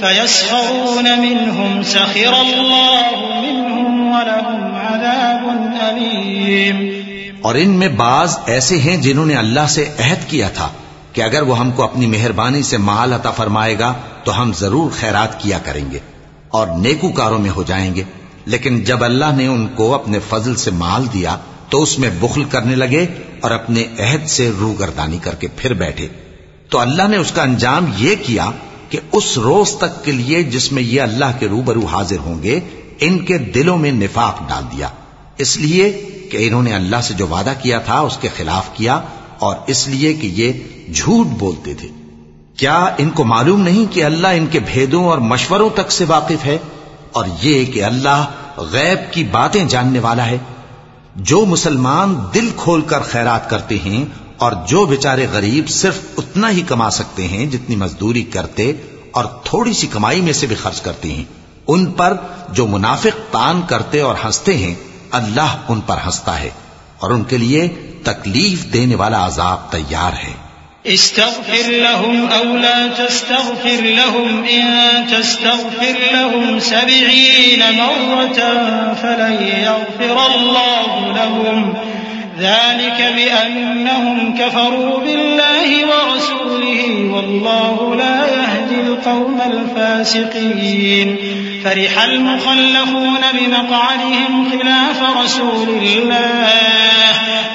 فيسخرون 0.00 1.06
منهم 1.20 1.82
سخر 1.82 2.40
الله 2.40 3.06
منهم 3.42 4.12
ولهم 4.12 4.74
عذاب 4.76 5.42
أليم. 5.80 6.76
اور 7.42 7.54
ان 7.54 7.70
میں 7.78 7.88
بعض 7.96 8.38
ایسے 8.46 8.78
ہیں 8.78 8.96
جنہوں 9.02 9.26
نے 9.26 9.34
اللہ 9.36 9.66
سے 9.68 9.88
عہد 9.98 10.28
کیا 10.30 10.48
تھا 10.54 10.68
کہ 11.12 11.22
اگر 11.22 11.42
وہ 11.42 11.58
ہم 11.58 11.70
کو 11.70 11.82
اپنی 11.82 12.06
مہربانی 12.06 12.62
سے 12.62 12.76
مال 12.84 13.12
عطا 13.12 13.30
فرمائے 13.36 13.78
گا 13.78 13.92
تو 14.24 14.40
ہم 14.42 14.52
ضرور 14.58 14.90
خیرات 15.00 15.40
کیا 15.42 15.58
کریں 15.64 15.90
گے 15.90 15.98
اور 16.58 16.66
نیکو 16.78 17.12
کاروں 17.12 17.38
میں 17.38 17.50
ہو 17.50 17.62
جائیں 17.66 17.94
گے، 17.94 18.02
لیکن 18.46 18.80
جب 18.84 19.04
اللہ 19.04 19.30
نے 19.36 19.46
ان 19.46 19.66
کو 19.76 19.94
اپنے 19.94 20.18
فضل 20.28 20.54
سے 20.56 20.70
مال 20.78 21.06
دیا 21.12 21.36
تو 21.68 21.82
اس 21.82 21.98
میں 21.98 22.10
بخل 22.20 22.44
کرنے 22.44 22.74
لگے 22.74 23.06
اور 23.40 23.50
اپنے 23.50 23.84
عہد 23.98 24.26
سے 24.26 24.50
روگردانی 24.60 25.18
کر 25.18 25.34
کے 25.34 25.48
پھر 25.56 25.72
بیٹھے۔ 25.72 26.08
تو 26.70 26.78
اللہ 26.78 27.08
نے 27.08 27.16
اس 27.16 27.32
کا 27.32 27.42
انجام 27.42 27.84
یہ 27.96 28.14
کیا 28.26 28.50
کہ 28.88 28.98
اس 29.12 29.38
روز 29.38 29.70
تک 29.78 30.04
کے 30.04 30.12
لیے 30.12 30.42
جس 30.42 30.72
میں 30.72 30.82
یہ 30.82 31.00
اللہ 31.00 31.24
کے 31.38 31.48
روبرو 31.48 31.86
حاضر 31.86 32.16
ہوں 32.18 32.42
گے، 32.42 32.60
ان 33.00 33.24
کے 33.24 33.38
دلوں 33.38 33.78
میں 33.78 33.92
نفاق 33.92 34.48
ڈال 34.48 34.64
دیا۔ 34.72 34.88
اس 35.38 35.56
لیے 35.56 35.92
کہ 36.32 36.46
انہوں 36.46 36.62
نے 36.62 36.74
اللہ 36.74 37.00
سے 37.02 37.14
جو 37.14 37.26
وعدہ 37.26 37.52
کیا 37.62 37.78
تھا، 37.78 37.98
اس 37.98 38.16
کے 38.16 38.28
خلاف 38.36 38.74
کیا 38.74 39.00
اور 39.38 39.56
اس 39.66 39.88
لیے 39.88 40.14
کہ 40.14 40.26
یہ 40.26 40.52
جھوٹ 40.92 41.26
بولتے 41.26 41.74
تھے۔ 41.74 41.88
کیا 42.56 42.86
ان 42.98 43.10
کو 43.10 43.24
معلوم 43.24 43.60
نہیں 43.60 43.94
کہ 43.94 44.04
اللہ 44.04 44.26
ان 44.26 44.46
کے 44.46 44.58
بھیدوں 44.58 45.04
اور 45.04 45.18
مشوروں 45.18 45.70
تک 45.70 45.92
سے 45.92 46.04
واقف 46.08 46.44
ہے؟ 46.44 46.58
اور 47.12 47.24
یہ 47.42 47.64
کہ 47.64 47.84
اللہ 47.84 48.24
غیب 48.56 49.12
کی 49.12 49.24
باتیں 49.24 49.64
جاننے 49.64 49.98
والا 49.98 50.26
ہے۔ 50.26 50.38
جو 51.18 51.44
مسلمان 51.44 52.16
دل 52.34 52.50
کھول 52.56 52.80
کر 52.80 53.00
خیرات 53.00 53.50
کرتے 53.50 53.78
ہیں 53.78 54.04
اور 54.36 54.52
جو 54.68 54.86
بیچارے 54.86 55.26
غریب 55.32 55.68
صرف 55.68 55.98
اتنا 56.18 56.50
ہی 56.50 56.62
کما 56.62 56.90
سکتے 56.90 57.28
ہیں 57.28 57.46
جتنی 57.46 57.76
مزدوری 57.76 58.22
کرتے 58.22 58.72
اور 59.10 59.24
تھوڑی 59.24 59.72
سی 59.72 59.86
کمائی 59.86 60.20
میں 60.20 60.32
سے 60.32 60.46
بھی 60.46 60.56
خرچ 60.56 60.80
کرتے 60.80 61.12
ہیں، 61.12 61.24
ان 61.66 61.86
پر 61.86 62.16
جو 62.48 62.66
منافق 62.66 63.32
تان 63.32 63.60
کرتے 63.66 64.00
اور 64.00 64.14
ہنستے 64.24 64.56
ہیں، 64.56 64.74
اللہ 65.10 65.56
ان 65.68 65.80
پر 65.80 65.96
ہنستا 66.04 66.40
ہے 66.40 66.50
اور 66.98 67.10
ان 67.10 67.24
کے 67.24 67.36
لیے 67.36 67.68
تکلیف 68.04 68.72
دینے 68.72 68.94
والا 68.94 69.26
عذاب 69.26 69.72
تیار 69.72 70.12
ہے۔ 70.12 70.47
استغفر 70.88 71.70
لهم 71.70 72.28
أو 72.28 72.56
لا 72.56 72.88
تستغفر 72.88 73.82
لهم 73.82 74.44
إن 74.44 75.06
تستغفر 75.10 75.96
لهم 76.12 76.58
سبعين 76.58 77.62
مرة 77.72 78.38
فلن 79.02 79.38
يغفر 79.42 80.26
الله 80.34 81.12
لهم. 81.14 81.87
ذلك 82.38 83.14
بأنهم 83.16 84.34
كفروا 84.38 85.00
بالله 85.00 85.86
ورسوله 85.86 87.10
والله 87.12 87.94
لا 87.94 88.26
يهدي 88.26 88.80
القوم 88.80 89.40
الفاسقين. 89.46 91.16
فرح 91.64 92.04
المخلفون 92.04 93.20
بمقعدهم 93.34 94.50
خلاف 94.50 95.16
رسول 95.24 95.68
الله 95.68 96.48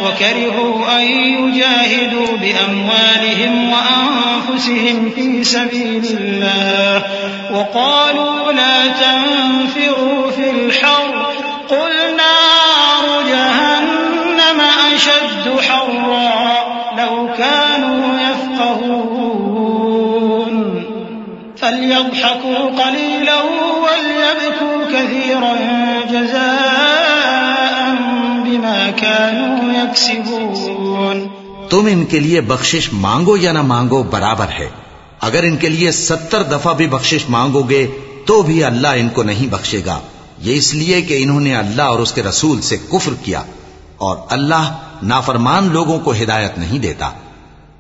وكرهوا 0.06 1.00
أن 1.00 1.06
يجاهدوا 1.08 2.38
بأموالهم 2.42 3.74
وأنفسهم 3.74 5.12
في 5.16 5.44
سبيل 5.44 6.18
الله 6.20 7.04
وقالوا 7.54 8.52
لا 8.52 8.88
تنفروا 8.88 10.32
في 10.32 10.43
فليضحكوا 22.24 22.84
قليلا 22.84 23.36
وليبكوا 23.62 24.88
كثيرا 24.90 25.54
جزاء 26.12 27.94
بما 28.44 28.90
كانوا 28.96 29.74
يكسبون. 29.74 31.28
تم 31.70 31.86
ان 31.92 32.06
کے 32.06 32.20
لیے 32.20 32.42
بخشش 32.42 32.90
مانگو 32.94 33.38
یا 33.38 33.52
نہ 33.52 33.62
مانگو 33.62 34.04
برابر 34.04 34.46
ہے۔ 34.60 34.70
اگر 35.22 35.44
ان 35.44 35.58
کے 35.58 35.70
لیے 35.70 35.92
ستر 35.92 36.44
دفعہ 36.44 36.74
بھی 36.74 36.88
بخشش 36.88 37.30
مانگو 37.30 37.64
گے، 37.64 37.88
تو 38.26 38.42
بھی 38.42 38.64
اللہ 38.64 38.88
ان 38.88 39.10
کو 39.10 39.24
نہیں 39.24 39.52
بخشے 39.52 39.82
گا۔ 39.86 40.00
یہ 40.40 40.56
اس 40.56 40.74
لیے 40.74 41.02
کہ 41.02 41.24
انہوں 41.24 41.40
نے 41.40 41.56
اللہ 41.56 41.82
اور 41.82 42.00
اس 42.00 42.12
کے 42.12 42.24
رسول 42.24 42.62
سے 42.62 42.78
کفر 42.78 43.12
کیا۔ 43.24 43.44
اور 43.98 44.18
اللہ 44.30 44.78
نافرمان 45.04 45.70
لوگوں 45.72 46.00
کو 46.00 46.12
ہدایت 46.12 46.58
نہیں 46.58 46.80
دیتا۔ 46.80 47.10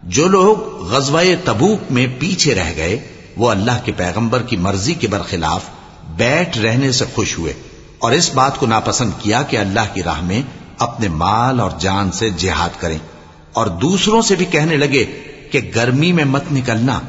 جو 0.04 0.28
لوگ 0.28 0.84
غزوہ 0.92 1.22
تبوک 1.46 1.92
میں 1.92 2.08
پیچھے 2.20 2.56
رہ 2.56 2.72
گئے 2.76 3.13
وہ 3.38 3.50
اللہ 3.50 3.72
کے 3.86 3.92
پیغمبر 3.92 4.42
کی 4.42 4.58
مرضی 4.58 4.94
کے 4.94 5.08
برخلاف 5.08 5.62
بیٹھ 6.16 6.58
رہنے 6.58 6.92
سے 6.92 7.06
خوش 7.14 7.38
ہوئے 7.38 7.54
اور 7.98 8.12
اس 8.12 8.34
بات 8.34 8.58
کو 8.60 8.66
ناپسند 8.66 9.12
کیا 9.20 9.42
کہ 9.42 9.58
اللہ 9.58 9.94
کی 9.94 10.04
راہ 10.04 10.22
میں 10.22 10.42
اپنے 10.80 11.08
مال 11.08 11.60
اور 11.60 11.72
جان 11.80 12.12
سے 12.12 12.30
جہاد 12.38 12.82
کریں 12.82 12.98
اور 13.54 13.68
دوسروں 13.68 14.22
سے 14.22 14.36
بھی 14.36 14.46
کہنے 14.46 14.78
لگے 14.78 15.06
کہ 15.52 15.72
گرمی 15.76 16.12
میں 16.12 16.26
مت 16.26 16.44
نکلنا۔ 16.52 17.00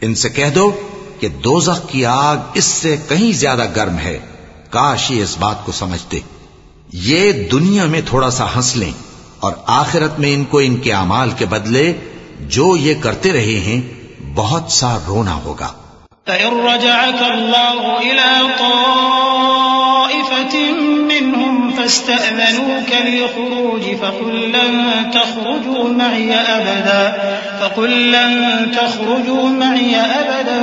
ان 0.00 0.14
سے 0.14 0.28
کہہ 0.28 0.50
دو 0.54 0.80
کہ 1.20 1.28
دوزخ 1.28 1.88
کی 1.88 2.06
آگ 2.06 2.36
اس 2.54 2.64
سے 2.64 2.96
کہیں 3.08 3.32
زیادہ 3.32 3.66
گرم 3.76 3.98
ہے۔ 3.98 4.18
کاش 4.70 5.10
یہ 5.10 5.22
اس 5.22 5.36
بات 5.38 5.66
کو 5.66 5.72
سمجھتے۔ 5.72 6.18
یہ 6.92 7.32
دنیا 7.32 7.84
میں 7.84 8.00
تھوڑا 8.06 8.30
سا 8.30 8.46
ہنس 8.56 8.76
لیں 8.76 8.92
اور 9.40 9.52
آخرت 9.66 10.20
میں 10.20 10.34
ان 10.34 10.44
کو 10.44 10.58
ان 10.58 10.76
کے 10.76 10.92
اعمال 10.92 11.30
کے 11.38 11.46
بدلے 11.46 11.92
جو 12.40 12.76
یہ 12.76 12.94
کرتے 13.00 13.32
رہے 13.32 13.60
ہیں 13.60 13.93
بہت 14.34 14.70
سا 14.72 14.90
رونا 15.06 15.34
ہوگا 15.44 15.70
فإن 16.26 16.60
رجعك 16.66 17.20
الله 17.34 17.98
إلى 17.98 18.30
طائفة 18.58 20.56
منهم 21.08 21.70
فاستأذنوك 21.70 22.90
للخروج 23.04 23.82
فقل 24.02 24.52
لن 24.52 25.10
تخرجوا 25.10 25.88
معي 25.88 26.34
أبدا 26.34 27.02
فقل 27.60 28.12
لن 28.12 28.32
تخرجوا 28.76 29.48
معي 29.48 29.96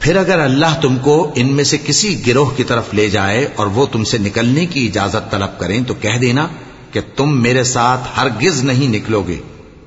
پھر 0.00 0.16
اگر 0.16 0.40
اللہ 0.40 0.80
تم 0.80 0.96
کو 0.96 1.32
ان 1.34 1.52
میں 1.52 1.64
سے 1.64 1.78
کسی 1.78 2.26
گروہ 2.26 2.50
کی 2.56 2.64
طرف 2.64 2.94
لے 2.94 3.08
جائے 3.08 3.48
اور 3.56 3.66
وہ 3.66 3.86
تم 3.92 4.04
سے 4.04 4.18
نکلنے 4.18 4.66
کی 4.66 4.86
اجازت 4.86 5.30
طلب 5.30 5.58
کریں 5.58 5.84
تو 5.84 5.94
کہہ 5.94 6.18
دینا 6.20 6.48
کہ 6.92 7.00
تم 7.16 7.42
میرے 7.42 7.64
ساتھ 7.64 8.00
ہرگز 8.16 8.64
نہیں 8.64 8.88
نکلو 8.88 9.22
گے 9.22 9.36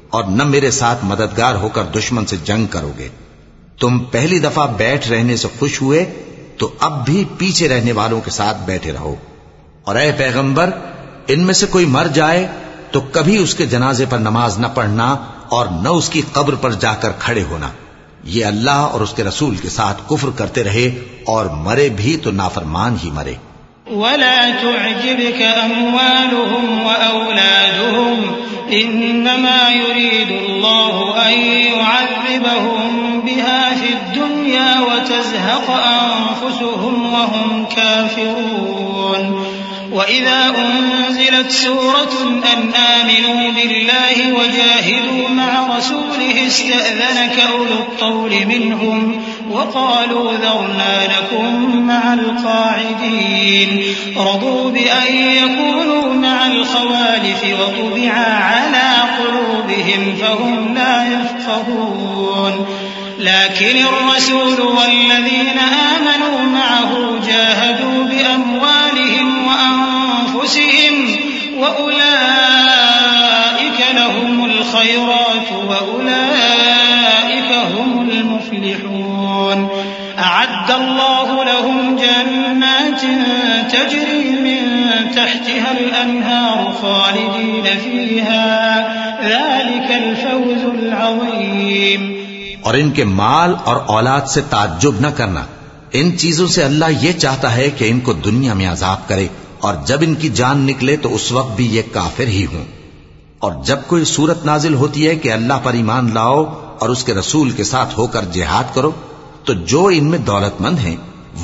اور 0.10 0.24
نہ 0.24 0.44
میرے 0.44 0.72
ساتھ 0.72 1.06
مددگار 1.06 1.56
ہو 1.56 1.70
کر 1.70 1.84
دشمن 1.84 2.26
سے 2.26 2.36
جنگ 2.44 2.66
کرو 2.66 2.92
گے۔ 2.98 3.08
تم 3.80 4.00
پہلی 4.00 4.40
دفعہ 4.40 4.68
بیٹھ 4.78 5.10
رہنے 5.10 5.38
سے 5.38 5.48
خوش 5.60 5.82
ہوئے 5.82 6.14
تو 6.58 6.70
اب 6.80 7.06
بھی 7.06 7.24
پیچھے 7.38 7.70
رہنے 7.70 7.92
والوں 7.92 8.22
کے 8.22 8.32
ساتھ 8.32 8.58
بیٹھے 8.66 8.92
رہو۔ 8.92 9.16
اور 9.84 9.96
اے 9.96 10.12
پیغمبر، 10.18 10.70
ان 11.28 11.40
میں 11.40 11.54
سے 11.54 11.66
کوئی 11.66 11.86
مر 11.86 12.08
جائے 12.14 12.48
تو 12.92 13.02
کبھی 13.02 13.38
اس 13.38 13.54
کے 13.54 13.66
جنازے 13.66 14.06
پر 14.10 14.18
نماز 14.18 14.60
نہ 14.60 14.68
پڑھنا 14.68 15.16
اور 15.50 15.68
نہ 15.84 15.90
اس 15.90 16.10
کی 16.10 16.22
قبر 16.34 16.56
پر 16.56 16.72
جا 16.72 16.94
کر 16.94 17.12
کھڑے 17.20 17.44
ہونا۔ 17.44 17.70
یہ 18.24 18.46
اللہ 18.46 18.72
اور 18.72 19.02
اس 19.02 19.14
کے 19.14 19.24
رسول 19.24 19.56
کے 19.56 19.70
ساتھ 19.70 20.02
کفر 20.10 20.30
کرتے 20.30 20.64
رہے 20.64 21.00
اور 21.26 21.46
مرے 21.46 21.90
بھی 21.90 22.18
تو 22.18 22.32
نافرمان 22.32 22.96
ہی 23.04 23.12
مرے۔ 23.12 23.34
ولا 23.92 24.48
تعجبك 24.62 25.42
أموالهم 25.68 26.80
وأولادهم، 26.88 28.16
إنما 28.72 29.72
يريد 29.72 30.32
الله 30.32 31.14
أن 31.26 31.40
يعذبهم 31.76 33.20
بها 33.20 33.70
في 33.82 33.88
الدنيا 33.88 34.80
وتزهق 34.80 35.72
أنفسهم 36.08 37.14
وهم 37.14 37.66
كافرون۔ 37.76 39.54
وإذا 39.92 40.52
أنزلت 40.56 41.52
سورة 41.52 42.32
أن 42.34 42.70
آمنوا 42.76 43.52
بالله 43.52 44.40
وجاهدوا 44.40 44.83
مع 45.30 45.78
رسوله 45.78 46.48
استأذنك 46.48 47.40
أولو 47.52 47.74
الطول 47.74 48.46
منهم 48.46 49.22
وقالوا 49.52 50.32
ذرنا 50.34 51.08
لكم 51.08 51.86
مع 51.88 52.14
القاعدين. 52.14 53.84
رضوا 54.18 54.70
بأن 54.70 55.16
يكونوا 55.16 56.14
مع 56.14 56.48
الخوالف 56.48 57.44
وطبع 57.60 58.14
على 58.24 58.94
قلوبهم 59.20 60.16
فهم 60.22 60.74
لا 60.76 61.08
يفقهون. 61.08 62.66
لكن 63.20 63.76
الرسول 63.78 64.62
والذين 64.62 65.60
آمنوا 65.60 66.40
معه 66.54 67.20
جاهدوا 67.28 68.04
بأموالهم 68.04 69.48
وأنفسهم 69.48 71.16
وأولئك 71.58 72.94
لهم 73.96 74.33
الخيرات 74.74 75.54
وأولئك 75.54 76.14
هم 77.78 78.10
المفلحون. 78.10 79.68
أعد 80.22 80.72
الله 80.72 81.32
لهم 81.32 81.96
جنات 81.98 83.02
تجري 83.72 84.30
من 84.30 84.84
تحتها 85.16 85.82
الأنهار 85.82 86.72
خالدين 86.82 87.64
فيها. 87.84 88.56
ذلك 89.22 89.92
الفوز 89.92 90.64
العظيم. 90.64 92.14
اور 92.62 92.74
ان 92.74 92.92
کے 92.92 93.04
مال 93.04 93.56
اور 93.64 93.76
اولاد 93.76 94.22
سے 94.22 94.42
تعجب 94.50 94.94
نہ 95.00 95.08
کرنا. 95.08 95.46
ان 95.94 96.18
چیزوں 96.18 96.48
سے 96.48 96.64
اللہ 96.64 96.86
یہ 97.02 97.12
چاہتا 97.12 97.56
ہے 97.56 97.70
کہ 97.70 97.90
ان 97.90 98.00
کو 98.00 98.14
دنیا 98.14 98.54
میں 98.54 98.68
عذاب 98.68 99.08
کرے 99.08 99.28
اور 99.60 99.76
جب 99.86 99.98
ان 100.02 100.16
کی 100.16 100.30
جان 100.30 100.58
نکلے 100.58 100.96
تو 100.96 101.16
اس 101.16 101.32
وقت 101.32 101.56
بھی 101.56 101.66
یہ 101.66 101.82
کافر 101.92 102.28
ہی 102.28 102.46
ہوں۔ 102.46 102.83
اور 103.44 103.52
جب 103.66 103.78
کوئی 103.88 104.06
صورت 104.06 104.46
نازل 104.46 104.74
ہوتی 104.74 105.08
ہے 105.08 105.16
کہ 105.16 105.32
اللہ 105.32 105.54
پر 105.64 105.74
ایمان 105.74 106.10
لاؤ 106.14 106.44
اور 106.80 106.90
اس 106.90 107.04
کے 107.04 107.14
رسول 107.14 107.52
کے 107.52 107.64
ساتھ 107.64 108.00
ہو 108.00 108.08
کر 108.08 108.26
جہاد 108.32 108.76
کرو، 108.76 108.92
تو 109.44 109.54
جو 109.54 109.86
ان 109.86 110.06
میں 110.06 110.18
دولت 110.18 110.62
مند 110.62 110.80
ہیں، 110.80 110.96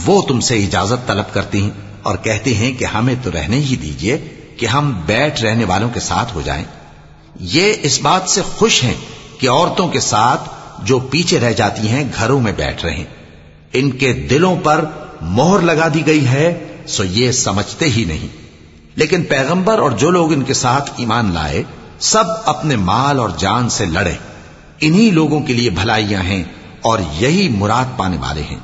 وہ 0.06 0.22
تم 0.22 0.40
سے 0.40 0.64
اجازت 0.64 1.08
طلب 1.08 1.34
کرتی 1.34 1.62
ہیں 1.62 1.70
اور 2.02 2.18
کہتے 2.18 2.54
ہیں 2.54 2.74
کہ 2.74 2.86
ہمیں 2.86 3.16
تو 3.24 3.32
رہنے 3.32 3.58
ہی 3.58 3.76
دیجیے 3.76 4.18
کہ 4.58 4.66
ہم 4.66 5.02
بیٹھ 5.06 5.42
رہنے 5.42 5.66
والوں 5.66 5.90
کے 5.90 6.00
ساتھ 6.00 6.36
ہو 6.36 6.42
جائیں۔ 6.46 6.64
یہ 7.40 7.74
اس 7.82 8.02
بات 8.02 8.30
سے 8.30 8.42
خوش 8.42 8.84
ہیں 8.84 8.96
کہ 9.40 9.50
عورتوں 9.50 9.88
کے 9.88 10.00
ساتھ 10.00 10.50
جو 10.84 11.00
پیچھے 11.00 11.40
رہ 11.40 11.54
جاتی 11.54 11.88
ہیں، 11.88 12.04
گھروں 12.18 12.40
میں 12.40 12.54
بیٹھ 12.58 12.86
رہے 12.86 13.04
ان 13.74 13.92
کے 13.92 14.14
دلوں 14.14 14.56
پر 14.64 14.86
مہر 15.22 15.60
لگا 15.60 15.88
دی 15.94 16.06
گئی 16.06 16.28
ہے، 16.28 16.68
سو 16.88 17.04
یہ 17.04 17.32
سمجھتے 17.32 17.90
ہی 17.90 18.06
نہیں۔ 18.06 18.28
لیکن 18.96 19.24
پیغمبر 19.24 19.80
اور 19.80 19.92
جو 19.92 20.10
لوگ 20.10 20.34
ان 20.34 20.44
کے 20.44 20.54
ساتھ 20.54 20.92
ایمان 20.98 21.34
لائے 21.34 21.64
سب 22.00 22.24
اپنے 22.46 22.76
مال 22.76 23.20
اور 23.20 23.30
جان 23.38 23.70
سے 23.70 23.86
لڑے۔ 23.86 24.14
انہی 24.82 25.10
لوگوں 25.10 25.40
کے 25.40 25.54
لیے 25.54 25.70
بھلائیاں 25.70 26.22
ہیں 26.22 26.44
اور 26.82 27.00
یہی 27.14 27.50
مراد 27.50 27.86
پانے 27.98 28.18
والے 28.18 28.42
ہیں۔ 28.42 28.60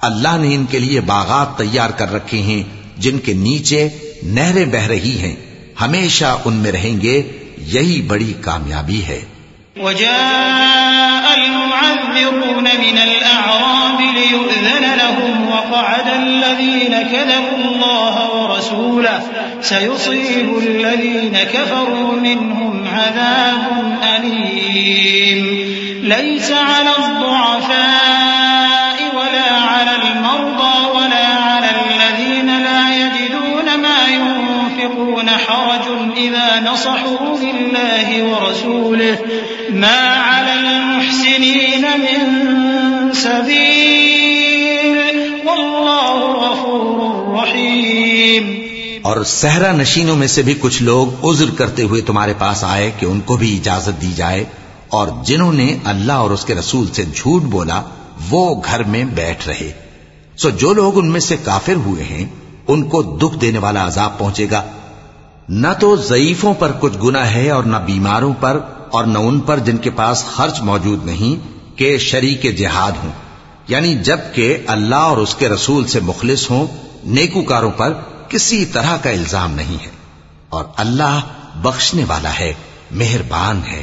اللہ 0.00 0.36
نے 0.38 0.54
ان 0.54 0.64
کے 0.70 0.78
لیے 0.78 1.00
باغات 1.00 1.58
تیار 1.58 1.90
کر 1.90 2.12
رکھے 2.12 2.38
ہیں، 2.38 2.62
جن 2.96 3.18
کے 3.18 3.32
نیچے 3.32 3.88
نہریں 4.22 4.64
بہ 4.64 4.86
رہی 4.86 5.18
ہیں۔ 5.18 5.36
ہمیشہ 5.80 6.38
ان 6.44 6.54
میں 6.54 6.72
رہیں 6.72 7.00
گے، 7.00 7.22
یہی 7.58 8.02
بڑی 8.02 8.32
کامیابی 8.40 9.04
ہے۔ 9.04 9.20
وجاء 9.76 11.32
المعذرون 11.32 12.64
من 12.64 12.98
الأعراب 12.98 14.00
ليؤذن 14.00 14.82
لهم 14.82 15.41
وقعد 15.72 16.08
الذين 16.08 17.02
كذبوا 17.02 17.64
الله 17.64 18.30
ورسوله 18.30 19.22
سيصيب 19.60 20.58
الذين 20.58 21.38
كفروا 21.52 22.12
منهم 22.12 22.88
عذاب 22.88 23.98
أليم. 24.16 25.72
ليس 26.02 26.52
على 26.52 26.90
الضعفاء 26.98 28.96
ولا 29.16 29.52
على 29.52 29.96
المرضى 29.96 30.96
ولا 30.96 31.26
على 31.26 31.70
الذين 31.86 32.64
لا 32.64 32.96
يجدون 32.96 33.80
ما 33.82 34.08
ينفقون 34.08 35.30
حرج 35.30 35.88
إذا 36.16 36.60
نصحوا 36.72 37.38
لله 37.38 38.24
ورسوله. 38.24 39.18
ما 39.70 40.16
على 40.16 40.54
المحسنين 40.54 41.86
من 41.98 43.12
سبيل 43.12 44.01
اور 49.02 49.24
صحرا 49.24 49.72
نشینوں 49.72 50.16
میں 50.16 50.26
سے 50.26 50.42
بھی 50.42 50.54
کچھ 50.60 50.82
لوگ 50.82 51.30
عذر 51.30 51.50
کرتے 51.58 51.82
ہوئے 51.82 52.00
تمہارے 52.00 52.34
پاس 52.38 52.64
آئے 52.64 52.90
کہ 52.98 53.06
ان 53.06 53.20
کو 53.20 53.36
بھی 53.36 53.56
اجازت 53.56 54.02
دی 54.02 54.12
جائے۔ 54.16 54.44
اور 54.88 55.08
جنہوں 55.24 55.52
نے 55.52 55.76
اللہ 55.84 56.12
اور 56.12 56.30
اس 56.30 56.44
کے 56.44 56.54
رسول 56.54 56.86
سے 56.86 57.04
جھوٹ 57.14 57.42
بولا، 57.42 57.82
وہ 58.30 58.60
گھر 58.64 58.84
میں 58.84 59.04
بیٹھ 59.04 59.48
رہے۔ 59.48 59.72
سو 60.36 60.50
جو 60.50 60.72
لوگ 60.72 60.98
ان 60.98 61.10
میں 61.10 61.20
سے 61.20 61.36
کافر 61.44 61.74
ہوئے 61.74 62.02
ہیں، 62.02 62.26
ان 62.68 62.82
کو 62.82 63.02
دکھ 63.02 63.38
دینے 63.38 63.58
والا 63.58 63.86
عذاب 63.86 64.18
پہنچے 64.18 64.46
گا۔ 64.50 64.62
نہ 65.48 65.68
تو 65.80 65.96
ضعیفوں 65.96 66.54
پر 66.54 66.72
کچھ 66.80 66.98
گنا 67.04 67.34
ہے 67.34 67.50
اور 67.50 67.64
نہ 67.64 67.76
بیماروں 67.76 68.34
پر، 68.40 68.60
اور 68.90 69.04
نہ 69.04 69.18
ان 69.18 69.40
پر 69.40 69.58
جن 69.58 69.76
کے 69.76 69.90
پاس 69.90 70.24
خرچ 70.24 70.60
موجود 70.60 71.06
نہیں، 71.06 71.62
کہ 71.78 71.98
شریک 71.98 72.56
جہاد 72.56 72.92
ہوں۔ 73.04 73.10
یعنی 73.68 73.94
جبکہ 73.94 74.58
اللہ 74.66 74.94
اور 74.94 75.16
اس 75.16 75.34
کے 75.34 75.48
رسول 75.48 75.86
سے 75.86 76.00
مخلص 76.00 76.50
ہوں، 76.50 76.66
نیکوکاروں 77.04 77.70
پر 77.70 77.92
کسی 78.32 78.64
طرح 78.64 78.96
کا 78.96 79.10
الزام 79.10 79.54
نہیں 79.54 79.84
ہے 79.84 79.90
اور 80.48 80.64
اللہ 80.76 81.20
بخشنے 81.54 82.04
والا 82.04 82.38
ہے 82.38 82.54
مہربان 82.90 83.62
ہے۔ 83.66 83.82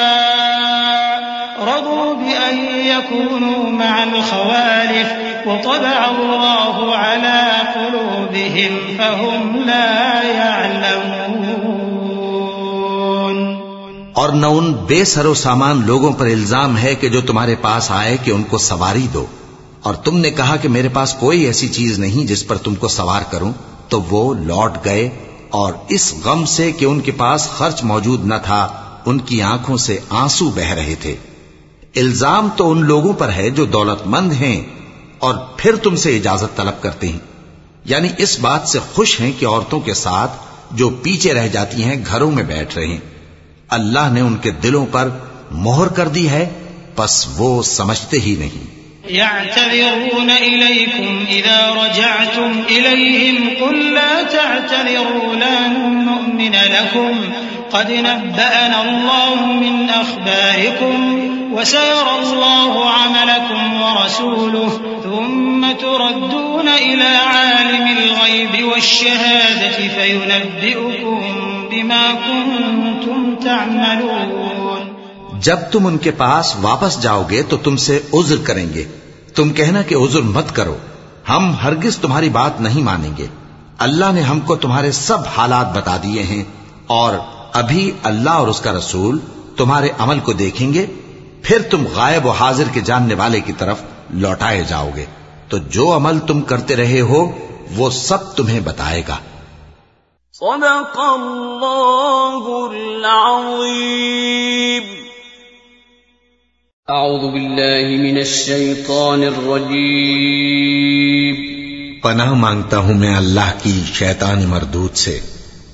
يكونوا 3.01 3.69
مع 3.69 4.01
الخوالف 4.01 5.13
وطبع 5.47 6.05
الله 6.07 6.93
على 6.93 7.51
قلوبهم 7.73 8.97
فهم 8.97 9.63
لا 9.65 10.21
يعلمون. 10.23 11.31
اور 14.13 14.29
نہ 14.29 14.45
ان 14.45 14.73
بے 14.73 15.05
سر 15.05 15.25
و 15.25 15.33
سامان 15.33 15.81
لوگوں 15.85 16.13
پر 16.13 16.25
الزام 16.25 16.77
ہے 16.77 16.95
کہ 16.95 17.09
جو 17.09 17.21
تمہارے 17.21 17.55
پاس 17.61 17.91
آئے 17.91 18.17
کہ 18.23 18.31
ان 18.31 18.43
کو 18.43 18.57
سواری 18.57 19.07
دو۔ 19.13 19.25
اور 19.83 19.93
تم 19.93 20.17
نے 20.17 20.31
کہا 20.31 20.55
کہ 20.55 20.69
میرے 20.69 20.89
پاس 20.89 21.13
کوئی 21.13 21.41
ایسی 21.41 21.69
چیز 21.69 21.99
نہیں 21.99 22.27
جس 22.27 22.47
پر 22.47 22.57
تم 22.57 22.75
کو 22.75 22.87
سوار 22.87 23.21
کروں۔ 23.31 23.51
تو 23.89 24.01
وہ 24.01 24.33
لوٹ 24.33 24.71
گئے 24.85 25.09
اور 25.49 25.73
اس 25.87 26.13
غم 26.25 26.45
سے 26.45 26.71
کہ 26.71 26.85
ان 26.85 26.99
کے 26.99 27.11
پاس 27.11 27.49
خرچ 27.49 27.83
موجود 27.83 28.25
نہ 28.25 28.33
تھا، 28.45 28.67
ان 29.05 29.19
کی 29.19 29.41
آنکھوں 29.41 29.77
سے 29.77 29.99
آنسو 30.09 30.49
بہ 30.49 30.73
رہے 30.73 30.95
تھے۔ 31.01 31.15
الزام 31.95 32.49
تو 32.57 32.71
ان 32.71 32.85
لوگوں 32.85 33.13
پر 33.13 33.29
ہے 33.29 33.49
جو 33.49 33.65
دولت 33.65 34.07
مند 34.07 34.33
ہیں 34.33 34.63
اور 35.19 35.35
پھر 35.57 35.75
تم 35.75 35.95
سے 35.95 36.17
اجازت 36.17 36.57
طلب 36.57 36.83
کرتے 36.83 37.07
ہیں۔ 37.07 37.19
یعنی 37.85 38.07
اس 38.17 38.39
بات 38.39 38.67
سے 38.67 38.79
خوش 38.79 39.21
ہیں 39.21 39.31
کہ 39.39 39.45
عورتوں 39.45 39.79
کے 39.79 39.93
ساتھ 39.93 40.31
جو 40.71 40.89
پیچھے 40.89 41.33
رہ 41.33 41.47
جاتی 41.47 41.83
ہیں 41.83 42.05
گھروں 42.05 42.31
میں 42.31 42.43
بیٹھ 42.43 42.77
رہے 42.77 42.87
ہیں۔ 42.87 42.97
اللہ 43.69 44.09
نے 44.11 44.21
ان 44.21 44.37
کے 44.37 44.51
دلوں 44.51 44.85
پر 44.91 45.09
مہر 45.51 45.87
کر 45.87 46.07
دی 46.07 46.29
ہے، 46.29 46.49
پس 46.95 47.27
وہ 47.37 47.63
سمجھتے 47.63 48.19
ہی 48.19 48.35
نہیں۔ 48.39 48.81
يعتذرون 49.11 50.29
إليكم 50.29 51.23
إذا 51.29 51.73
رجعتم 51.75 52.61
إليهم 52.67 53.49
قل 53.59 53.93
لا 53.93 54.21
تعتذروا 54.31 55.33
لن 55.33 56.05
نؤمن 56.05 56.51
لكم 56.51 57.21
قد 57.69 57.89
نبأنا 57.89 58.81
الله 58.81 59.45
من 59.45 59.87
أخباركم 60.01 61.27
وسيرى 61.51 62.25
الله 62.25 62.81
عملكم 62.87 63.83
ورسوله 63.83 64.69
ثم 65.03 65.65
تردون 65.79 66.67
إلى 66.77 67.15
عالم 67.15 67.83
الغيب 67.83 68.67
والشهادة 68.67 69.87
فينبئكم 69.95 71.19
بما 71.71 72.13
كنتم 72.27 73.35
تعملون. 73.43 74.91
جب 75.39 75.57
تم 75.71 75.87
ان 75.87 75.97
کے 75.97 76.11
پاس 76.11 76.55
واپس 76.61 77.01
جاؤ 77.01 77.23
گے 77.29 77.41
تو 77.41 77.57
تم 77.57 77.75
سے 77.75 77.99
عذر 78.13 78.35
کریں 78.43 78.73
گے۔ 78.73 78.87
تم 79.35 79.49
کہنا 79.49 79.81
کہ 79.81 79.95
عذر 79.95 80.21
مت 80.21 80.55
کرو۔ 80.55 80.77
ہم 81.29 81.53
ہرگز 81.63 81.97
تمہاری 81.97 82.29
بات 82.29 82.61
نہیں 82.61 82.83
مانیں 82.83 83.11
گے۔ 83.17 83.27
اللہ 83.77 84.11
نے 84.13 84.21
ہم 84.21 84.39
کو 84.39 84.55
تمہارے 84.55 84.91
سب 84.91 85.17
حالات 85.37 85.75
بتا 85.75 85.97
دیے 85.97 86.23
ہیں 86.23 86.43
اور 86.87 87.13
ابھی 87.53 87.91
اللہ 88.03 88.29
اور 88.29 88.47
اس 88.47 88.59
کا 88.59 88.71
رسول 88.71 89.19
تمہارے 89.57 89.89
عمل 89.99 90.19
کو 90.19 90.33
دیکھیں 90.33 90.73
گے۔ 90.73 90.85
پھر 91.43 91.61
تم 91.61 91.85
غائب 91.93 92.25
و 92.25 92.29
حاضر 92.29 92.63
کے 92.73 92.81
جاننے 92.81 93.13
والے 93.13 93.39
کی 93.39 93.53
طرف 93.57 93.81
لوٹائے 94.13 94.63
جاؤ 94.69 94.89
گے۔ 94.95 95.05
تو 95.49 95.57
جو 95.57 95.95
عمل 95.95 96.19
تم 96.19 96.41
کرتے 96.41 96.75
رہے 96.75 97.01
ہو 97.01 97.31
وہ 97.75 97.89
سب 97.89 98.35
تمہیں 98.35 98.59
بتائے 98.59 99.03
گا۔ 99.07 99.17
صدق 100.33 100.97
اللہ 100.97 102.67
العظیم۔ 102.71 104.83
اعوذ 106.87 107.33
باللہ 107.33 108.01
من 108.01 108.17
الشیطان 108.17 109.23
الرجیم۔ 109.23 111.99
پناہ 111.99 112.33
مانگتا 112.33 112.77
ہوں 112.77 112.93
میں 112.93 113.15
اللہ 113.15 113.51
کی 113.63 113.81
شیطان 113.93 114.45
مردود 114.45 114.95
سے۔ 114.95 115.19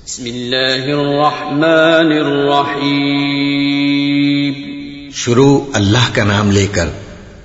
بسم 0.04 0.24
اللہ 0.24 0.84
الرحمن 0.84 2.26
الرحیم۔ 2.26 4.77
شروع 5.20 5.54
اللہ 5.74 6.06
کا 6.14 6.24
نام 6.24 6.50
لے 6.50 6.66
کر 6.66 6.88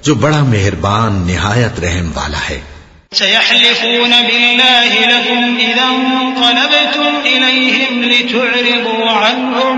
جو 0.03 0.13
بڑا 0.15 0.41
مہربان 0.43 1.13
نہایت 1.27 1.79
رحم 1.79 2.11
والا 2.15 2.41
ہے۔ 2.49 2.59
سيحلفون 3.13 4.13
بالله 4.27 4.91
لكم 5.09 5.41
إذا 5.59 5.87
انقلبتم 5.89 7.11
إليهم 7.25 7.93
لتعرضوا 8.03 9.11
عنهم 9.11 9.77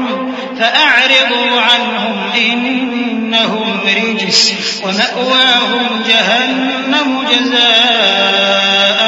فأعرضوا 0.60 1.62
عنهم 1.62 2.16
إنهم 2.36 3.68
رجس 3.88 4.44
ومأواهم 4.84 5.86
جهنم 6.08 7.08
جزاء 7.32 9.00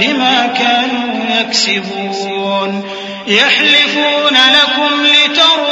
بما 0.00 0.36
كانوا 0.58 1.14
يكسبون 1.40 2.72
يحلفون 3.26 4.36
لكم 4.58 4.92
لترضوا 5.06 5.71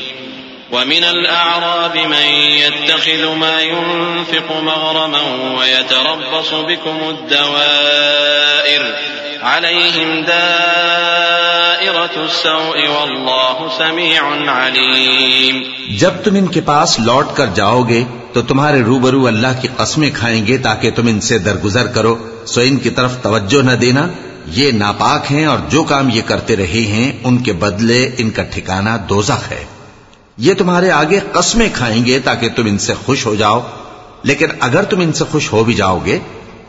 ومن 0.71 1.03
الأعراب 1.03 1.95
من 1.97 2.27
يتخذ 2.57 3.23
ما 3.35 3.61
ينفق 3.61 4.51
مغرما 4.51 5.21
ويتربص 5.59 6.51
بكم 6.53 6.97
الدوائر 7.07 8.83
عليهم 9.43 10.09
دائرة 10.23 12.15
السوء 12.15 12.77
والله 12.89 13.57
سميع 13.77 14.23
عليم 14.53 15.61
جب 15.99 16.13
تم 16.23 16.35
ان 16.35 16.47
کے 16.47 16.61
پاس 16.61 16.99
لوٹ 16.99 17.25
کر 17.35 17.47
جاؤ 17.53 17.83
گے 17.83 18.03
تو 18.33 18.41
تمہارے 18.41 18.81
روبرو 18.81 19.27
اللہ 19.27 19.59
کی 19.61 19.67
قسمیں 19.77 20.09
کھائیں 20.13 20.47
گے 20.47 20.57
تاکہ 20.57 20.91
تم 20.91 21.07
ان 21.07 21.19
سے 21.21 21.37
درگزر 21.37 21.87
کرو، 21.87 22.15
سو 22.45 22.61
ان 22.61 22.77
کی 22.77 22.89
طرف 22.89 23.21
توجہ 23.21 23.61
نہ 23.63 23.71
دینا۔ 23.71 24.07
یہ 24.47 24.71
ناپاک 24.71 25.31
ہیں 25.31 25.45
اور 25.45 25.59
جو 25.69 25.83
کام 25.83 26.09
یہ 26.09 26.21
کرتے 26.25 26.55
رہے 26.55 26.85
ہیں، 26.95 27.11
ان 27.23 27.37
کے 27.37 27.53
بدلے 27.53 28.09
ان 28.17 28.29
کا 28.29 28.43
ٹھکانہ 28.43 28.97
دوزخ 29.09 29.51
ہے۔ 29.51 29.80
یہ 30.41 30.53
تمہارے 30.53 30.91
آگے 30.91 31.19
قسمیں 31.31 31.69
کھائیں 31.73 32.05
گے 32.05 32.19
تاکہ 32.19 32.49
تم 32.49 32.65
ان 32.65 32.77
سے 32.77 32.93
خوش 33.05 33.25
ہو 33.25 33.35
جاؤ۔ 33.35 33.59
لیکن 34.23 34.47
اگر 34.59 34.83
تم 34.83 34.99
ان 34.99 35.13
سے 35.13 35.23
خوش 35.31 35.53
ہو 35.53 35.63
بھی 35.63 35.73
جاؤ 35.73 35.99
گے، 36.05 36.19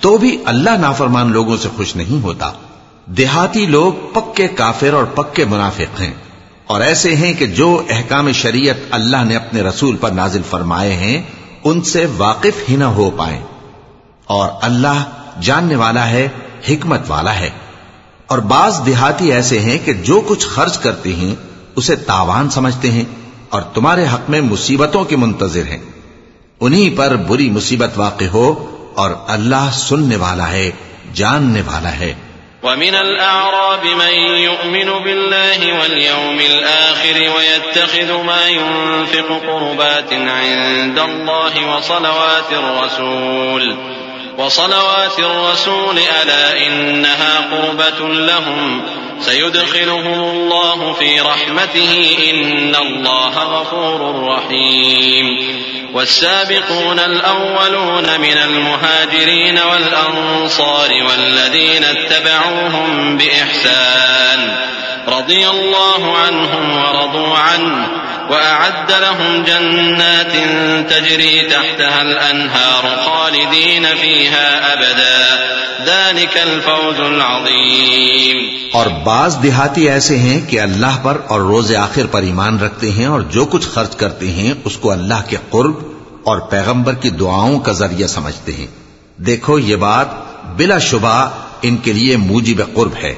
تو 0.01 0.18
بھی 0.18 0.39
اللہ 0.45 0.70
نافرمان 0.70 1.33
لوگوں 1.33 1.57
سے 1.57 1.68
خوش 1.77 1.97
نہیں 1.97 2.23
ہوتا۔ 2.23 2.53
دیہاتی 3.07 3.66
لوگ 3.66 3.93
پکے 4.14 4.49
کافر 4.49 4.93
اور 4.93 5.05
پکے 5.05 5.45
منافق 5.45 6.01
ہیں۔ 6.01 6.12
اور 6.66 6.81
ایسے 6.81 7.16
ہیں 7.16 7.35
کہ 7.35 7.47
جو 7.47 7.83
احکام 7.91 8.33
شریعت 8.33 8.75
اللہ 8.91 9.25
نے 9.25 9.37
اپنے 9.37 9.62
رسول 9.62 9.97
پر 9.97 10.11
نازل 10.11 10.43
فرمائے 10.51 10.93
ہیں، 10.93 11.23
ان 11.64 11.81
سے 11.81 12.07
واقف 12.16 12.70
ہی 12.70 12.77
نہ 12.77 12.85
ہو 12.85 13.11
پائیں۔ 13.11 13.41
اور 14.25 14.49
اللہ 14.62 15.03
جاننے 15.41 15.77
والا 15.77 16.09
ہے، 16.09 16.29
حکمت 16.68 17.01
والا 17.09 17.39
ہے۔ 17.39 17.51
اور 18.27 18.39
بعض 18.39 18.87
دیہاتی 18.87 19.33
ایسے 19.33 19.59
ہیں 19.59 19.79
کہ 19.85 19.93
جو 19.93 20.20
کچھ 20.29 20.47
خرچ 20.47 20.79
کرتے 20.79 21.14
ہیں، 21.14 21.35
اسے 21.77 21.97
تاوان 21.97 22.51
سمجھتے 22.51 22.91
ہیں۔ 22.91 23.22
اور 23.53 23.62
تمہارے 23.62 24.07
حق 24.07 24.30
میں 24.30 24.40
مصیبتوں 24.40 25.05
کے 25.05 25.16
منتظر 25.16 25.62
ہیں۔ 25.62 25.78
انہی 26.61 26.90
پر 26.90 27.16
بری 27.16 27.50
مصیبت 27.50 27.98
واقع 27.98 28.24
ہو 28.24 28.70
اور 28.94 29.11
اللہ 29.28 29.70
سننے 29.72 30.16
والا 30.16 30.50
ہے، 30.50 30.70
جاننے 31.14 31.61
والا 31.61 31.98
ہے۔ 31.98 32.14
ومن 32.62 32.94
الأعراب 32.94 33.84
من 33.84 34.14
يؤمن 34.36 35.03
بالله 35.05 35.78
واليوم 35.80 36.38
الآخر 36.38 37.20
ويتخذ 37.36 38.11
ما 38.24 38.48
ينفق 38.48 39.28
قربات 39.46 40.12
عند 40.12 40.98
الله 40.98 41.76
وصلوات 41.76 42.53
الرسول 42.53 43.74
وصلوات 44.38 45.18
الرسول 45.18 45.98
ألا 45.98 46.53
إنها 46.66 47.40
قربة 47.50 48.14
لهم 48.14 48.80
سيدخلهم 49.23 50.20
الله 50.20 50.93
في 50.93 51.20
رحمته 51.20 52.16
إن 52.31 52.77
الله 52.77 53.39
غفور 53.39 54.29
رحيم. 54.29 55.62
والسابقون 55.95 56.99
الأولون 56.99 58.20
من 58.20 58.39
المهاجرين 58.39 59.59
والأنصار 59.59 60.91
والذين 61.09 61.85
اتبعوهم 61.85 63.16
بإحسان 63.16 64.57
رضي 65.09 65.49
الله 65.49 66.16
عنهم 66.16 66.77
ورضوا 66.77 67.39
عنه 67.39 67.89
وأعد 68.31 68.93
لهم 68.93 69.45
جنات 69.45 70.33
تجري 70.91 71.41
تحتها 71.41 72.03
الأنهار 72.03 73.03
خالدين 73.07 73.87
فيها 73.87 74.73
أبدا. 74.73 75.53
ذلك 75.87 76.39
الفوز 76.39 77.01
العظيم. 77.01 78.70
بعض 79.13 79.37
دیہاتی 79.43 79.89
ایسے 79.89 80.19
ہیں 80.19 80.41
کہ 80.49 80.61
اللہ 80.61 80.99
پر 81.03 81.17
اور 81.29 81.41
روز 81.41 81.75
آخر 81.75 82.07
پر 82.07 82.23
ایمان 82.23 82.59
رکھتے 82.59 82.91
ہیں 82.91 83.07
اور 83.07 83.21
جو 83.21 83.45
کچھ 83.45 83.69
خرچ 83.69 83.97
کرتے 83.97 84.31
ہیں 84.31 84.55
اس 84.65 84.77
کو 84.77 84.91
اللہ 84.91 85.23
کے 85.29 85.37
قرب 85.51 85.75
اور 86.25 86.39
پیغمبر 86.39 86.95
کی 86.95 87.11
دعاؤں 87.11 87.61
کا 87.61 87.73
ذریعہ 87.73 88.07
سمجھتے 88.07 88.53
ہیں۔ 88.53 88.67
دیکھو 89.17 89.59
یہ 89.59 89.77
بات 89.77 90.07
بلا 90.57 90.79
شبہ 90.79 91.31
ان 91.63 91.77
کے 91.77 91.93
لیے 91.93 92.17
موجب 92.17 92.75
قرب 92.75 92.93
ہے۔ 93.03 93.15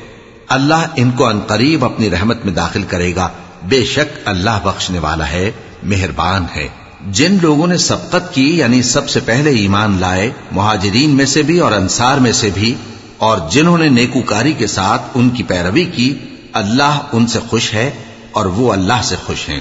اللہ 0.49 0.87
ان 0.97 1.11
کو 1.11 1.27
انقریب 1.27 1.85
اپنی 1.85 2.11
رحمت 2.11 2.45
میں 2.45 2.55
داخل 2.55 2.83
کرے 2.83 3.15
گا۔ 3.15 3.29
بے 3.63 3.85
شک 3.85 4.19
اللہ 4.25 4.59
بخشنے 4.65 4.99
والا 4.99 5.31
ہے، 5.31 5.51
مہربان 5.83 6.45
ہے۔ 6.57 6.69
جن 7.07 7.39
لوگوں 7.43 7.67
نے 7.67 7.77
سبقت 7.77 8.35
کی 8.35 8.59
یعنی 8.59 8.83
سب 8.83 9.09
سے 9.09 9.21
پہلے 9.21 9.51
ایمان 9.51 9.97
لائے، 10.01 10.31
مہاجرین 10.53 11.11
میں 11.11 11.27
سے 11.27 11.43
بھی 11.43 11.59
اور 11.59 11.73
انصار 11.73 12.19
میں 12.19 12.33
سے 12.33 12.51
بھی 12.55 12.75
اور 13.19 13.39
جنہوں 13.51 13.79
نے 13.79 13.89
نیکوکاری 13.89 14.53
کے 14.53 14.67
ساتھ 14.67 15.03
ان 15.15 15.31
کی 15.31 15.43
پیروی 15.43 15.85
کی، 15.85 16.15
اللہ 16.53 16.99
ان 17.12 17.27
سے 17.27 17.39
خوش 17.49 17.75
ہے 17.75 17.91
اور 18.33 18.47
وہ 18.47 18.73
اللہ 18.73 19.03
سے 19.03 19.17
خوش 19.17 19.49
ہیں۔ 19.49 19.61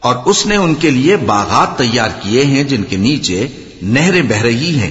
اور 0.00 0.16
اس 0.24 0.46
نے 0.46 0.56
ان 0.56 0.74
کے 0.74 0.90
لیے 0.90 1.16
باغات 1.16 1.78
تیار 1.78 2.08
کیے 2.22 2.44
ہیں 2.44 2.64
جن 2.64 2.82
کے 2.82 2.96
نیچے 2.96 3.46
نہریں 3.82 4.22
بہ 4.22 4.42
رہی 4.42 4.78
ہیں۔ 4.78 4.90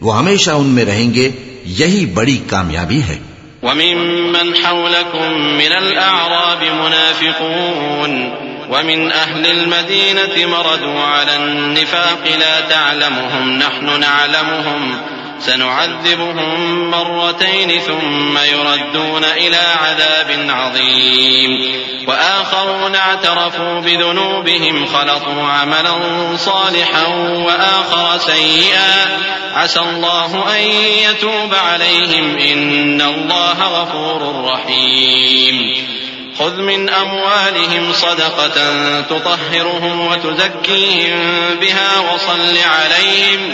وہ 0.00 0.18
ہمیشہ 0.18 0.50
ان 0.50 0.66
میں 0.66 0.84
رہیں 0.84 1.14
گے، 1.14 1.30
یہی 1.64 2.06
بڑی 2.06 2.38
کامیابی 2.46 3.02
ہے۔ 3.02 3.18
وممن 3.62 4.52
حولكم 4.64 5.32
من 5.34 5.72
الأعراب 5.76 6.62
منافقون، 6.62 8.22
ومن 8.68 9.08
أهل 9.08 9.46
المدينة 9.50 10.50
مردوا 10.50 11.20
على 11.20 11.42
النفاق 11.42 12.26
لا 12.38 12.60
تعلمهم، 12.68 13.56
نحن 13.56 14.00
نعلمهم 14.00 15.11
سنعذبهم 15.46 16.90
مرتين 16.90 17.80
ثم 17.80 18.38
يردون 18.38 19.24
إلى 19.24 19.62
عذاب 19.82 20.46
عظيم. 20.48 21.82
وآخرون 22.08 22.96
اعترفوا 22.96 23.80
بذنوبهم 23.80 24.86
خلطوا 24.86 25.42
عملا 25.42 25.92
صالحا 26.36 27.06
وآخر 27.46 28.18
سيئا. 28.18 29.18
عسى 29.54 29.80
الله 29.80 30.56
أن 30.56 30.62
يتوب 31.10 31.54
عليهم 31.54 32.38
إن 32.38 33.00
الله 33.00 33.82
غفور 33.82 34.44
رحيم. 34.44 35.91
خذ 36.38 36.56
من 36.56 36.88
أموالهم 36.88 37.92
صدقة 37.92 38.56
تطهرهم 39.00 40.00
وتزكيهم 40.00 41.18
بها 41.60 41.98
وصل 41.98 42.56
عليهم 42.64 43.50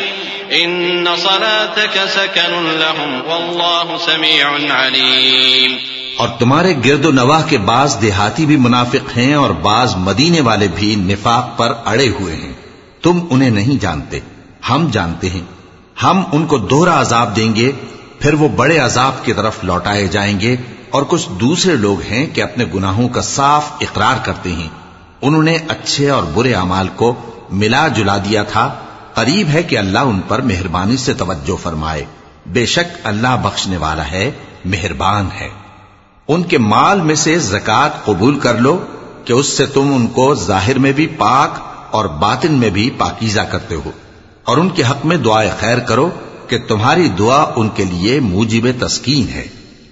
إن 0.53 1.07
صلاتك 1.16 1.99
سكن 2.09 2.79
لهم 2.79 3.20
والله 3.26 3.97
سميع 4.05 4.47
عليم 4.70 5.72
اور 6.16 6.29
تمہارے 6.39 6.74
گرد 6.85 7.05
و 7.05 7.11
نواح 7.11 7.43
کے 7.49 7.59
بعض 7.59 8.01
دیہاتی 8.01 8.47
بھی 8.47 8.57
منافق 8.57 9.16
ہیں 9.16 9.35
اور 9.35 9.51
بعض 9.51 9.97
مدینے 9.97 10.41
والے 10.41 10.68
بھی 10.74 10.95
نفاق 10.95 11.59
پر 11.59 11.72
اڑے 11.87 12.09
ہوئے 12.20 12.37
ہیں۔ 12.37 12.53
تم 13.03 13.18
انہیں 13.31 13.51
نہیں 13.51 13.83
جانتے، 13.83 14.20
ہم 14.70 14.89
جانتے 14.93 15.31
ہیں۔ 15.31 15.45
ہم 16.03 16.22
ان 16.33 16.47
کو 16.47 16.59
دوہرا 16.59 17.01
عذاب 17.01 17.37
دیں 17.37 17.57
گے، 17.57 17.72
پھر 18.20 18.35
وہ 18.35 18.49
بڑے 18.49 18.79
عذاب 18.79 19.24
کی 19.24 19.33
طرف 19.33 19.64
لوٹائے 19.64 20.09
جائیں 20.09 20.41
گے۔ 20.41 20.57
اور 20.91 21.03
کچھ 21.09 21.28
دوسرے 21.41 21.76
لوگ 21.76 22.01
ہیں 22.01 22.26
کہ 22.26 22.43
اپنے 22.43 22.64
گناہوں 22.74 23.09
کا 23.09 23.20
صاف 23.20 23.72
اقرار 23.80 24.24
کرتے 24.24 24.53
ہیں۔ 24.53 24.68
انہوں 25.22 25.43
نے 25.43 25.59
اچھے 25.68 26.11
اور 26.11 26.22
برے 26.34 26.55
اعمال 26.55 26.89
کو 26.97 27.14
ملا 27.51 27.89
جلا 27.89 28.16
دیا 28.16 28.43
تھا۔ 28.43 28.74
قریب 29.14 29.49
ہے 29.49 29.62
کہ 29.62 29.78
اللہ 29.78 29.99
ان 29.99 30.20
پر 30.28 30.41
مہربانی 30.41 30.97
سے 30.97 31.14
توجہ 31.14 31.62
فرمائے۔ 31.62 32.05
بے 32.47 32.66
شک 32.66 32.97
اللہ 33.05 33.36
بخشنے 33.43 33.76
والا 33.76 34.11
ہے، 34.11 34.30
مہربان 34.64 35.28
ہے۔ 35.41 35.49
ان 36.28 36.43
کے 36.43 36.59
مال 36.59 37.01
میں 37.01 37.14
سے 37.14 37.39
زکات 37.39 38.05
قبول 38.05 38.39
کر 38.39 38.55
لو 38.55 38.84
کہ 39.24 39.32
اس 39.32 39.47
سے 39.47 39.66
تم 39.66 39.93
ان 39.95 40.07
کو 40.07 40.34
ظاہر 40.34 40.78
میں 40.78 40.93
بھی 40.93 41.07
پاک 41.07 41.59
اور 41.91 42.05
باطن 42.05 42.53
میں 42.53 42.70
بھی 42.70 42.91
پاکیزہ 42.99 43.41
کرتے 43.41 43.74
ہو۔ 43.74 43.91
اور 44.45 44.57
ان 44.57 44.68
کے 44.68 44.82
حق 44.82 45.07
میں 45.07 45.16
دعائے 45.16 45.51
خیر 45.61 45.78
کرو 45.78 46.11
کہ 46.49 46.59
تمہاری 46.59 47.09
دعا 47.09 47.53
ان 47.57 47.68
کے 47.68 47.84
لیے 47.84 48.20
موجب 48.20 48.86
تسکین 48.86 49.28
ہے۔ 49.28 49.47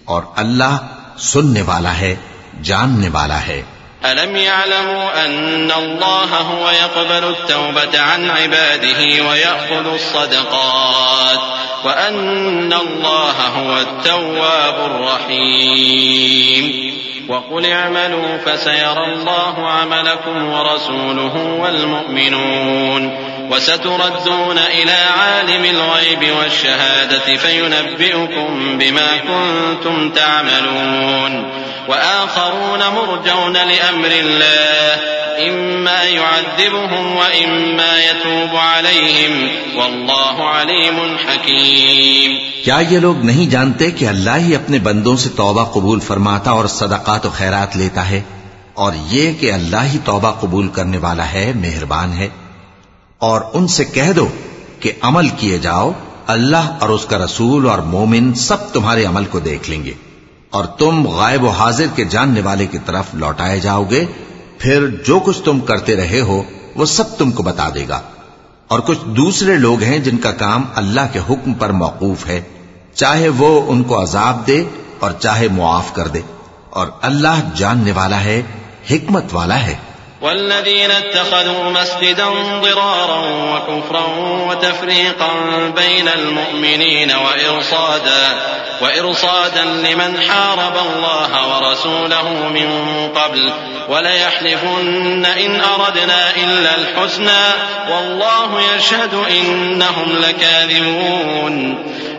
اور 0.07 0.23
اللہ 0.37 0.77
سننے 1.19 1.63
والا 1.63 1.99
ہے 1.99 2.17
جاننے 2.63 3.09
والا 3.09 3.47
ہے 3.47 3.63
ألم 4.05 4.37
يعلموا 4.37 5.27
أن 5.27 5.71
الله 5.71 6.35
هو 6.35 6.71
يقبل 6.71 7.25
التوبة 7.29 8.01
عن 8.01 8.31
عباده 8.31 9.29
ويأخذ 9.29 9.93
الصدقات 9.93 11.39
وأن 11.85 12.73
الله 12.73 13.47
هو 13.47 13.81
التواب 13.81 14.91
الرحيم. 14.91 16.65
وقل 17.29 17.67
اعملوا 17.67 18.39
فسيرى 18.47 19.05
الله 19.13 19.71
عملكم 19.71 20.49
ورسوله 20.49 21.37
والمؤمنون. 21.61 23.36
وستردون 23.51 24.59
إلى 24.59 24.93
عالم 24.93 25.65
الغيب 25.65 26.37
والشهادة 26.37 27.37
فينبئكم 27.37 28.79
بما 28.79 29.17
كنتم 29.17 30.11
تعملون 30.11 31.53
وآخرون 31.89 32.81
مرجون 32.95 33.53
لأمر 33.53 34.11
الله 34.11 35.17
إما 35.49 36.05
يعذبهم 36.05 37.17
وإما 37.17 37.99
يتوب 37.99 38.57
عليهم 38.57 39.49
والله 39.77 40.49
عليم 40.49 41.17
حكيم 41.19 42.37
کیا 42.65 42.79
یہ 42.91 42.99
لوگ 42.99 43.25
نہیں 43.25 43.51
جانتے 43.51 43.91
کہ 43.91 44.09
اللہ 44.09 44.37
ہی 44.37 44.55
اپنے 44.55 44.79
بندوں 44.79 45.17
سے 45.17 45.29
توبہ 45.37 45.65
قبول 45.65 46.01
فرماتا 46.01 46.51
اور 46.51 46.67
صدقات 46.67 47.27
و 47.27 47.31
خیرات 47.31 47.77
لیتا 47.77 48.09
ہے 48.11 48.21
اور 48.75 48.93
یہ 49.11 49.33
کہ 49.41 49.53
اللہ 49.53 49.93
ہی 49.93 49.99
توبہ 50.05 50.31
قبول 50.31 50.69
کرنے 50.69 50.99
والا 50.99 51.33
ہے، 51.33 51.53
مہربان 51.57 52.13
ہے؟ 52.13 52.29
اور 53.19 53.41
ان 53.53 53.67
سے 53.67 53.85
کہہ 53.85 54.13
دو 54.13 54.29
کہ 54.81 54.93
عمل 55.01 55.29
کیے 55.29 55.59
جاؤ، 55.59 55.93
اللہ 56.27 56.77
اور 56.81 56.89
اس 56.89 57.05
کا 57.05 57.19
رسول 57.19 57.69
اور 57.69 57.79
مومن 57.79 58.35
سب 58.35 58.73
تمہارے 58.73 59.05
عمل 59.05 59.25
کو 59.25 59.39
دیکھ 59.39 59.71
لیں 59.71 59.85
گے، 59.85 59.93
اور 60.51 60.65
تم 60.65 61.07
غائب 61.07 61.45
و 61.45 61.49
حاضر 61.49 61.87
کے 61.95 62.05
جاننے 62.05 62.41
والے 62.41 62.67
کی 62.67 62.79
طرف 62.87 63.05
لوٹائے 63.15 63.61
جاؤ 63.61 63.85
گے، 63.91 64.05
پھر 64.59 64.87
جو 64.87 65.19
کچھ 65.19 65.43
تم 65.43 65.61
کرتے 65.61 65.97
رہے 65.97 66.21
ہو، 66.21 66.43
وہ 66.77 66.85
سب 66.85 67.19
تم 67.19 67.31
کو 67.31 67.43
بتا 67.43 67.69
دے 67.75 67.89
گا۔ 67.89 68.01
اور 68.69 68.81
کچھ 68.81 68.99
دوسرے 69.05 69.57
لوگ 69.57 69.83
ہیں 69.83 69.99
جن 69.99 70.19
کا 70.19 70.33
کام 70.33 70.65
اللہ 70.75 71.01
کے 71.13 71.19
حکم 71.31 71.55
پر 71.55 71.71
موقوف 71.71 72.27
ہے، 72.27 72.41
چاہے 72.95 73.29
وہ 73.29 73.63
ان 73.67 73.83
کو 73.83 74.03
عذاب 74.03 74.47
دے 74.47 74.65
اور 74.99 75.11
چاہے 75.11 75.49
معاف 75.49 75.95
کر 75.95 76.09
دے۔ 76.09 76.21
اور 76.71 76.87
اللہ 77.03 77.41
جاننے 77.55 77.93
والا 77.93 78.25
ہے، 78.25 78.43
حکمت 78.91 79.25
والا 79.33 79.67
ہے۔ 79.67 79.75
والذين 80.21 80.91
اتخذوا 80.91 81.71
مسجدا 81.71 82.27
ضرارا 82.63 83.21
وكفرا 83.55 84.07
وتفريقا 84.49 85.31
بين 85.77 86.09
المؤمنين 86.09 87.13
وإرصادا, 87.13 88.41
وإرصادا 88.81 89.65
لمن 89.65 90.21
حارب 90.21 90.77
الله 90.77 91.57
ورسوله 91.57 92.49
من 92.49 92.69
قبل 93.15 93.53
وليحلفن 93.89 95.27
إن 95.27 95.61
أردنا 95.61 96.37
إلا 96.37 96.75
الحسنى 96.75 97.45
والله 97.91 98.61
يشهد 98.77 99.15
إنهم 99.15 100.19
لكاذبون. 100.19 101.79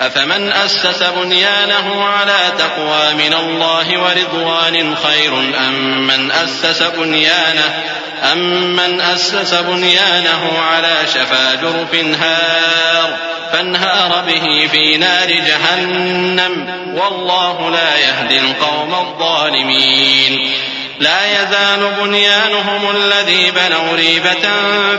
أفمن 0.00 0.52
أسس 0.52 1.02
بنيانه 1.02 2.04
على 2.04 2.52
تقوى 2.58 3.14
من 3.14 3.34
الله 3.34 4.02
ورضوان 4.02 4.96
خير 4.96 5.32
أم 5.68 6.06
من 6.06 6.30
أسس 6.30 6.82
بنيانه 6.82 7.84
أمن 8.32 9.00
أسس 9.00 9.54
بنيانه 9.54 10.58
على 10.72 10.96
شفا 11.14 11.54
جرف 11.54 11.94
هار 12.20 13.16
فانهار 13.52 14.24
به 14.26 14.68
في 14.72 14.96
نار 14.96 15.30
جهنم 15.30 16.66
والله 16.94 17.70
لا 17.70 17.96
يهدي 17.96 18.40
القوم 18.40 18.94
الظالمين. 18.94 20.52
لا 21.00 21.42
يزال 21.42 21.92
بنيانهم 22.00 22.96
الذي 22.96 23.50
بنوا 23.50 23.96
ريبة 23.96 24.48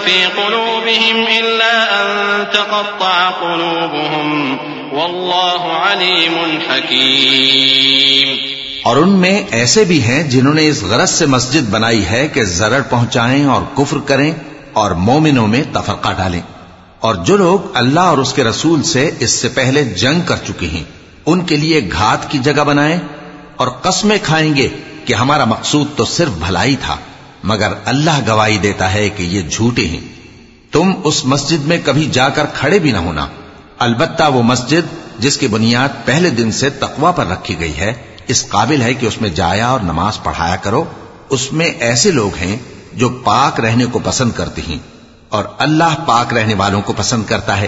في 0.06 0.26
قلوبهم 0.26 1.28
إلا 1.39 2.02
أن 2.02 2.48
تقطع 2.54 3.30
قلوبهم 3.30 4.76
والله 4.91 5.91
عليم 5.91 6.57
حكيم 6.69 8.38
اور 8.83 8.95
ان 8.97 9.09
میں 9.09 9.43
ایسے 9.51 9.83
بھی 9.83 10.03
ہیں 10.03 10.23
جنہوں 10.23 10.53
نے 10.53 10.67
اس 10.67 10.83
غرض 10.83 11.09
سے 11.09 11.25
مسجد 11.25 11.69
بنائی 11.69 12.05
ہے 12.05 12.27
کہ 12.27 12.43
زرڑ 12.43 12.81
پہنچائیں 12.81 13.45
اور 13.45 13.61
کفر 13.75 13.97
کریں 13.97 14.31
اور 14.73 14.91
مومنوں 14.91 15.47
میں 15.47 15.63
تفرقہ 15.73 16.09
ڈالیں۔ 16.17 16.41
اور 16.99 17.15
جو 17.15 17.38
لوگ 17.38 17.59
اللہ 17.73 17.99
اور 17.99 18.17
اس 18.17 18.33
کے 18.33 18.43
رسول 18.43 18.83
سے 18.83 19.11
اس 19.19 19.31
سے 19.31 19.49
پہلے 19.49 19.83
جنگ 19.83 20.21
کر 20.21 20.35
چکے 20.47 20.67
ہیں، 20.67 20.83
ان 21.25 21.45
کے 21.45 21.55
لیے 21.55 21.89
گھات 21.91 22.31
کی 22.31 22.38
جگہ 22.38 22.63
بنائیں 22.63 22.99
اور 23.55 23.67
قسمیں 23.67 24.17
کھائیں 24.23 24.55
گے 24.55 24.67
کہ 25.05 25.13
ہمارا 25.13 25.45
مقصود 25.45 25.88
تو 25.95 26.05
صرف 26.05 26.29
بھلائی 26.29 26.75
تھا، 26.75 26.95
مگر 27.43 27.73
اللہ 27.85 28.19
گواہی 28.27 28.57
دیتا 28.57 28.93
ہے 28.93 29.09
کہ 29.09 29.23
یہ 29.23 29.41
جھوٹے 29.41 29.85
ہیں۔ 29.85 30.01
تم 30.71 30.91
اس 31.03 31.25
مسجد 31.25 31.67
میں 31.67 31.77
کبھی 31.85 32.09
جا 32.11 32.29
کر 32.29 32.45
کھڑے 32.53 32.79
بھی 32.79 32.91
نہ 32.91 32.97
ہونا۔ 32.97 33.27
البتہ 33.80 34.23
وہ 34.34 34.43
مسجد 34.43 34.93
جس 35.19 35.38
کی 35.38 35.47
بنیاد 35.47 36.05
پہلے 36.05 36.30
دن 36.30 36.51
سے 36.51 36.69
تقوا 36.69 37.11
پر 37.11 37.28
رکھی 37.28 37.59
گئی 37.59 37.78
ہے، 37.78 37.93
اس 38.28 38.47
قابل 38.47 38.82
ہے 38.82 38.93
کہ 38.93 39.05
اس 39.05 39.21
میں 39.21 39.30
جایا 39.30 39.67
اور 39.67 39.80
نماز 39.80 40.23
پڑھایا 40.23 40.55
کرو۔ 40.55 40.84
اس 41.30 41.53
میں 41.53 41.65
ایسے 41.65 42.11
لوگ 42.11 42.36
ہیں 42.36 42.57
جو 42.93 43.09
پاک 43.09 43.59
رہنے 43.59 43.86
کو 43.86 43.99
پسند 44.03 44.32
کرتے 44.32 44.61
ہیں 44.69 44.78
اور 45.30 45.43
اللہ 45.57 45.95
پاک 46.05 46.34
رہنے 46.34 46.53
والوں 46.53 46.82
کو 46.82 46.93
پسند 46.97 47.23
کرتا 47.25 47.61
ہے۔ 47.61 47.67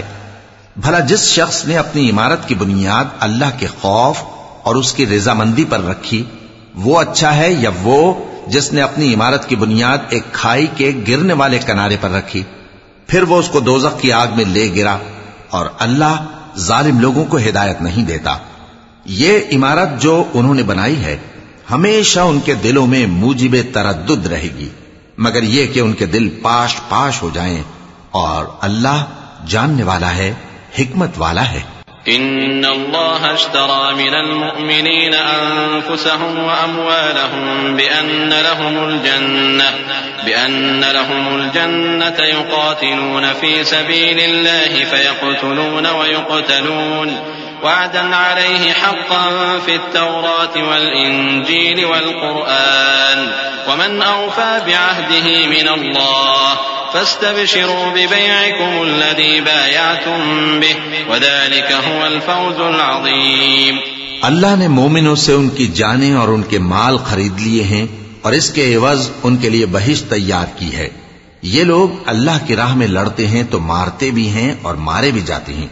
بھلا 0.76 0.98
جس 0.98 1.20
شخص 1.24 1.64
نے 1.64 1.76
اپنی 1.76 2.10
عمارت 2.10 2.48
کی 2.48 2.54
بنیاد 2.54 3.04
اللہ 3.20 3.58
کے 3.58 3.66
خوف 3.80 4.16
اور 4.62 4.74
اس 4.74 4.92
کی 4.92 5.06
رضامندی 5.06 5.64
پر 5.64 5.84
رکھی، 5.84 6.24
وہ 6.74 7.00
اچھا 7.00 7.36
ہے 7.36 7.52
یا 7.52 7.70
وہ 7.82 8.14
جس 8.46 8.72
نے 8.72 8.82
اپنی 8.82 9.14
عمارت 9.14 9.48
کی 9.48 9.56
بنیاد 9.56 9.98
ایک 10.08 10.32
کھائی 10.32 10.66
کے 10.76 10.92
گرنے 11.08 11.32
والے 11.32 11.58
کنارے 11.58 11.96
پر 12.00 12.10
رکھی، 12.10 12.42
پھر 13.06 13.22
وہ 13.22 13.38
اس 13.38 13.48
کو 13.48 13.60
دوزخ 13.60 14.00
کی 14.00 14.12
آگ 14.12 14.28
میں 14.36 14.44
لے 14.44 14.74
گرا۔ 14.76 14.98
اور 15.50 15.66
اللہ 15.78 16.26
ظالم 16.58 17.00
لوگوں 17.00 17.24
کو 17.24 17.36
ہدایت 17.36 17.82
نہیں 17.82 18.06
دیتا۔ 18.06 18.38
یہ 19.04 19.38
عمارت 19.52 20.02
جو 20.02 20.24
انہوں 20.34 20.54
نے 20.54 20.62
بنائی 20.62 21.04
ہے، 21.04 21.16
ہمیشہ 21.70 22.20
ان 22.20 22.40
کے 22.40 22.54
دلوں 22.54 22.86
میں 22.86 23.06
موجب 23.06 23.56
تردد 23.74 24.26
رہے 24.26 24.48
گی۔ 24.58 24.68
مگر 25.18 25.42
یہ 25.42 25.66
کہ 25.66 25.80
ان 25.80 25.92
کے 25.92 26.06
دل 26.06 26.28
پاش 26.42 26.76
پاش 26.88 27.22
ہو 27.22 27.30
جائیں 27.34 27.62
اور 28.10 28.44
اللہ 28.60 29.04
جاننے 29.46 29.82
والا 29.82 30.14
ہے، 30.16 30.34
حکمت 30.78 31.10
والا 31.16 31.50
ہے۔ 31.50 31.79
إن 32.08 32.64
اللہ 32.64 33.26
اشترى 33.34 33.94
من 33.94 34.14
المؤمنین 34.14 35.14
أنفسهم 35.14 36.38
وأموالهم 36.38 37.76
بأن 37.76 38.28
لهم 38.30 38.88
الجنة 38.88 39.74
بأن 40.24 40.84
لهم 40.84 41.36
الجنة 41.36 42.24
يقاتلون 42.24 43.32
في 43.32 43.64
سبيل 43.64 44.20
الله 44.20 44.84
فيقتلون 44.84 45.86
ويقتلون. 45.86 47.20
وعدا 47.62 48.16
عليه 48.16 48.72
حقا 48.72 49.58
في 49.66 49.74
التوراة 49.74 50.68
والإنجيل 50.70 51.84
والقرآن. 51.84 53.32
ومن 53.68 54.02
أوفى 54.02 54.60
بعهده 54.66 55.46
من 55.46 55.68
الله 55.68 56.79
فاستبشروا 56.92 57.92
ببيعكم 57.94 58.80
الذي 58.80 59.40
بايعتم 59.40 60.20
به، 60.60 61.00
وذلك 61.08 61.72
هو 61.86 62.02
الفوز 62.02 62.60
العظيم. 62.60 63.76
اللہ 64.22 64.56
نے 64.58 64.68
مومنوں 64.68 65.16
سے 65.16 65.32
ان 65.32 65.48
کی 65.48 65.66
جانیں 65.66 66.14
اور 66.14 66.28
ان 66.28 66.42
کے 66.42 66.58
مال 66.58 66.96
خرید 66.96 67.40
لیے 67.40 67.62
ہیں، 67.62 67.86
اور 68.22 68.32
اس 68.32 68.50
کے 68.50 68.74
عوض 68.74 69.10
ان 69.22 69.36
کے 69.36 69.48
لیے 69.48 69.66
بہشت 69.66 70.10
تیار 70.10 70.46
کی 70.58 70.76
ہے۔ 70.76 70.88
یہ 71.42 71.64
لوگ 71.64 71.88
اللہ 72.06 72.46
کی 72.46 72.56
راہ 72.56 72.74
میں 72.74 72.86
لڑتے 72.86 73.26
ہیں 73.26 73.42
تو 73.50 73.60
مارتے 73.60 74.10
بھی 74.10 74.28
ہیں 74.28 74.54
اور 74.62 74.74
مارے 74.74 75.10
بھی 75.10 75.20
جاتے 75.20 75.54
ہیں۔ 75.54 75.68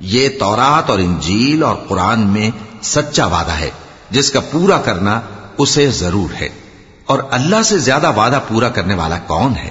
یہ 0.00 0.28
تورات 0.28 0.90
اور 0.90 0.98
انجیل 0.98 1.62
اور 1.62 1.76
قرآن 1.76 2.26
میں 2.26 2.50
سچا 2.82 3.26
وعدہ 3.26 3.52
ہے، 3.52 3.70
جس 4.10 4.30
کا 4.30 4.40
پورا 4.40 4.78
کرنا 4.78 5.20
اسے 5.58 5.90
ضرور 5.90 6.34
ہے۔ 6.40 6.48
اور 7.06 7.18
اللہ 7.30 7.62
سے 7.62 7.78
زیادہ 7.78 8.12
وعدہ 8.16 8.40
پورا 8.48 8.68
کرنے 8.68 8.94
والا 8.94 9.18
کون 9.18 9.52
ہے؟ 9.56 9.70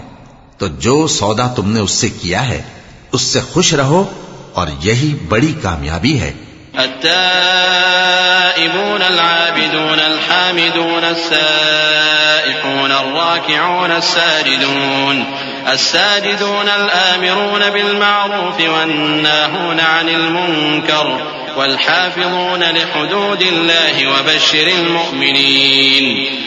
تو 0.60 0.68
جو 0.80 1.08
سودا 1.08 1.48
تم 1.56 1.72
نے 1.72 1.80
اس 1.80 1.92
سے 1.92 2.10
کیا 2.22 2.50
ہے 2.50 2.62
اس 3.12 3.24
سے 3.24 3.40
خوش 3.54 3.74
رہو 3.74 4.04
اور 4.54 4.68
یہی 4.82 5.16
بڑی 5.30 5.54
کامیابی 5.62 6.20
ہے 6.20 6.34
التائبون 6.78 9.02
العابدون 9.02 10.00
الحامدون 10.00 11.04
السائحون 11.04 12.92
الراكعون 12.92 13.92
الساجدون 13.92 15.26
الساجدون 15.68 16.70
الآمرون 16.70 17.70
بالمعروف 17.70 18.60
والناهون 18.60 19.80
عن 19.80 20.10
المنكر 20.10 21.22
والحافظون 21.58 22.64
لحدود 22.64 23.44
الله 23.44 24.08
وبشر 24.08 24.70
المؤمنين 24.70 26.47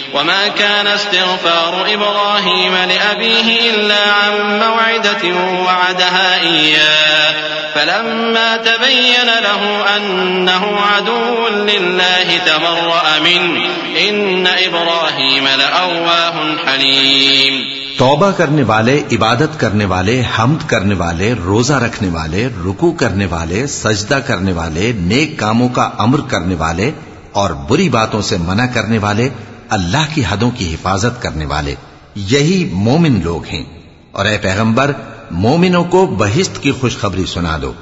وما 0.13 0.47
كان 0.47 0.87
استغفار 0.87 1.93
إبراهيم 1.93 2.75
لأبيه 2.75 3.69
إلا 3.69 4.11
عن 4.11 4.59
موعدة 4.59 5.35
وعدها 5.65 6.41
إياه 6.41 7.33
فلما 7.75 8.57
تبين 8.57 9.29
له 9.43 9.97
أنه 9.97 10.79
عدو 10.79 11.47
لله 11.47 12.37
تبرأ 12.45 13.19
منه 13.19 13.65
إن 14.09 14.47
إبراهيم 14.47 15.47
لأواه 15.47 16.33
حليم 16.65 17.61
توبہ 17.97 18.31
کرنے 18.37 18.63
والے، 18.63 19.03
عبادت 19.11 19.59
کرنے 19.59 19.85
والے، 19.85 20.21
حمد 20.37 20.69
کرنے 20.69 20.95
والے، 20.95 21.33
روزہ 21.33 21.73
رکھنے 21.73 22.09
والے 22.09 22.47
رکو 22.65 22.91
کرنے 22.91 23.25
والے، 23.25 23.67
سجدہ 23.67 24.19
کرنے 24.27 24.53
والے، 24.53 24.91
نیک 24.95 25.39
کاموں 25.39 25.69
کا 25.69 25.89
امر 25.97 26.21
کرنے 26.21 26.55
والے 26.55 26.91
اور 27.31 27.49
بری 27.49 27.89
باتوں 27.89 28.21
سے 28.21 28.37
منع 28.37 28.65
کرنے 28.65 28.97
والے 28.97 29.29
اللہ 29.71 30.15
کی 30.15 30.23
حدوں 30.29 30.51
کی 30.51 30.73
حفاظت 30.73 31.21
کرنے 31.21 31.45
والے 31.45 31.75
یہی 32.15 32.69
مومن 32.73 33.21
لوگ 33.23 33.45
ہیں۔ 33.45 33.63
اور 34.11 34.25
اے 34.25 34.37
پیغمبر، 34.37 34.91
مومنوں 35.31 35.83
کو 35.83 36.05
بہشت 36.05 36.63
کی 36.63 36.71
خوشخبری 36.71 37.25
سنا 37.25 37.57
دو۔ 37.61 37.73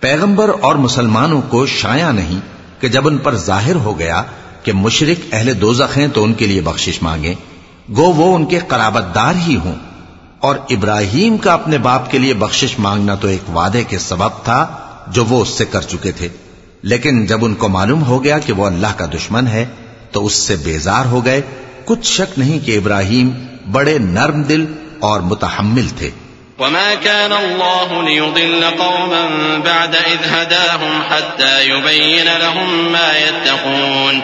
پیغمبر 0.00 0.50
اور 0.60 0.74
مسلمانوں 0.74 1.42
کو 1.48 1.66
شایا 1.66 2.12
نہیں 2.12 2.40
کہ 2.80 2.88
جب 2.88 3.08
ان 3.08 3.18
پر 3.18 3.36
ظاہر 3.36 3.74
ہو 3.74 3.98
گیا 3.98 4.22
کہ 4.62 4.72
مشرق 4.72 5.20
اہل 5.32 5.60
دوزخ 5.60 5.98
ہیں 5.98 6.08
تو 6.08 6.24
ان 6.24 6.34
کے 6.34 6.46
لیے 6.46 6.60
بخشش 6.60 7.02
مانگیں۔ 7.02 7.34
گو 7.96 8.02
وہ 8.02 8.36
ان 8.36 8.46
کے 8.46 8.58
قرابت 8.68 9.14
دار 9.14 9.34
ہی 9.34 9.56
ہوں۔ 9.56 9.74
اور 10.38 10.56
ابراہیم 10.70 11.36
کا 11.36 11.52
اپنے 11.52 11.78
باپ 11.78 12.10
کے 12.10 12.18
لیے 12.18 12.34
بخشش 12.34 12.78
مانگنا 12.78 13.14
تو 13.14 13.28
ایک 13.28 13.56
وعدے 13.56 13.84
کے 13.84 13.98
سبب 13.98 14.30
تھا 14.44 14.66
جو 15.06 15.24
وہ 15.24 15.42
اس 15.42 15.48
سے 15.48 15.64
کر 15.64 15.80
چکے 15.80 16.12
تھے۔ 16.12 16.28
لیکن 16.82 17.26
جب 17.26 17.44
ان 17.44 17.54
کو 17.54 17.68
معلوم 17.68 18.02
ہو 18.02 18.24
گیا 18.24 18.38
کہ 18.38 18.52
وہ 18.52 18.66
اللہ 18.66 18.86
کا 18.96 19.06
دشمن 19.06 19.46
ہے 19.46 19.66
تو 20.16 20.26
اس 20.26 20.34
سے 20.34 20.56
بیزار 20.56 21.04
ہو 21.04 21.24
گئے 21.24 21.40
کچھ 21.84 22.12
شک 22.12 22.38
نہیں 22.38 22.66
کہ 22.66 22.76
ابراہیم 22.76 23.30
بڑے 23.72 23.98
نرم 23.98 24.42
دل 24.42 24.64
اور 24.98 25.20
متحمل 25.20 25.88
تھے 25.88 26.10
وما 26.58 26.94
كان 27.02 27.32
الله 27.32 28.02
ليضل 28.04 28.64
قوما 28.78 29.24
بعد 29.64 29.96
إذ 29.96 30.24
هداهم 30.24 31.02
حتى 31.10 31.68
يبين 31.68 32.26
لهم 32.40 32.92
ما 32.92 33.12
يتقون. 33.18 34.20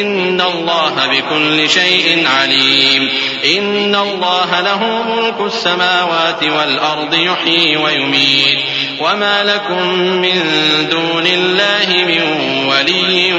إن 0.00 0.40
الله 0.40 1.06
بكل 1.06 1.68
شيء 1.68 2.26
عليم. 2.26 3.08
إن 3.44 3.94
الله 3.94 4.60
له 4.60 5.02
ملك 5.16 5.52
السماوات 5.52 6.42
والأرض 6.42 7.14
يحيي 7.14 7.76
ويميت. 7.76 8.58
وما 9.00 9.44
لكم 9.44 9.88
من 9.98 10.42
دون 10.90 11.26
الله 11.26 11.86
من 11.88 12.22
ولي 12.68 13.32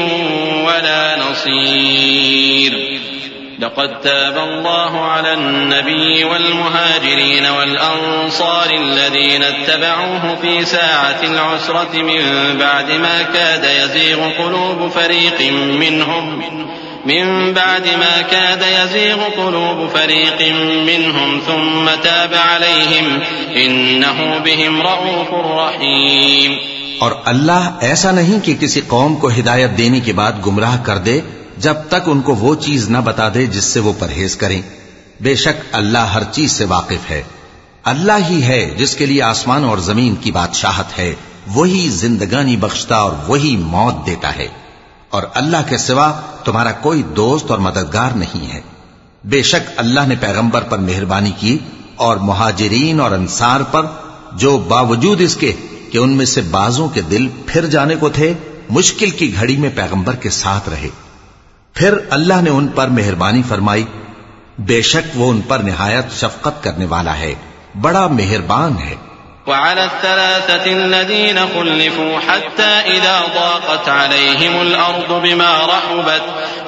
ولا 0.68 1.18
نصير. 1.32 3.00
لقد 3.60 4.02
تاب 4.02 4.38
الله 4.38 5.02
على 5.02 5.34
النبي 5.34 6.24
والمهاجرين 6.24 7.46
والأنصار 7.46 8.70
الذين 8.74 9.44
اتبعوه 9.44 10.38
في 10.42 10.66
ساعة 10.66 11.20
العسرة 11.24 11.90
من 11.94 12.22
بعد 12.60 12.92
ما 12.92 13.22
كاد 13.22 13.64
يزيغ 13.84 14.30
قلوب 14.30 14.92
فريق 14.92 15.52
منهم. 15.80 16.42
من 17.06 17.54
بعد 17.54 17.88
ما 17.88 18.22
كاد 18.22 18.64
يزيغ 18.84 19.24
قلوب 19.24 19.90
فريق 19.90 20.54
منهم 20.88 21.42
ثم 21.48 22.02
تاب 22.04 22.34
عليهم 22.34 23.20
إنه 23.56 24.42
بهم 24.46 24.82
رؤوف 24.82 25.34
رحيم. 25.34 26.77
اور 27.00 27.12
اللہ 27.26 27.78
ایسا 27.80 28.12
نہیں 28.12 28.40
کہ 28.40 28.56
کسی 28.60 28.82
قوم 28.88 29.16
کو 29.16 29.28
ہدایت 29.28 29.78
دینے 29.78 30.00
کے 30.00 30.14
بعد 30.14 30.32
گمراہ 30.46 30.78
کر 30.84 30.98
دے 30.98 31.22
جب 31.58 31.74
تک 31.88 32.02
ان 32.06 32.22
کو 32.22 32.36
وہ 32.36 32.56
چیز 32.56 32.90
نہ 32.90 32.98
بتا 32.98 33.30
دے 33.34 33.46
جس 33.46 33.64
سے 33.64 33.80
وہ 33.80 33.94
پرہیز 34.00 34.36
کریں۔ 34.36 34.62
بے 35.22 35.36
شک 35.36 35.64
اللہ 35.72 35.98
ہر 35.98 36.24
چیز 36.32 36.52
سے 36.52 36.66
واقف 36.66 37.10
ہے۔ 37.10 37.24
اللہ 37.84 38.12
ہی 38.30 38.44
ہے 38.44 38.70
جس 38.78 38.96
کے 38.96 39.06
لیے 39.06 39.22
آسمان 39.22 39.64
اور 39.64 39.78
زمین 39.78 40.16
کی 40.16 40.32
بادشاہت 40.32 41.00
ہے۔ 41.00 41.16
وہی 41.54 41.90
زندگانی 41.90 42.58
بخشتا 42.58 42.96
اور 42.96 43.12
وہی 43.28 43.58
موت 43.58 44.06
دیتا 44.06 44.36
ہے۔ 44.36 44.48
اور 45.10 45.24
اللہ 45.34 45.58
کے 45.70 45.78
سوا 45.78 46.12
تمہارا 46.44 46.72
کوئی 46.72 47.04
دوست 47.04 47.52
اور 47.52 47.60
مددگار 47.60 48.12
نہیں 48.12 48.54
ہے۔ 48.54 48.62
بے 49.24 49.42
شک 49.42 49.72
اللہ 49.78 50.00
نے 50.08 50.16
پیغمبر 50.20 50.62
پر 50.62 50.78
مہربانی 50.78 51.32
کی 51.40 51.58
اور 51.96 52.18
مہاجرین 52.18 53.00
اور 53.00 53.12
انصار 53.12 53.62
پر 53.62 53.86
جو 54.34 54.58
باوجود 54.58 55.22
اس 55.22 55.36
کے 55.36 55.54
کہ 55.92 55.98
ان 55.98 56.10
میں 56.10 56.26
سے 56.26 56.42
بازوں 56.42 56.90
کے 56.90 57.02
دل 57.02 57.28
پھر 57.46 57.66
جانے 57.66 57.96
کو 57.96 58.10
تھے، 58.10 58.34
مشکل 58.70 59.10
کی 59.10 59.36
گھڑی 59.36 59.58
میں 59.58 59.70
پیغمبر 59.76 60.16
کے 60.16 60.30
ساتھ 60.30 60.70
رہے۔ 60.70 60.90
پھر 61.74 61.94
اللہ 62.10 62.42
نے 62.42 62.50
ان 62.50 62.68
پر 62.68 62.88
مہربانی 62.88 63.42
فرمائی۔ 63.50 63.84
بے 64.58 64.82
شک 64.82 65.08
وہ 65.16 65.32
ان 65.32 65.42
پر 65.42 65.60
نہایت 65.60 66.06
شفقت 66.12 66.64
کرنے 66.64 66.86
والا 66.86 67.18
ہے۔ 67.18 67.36
بڑا 67.82 68.08
مہربان 68.08 68.74
ہے۔ 68.78 68.96
وعلى 69.48 69.82
الثلاثة 69.82 70.84
الذين 70.84 71.38
خلفوا 71.54 72.20
حتى 72.28 72.94
إذا 72.94 73.22
ضاقت 73.34 73.90
عليهم 73.90 74.60
الأرض 74.60 75.26
بما 75.26 75.68
رحبت 75.68 76.22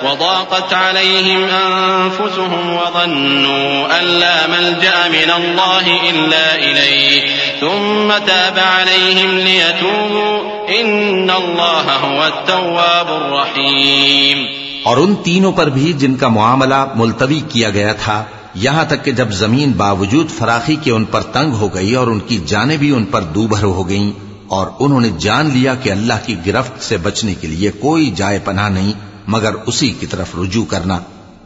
وضاقت 0.05 0.73
عليهم 0.73 1.45
أنفسهم 1.45 2.69
وظنوا 2.69 3.99
أن 3.99 4.05
لا 4.05 4.45
ملجأ 4.49 5.07
من 5.07 5.31
الله 5.31 5.89
إلا 6.09 6.55
إليه. 6.55 7.27
ثم 7.61 8.11
تاب 8.25 8.59
عليهم 8.59 9.37
ليتوبوا. 9.37 10.35
إن 10.69 11.29
الله 11.29 11.97
هو 12.01 12.21
التواب 12.21 13.11
الرحيم. 13.11 14.43
اور 14.83 14.97
ان 14.97 15.15
تینوں 15.15 15.51
پر 15.51 15.69
بھی 15.69 15.93
جن 15.93 16.15
کا 16.15 16.27
معاملہ 16.27 16.85
ملتوی 16.95 17.39
کیا 17.49 17.69
گیا 17.69 17.93
تھا، 17.93 18.23
یہاں 18.55 18.85
تک 18.85 19.05
کہ 19.05 19.11
جب 19.11 19.31
زمین 19.31 19.71
باوجود 19.71 20.29
فراخی 20.37 20.75
کے 20.75 20.91
ان 20.91 21.05
پر 21.05 21.21
تنگ 21.21 21.53
ہو 21.53 21.73
گئی 21.75 21.93
اور 21.95 22.07
ان 22.07 22.19
کی 22.19 22.37
جانیں 22.45 22.77
بھی 22.77 22.91
ان 22.95 23.05
پر 23.05 23.21
دوبھر 23.21 23.63
ہو 23.63 23.89
گئیں، 23.89 24.11
اور 24.47 24.67
انہوں 24.79 25.01
نے 25.01 25.09
جان 25.19 25.49
لیا 25.53 25.75
کہ 25.75 25.89
اللہ 25.89 26.25
کی 26.25 26.35
گرفت 26.45 26.83
سے 26.83 26.97
بچنے 26.97 27.33
کے 27.33 27.47
لیے 27.47 27.71
کوئی 27.71 28.09
جائے 28.15 28.39
پناہ 28.39 28.69
نہیں، 28.69 28.93
مگر 29.27 29.53
اسی 29.65 29.89
کی 29.89 30.05
طرف 30.05 30.35
رجوع 30.35 30.65
کرنا، 30.65 30.99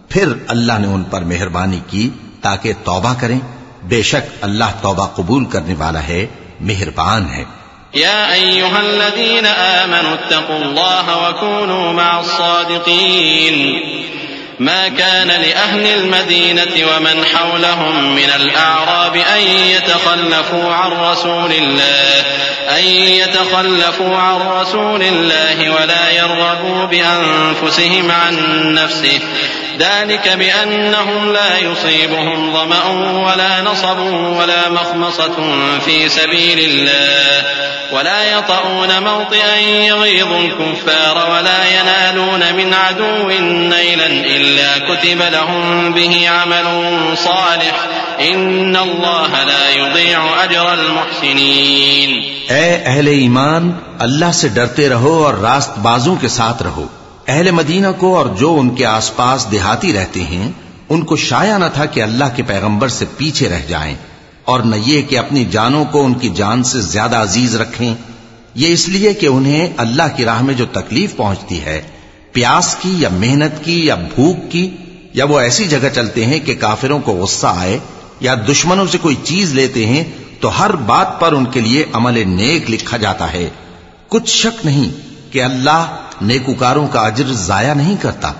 پھر 0.10 0.34
اللہ 0.48 0.80
نے 0.80 0.88
ان 0.88 1.04
پر 1.04 1.22
مہربانی 1.22 1.80
کی 1.90 2.10
تاکہ 2.42 2.74
توبہ 2.84 3.14
کریں۔ 3.20 3.40
بے 3.90 4.02
شک 4.04 4.30
اللہ 4.42 4.80
توبہ 4.82 5.08
قبول 5.16 5.46
کرنے 5.52 5.74
والا 5.78 6.08
ہے 6.08 6.26
مہربان 6.62 7.28
ہے 7.34 7.44
يا 7.94 8.34
أيها 8.34 8.80
الذين 8.80 9.46
آمنوا 9.46 10.14
اتقوا 10.14 10.58
الله 10.58 11.30
وكونوا 11.30 11.94
مع 11.94 12.20
الصادقين 12.20 13.82
ما 14.60 14.88
كان 14.90 15.28
لأهل 15.28 15.86
المدينة 15.88 16.88
ومن 16.88 17.26
حولهم 17.26 18.16
من 18.16 18.32
الأعراب 18.36 19.16
أن 19.16 19.42
يتخلفوا 19.42 20.74
عن 20.74 20.92
رسول 20.92 21.52
الله 21.52 22.24
أن 22.70 22.84
يتخلفوا 22.86 24.18
عن 24.18 24.36
رسول 24.42 25.04
الله 25.04 25.76
ولا 25.76 26.12
يرغبوا 26.12 26.86
بأنفسهم 26.86 28.12
عن 28.12 28.36
نفسه 28.74 29.20
ذلك 29.80 30.30
بأنهم 30.30 31.34
لا 31.34 31.58
يصيبهم 31.58 32.54
ظمأ 32.54 32.86
ولا 33.28 33.62
نصب 33.62 34.00
ولا 34.40 34.70
مخمصة 34.70 35.36
في 35.86 36.10
سبيل 36.10 36.60
الله 36.60 37.44
ولا 37.94 38.38
يطؤون 38.38 39.04
موطئا 39.04 39.56
يغيظ 39.60 40.34
الكفار 40.34 41.32
ولا 41.32 41.68
ينالون 41.80 42.54
من 42.54 42.74
عدو 42.74 43.28
نيلا 43.70 44.08
إلا 44.08 44.78
كتب 44.78 45.22
لهم 45.22 45.94
به 45.94 46.30
عمل 46.30 46.68
صالح 47.18 47.76
إن 48.20 48.76
الله 48.76 49.44
لا 49.44 49.70
يضيع 49.70 50.20
أجر 50.44 50.68
المحسنين 50.68 52.22
اے 52.50 52.76
اہل 52.86 53.08
ایمان 53.08 53.72
اللہ 54.00 54.32
سے 54.34 54.48
ڈرتے 54.48 54.90
رہو 54.90 55.24
اور 55.26 55.34
راست 55.34 55.78
بازوں 55.80 56.16
کے 56.16 56.28
ساتھ 56.28 56.64
رہو۔ 56.64 56.88
اہل 57.28 57.52
مدینہ 57.52 57.88
کو 57.98 58.16
اور 58.18 58.26
جو 58.38 58.54
ان 58.60 58.70
کے 58.76 58.86
آس 58.86 59.16
پاس 59.16 59.46
دیہاتی 59.52 59.94
رہتے 59.94 60.24
ہیں، 60.24 60.52
ان 60.90 61.04
کو 61.04 61.16
شایا 61.18 61.58
نہ 61.58 61.66
تھا 61.74 61.86
کہ 61.86 62.02
اللہ 62.04 62.36
کے 62.36 62.44
پیغمبر 62.44 62.88
سے 62.88 63.06
پیچھے 63.18 63.50
رہ 63.50 63.62
جائیں، 63.68 63.96
اور 64.44 64.60
نہ 64.60 64.76
یہ 64.86 65.02
کہ 65.02 65.18
اپنی 65.18 65.46
جانوں 65.46 65.84
کو 65.86 66.04
ان 66.06 66.14
کی 66.14 66.30
جان 66.30 66.64
سے 66.64 66.82
زیادہ 66.82 67.16
عزیز 67.18 67.56
رکھیں۔ 67.56 67.94
یہ 68.56 68.74
اس 68.74 68.88
لیے 68.90 69.14
کہ 69.14 69.28
انہیں 69.28 69.74
اللہ 69.78 70.16
کی 70.16 70.26
راہ 70.26 70.42
میں 70.42 70.54
جو 70.54 70.66
تکلیف 70.72 71.16
پہنچتی 71.16 71.62
ہے، 71.62 71.82
پیاس 72.32 72.76
کی 72.82 72.94
یا 72.98 73.10
محنت 73.12 73.64
کی 73.66 73.80
یا 73.86 73.96
بھوک 73.96 74.52
کی، 74.52 74.70
یا 75.14 75.26
وہ 75.26 75.40
ایسی 75.40 75.68
جگہ 75.68 75.90
چلتے 75.94 76.26
ہیں 76.26 76.40
کہ 76.40 76.56
کافروں 76.56 77.00
کو 77.00 77.14
غصہ 77.14 77.54
آئے 77.58 77.78
یا 78.20 78.36
دشمنوں 78.48 78.86
سے 78.92 78.98
کوئی 78.98 79.16
چیز 79.24 79.54
لیتے 79.54 79.86
ہیں، 79.86 80.04
تو 80.40 80.50
ہر 80.60 80.76
بات 80.86 81.20
پر 81.20 81.34
ان 81.34 81.46
کے 81.46 81.62
لیے 81.62 81.84
عمل 81.94 82.24
نیک 82.28 82.70
لکھا 82.72 82.98
جاتا 82.98 83.32
ہے۔ 83.34 83.50
کچھ 84.10 84.30
شک 84.30 84.66
نہیں 84.66 84.90
کہ 85.34 85.44
اللہ 85.44 85.96
نیکوکاروں 86.24 86.88
کا 86.88 87.00
اجر 87.02 87.32
ضائع 87.32 87.74
نہیں 87.74 87.96
کرتا 88.02 88.34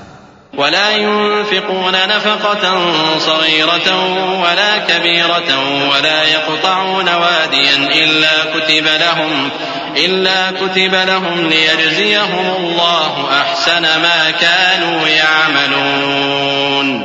ولا 0.58 0.92
ينفقون 0.92 1.96
نفقة 2.08 2.82
صغيرة 3.20 4.14
ولا 4.44 4.78
كبيرة 4.78 5.60
ولا 5.90 6.24
يقطعون 6.24 7.10
واديا 7.10 7.76
إلا 7.76 8.44
كتب 8.44 8.88
لهم 8.88 9.50
إلا 9.96 10.52
كتب 10.52 10.96
لهم 10.96 11.50
ليجزيهم 11.50 12.56
الله 12.56 13.30
أحسن 13.42 13.82
ما 13.82 14.32
كانوا 14.42 15.08
يعملون. 15.08 17.04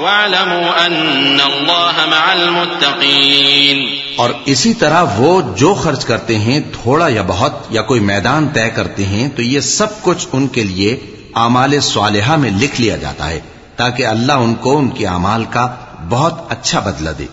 واعلموا 0.00 0.86
أن 0.86 1.40
الله 1.40 2.10
مع 2.10 2.30
المتقين۔ 2.30 3.84
اور 4.16 4.30
اسی 4.44 4.74
طرح 4.74 5.04
وہ 5.16 5.42
جو 5.56 5.74
خرچ 5.74 6.04
کرتے 6.04 6.38
ہیں، 6.38 6.60
تھوڑا 6.82 7.08
یا 7.08 7.22
بہت، 7.26 7.52
یا 7.70 7.82
کوئی 7.82 8.00
میدان 8.00 8.48
طے 8.52 8.70
کرتے 8.70 9.04
ہیں، 9.04 9.28
تو 9.28 9.42
یہ 9.42 9.60
سب 9.60 10.02
کچھ 10.02 10.28
ان 10.32 10.48
کے 10.48 10.62
لیے 10.62 11.00
اعمال 11.34 11.80
صالحہ 11.80 12.36
میں 12.36 12.50
لکھ 12.50 12.80
لیا 12.80 12.96
جاتا 12.96 13.28
ہے، 13.28 13.40
تاکہ 13.76 14.06
اللہ 14.06 14.32
ان 14.32 14.54
کو، 14.54 14.78
ان 14.78 14.88
کے 14.88 15.06
اعمال 15.06 15.44
کا 15.50 15.74
بہت 16.08 16.34
اچھا 16.48 16.80
بدلہ 16.80 17.10
دے۔ 17.18 17.26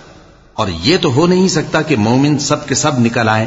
اور 0.53 0.67
یہ 0.83 0.97
تو 1.01 1.13
ہو 1.13 1.27
نہیں 1.27 1.47
سکتا 1.47 1.81
کہ 1.81 1.95
مومن 1.95 2.39
سب 2.39 2.67
کے 2.67 2.75
سب 2.75 2.99
نکل 2.99 3.29
آئے۔ 3.29 3.45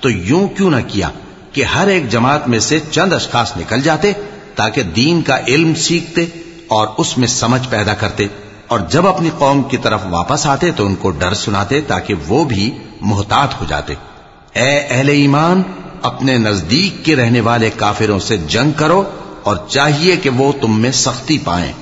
تو 0.00 0.10
یوں 0.10 0.48
کیوں 0.48 0.70
نہ 0.70 0.80
کیا 0.88 1.10
کہ 1.52 1.64
ہر 1.64 1.86
ایک 1.86 2.08
جماعت 2.08 2.48
میں 2.48 2.58
سے 2.58 2.80
چند 2.90 3.12
اشخاص 3.12 3.56
نکل 3.56 3.82
جاتے، 3.82 4.12
تاکہ 4.54 4.82
دین 4.82 5.22
کا 5.22 5.38
علم 5.48 5.74
سیکھتے 5.74 6.26
اور 6.68 6.88
اس 6.98 7.18
میں 7.18 7.28
سمجھ 7.28 7.68
پیدا 7.70 7.94
کرتے۔ 7.94 8.26
اور 8.68 8.80
جب 8.80 9.06
اپنی 9.06 9.30
قوم 9.38 9.62
کی 9.62 9.76
طرف 9.76 10.00
واپس 10.10 10.46
آتے 10.46 10.70
تو 10.70 10.86
ان 10.86 10.94
کو 10.94 11.10
ڈر 11.10 11.34
سناتے 11.34 11.80
تاکہ 11.80 12.14
وہ 12.28 12.44
بھی 12.44 12.78
محتاط 13.00 13.60
ہو 13.60 13.66
جاتے۔ 13.68 13.94
اے 14.52 14.78
اہل 14.90 15.08
ایمان، 15.08 15.62
اپنے 16.02 16.38
نزدیک 16.38 17.04
کے 17.04 17.16
رہنے 17.16 17.40
والے 17.40 17.70
کافروں 17.76 18.18
سے 18.18 18.36
جنگ 18.36 18.70
کرو 18.72 19.02
اور 19.42 19.56
چاہیے 19.68 20.16
کہ 20.16 20.30
وہ 20.30 20.52
تم 20.60 20.80
میں 20.80 20.92
سختی 20.92 21.38
پائیں۔ 21.38 21.72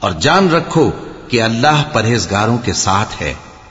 اور 0.00 0.10
جان 0.10 0.50
رکھو 0.50 0.90
کہ 1.28 1.42
اللہ 1.42 1.82
پرہیزگاروں 1.92 2.58
کے 2.58 2.72
ساتھ 2.72 3.22
ہے۔ 3.22 3.34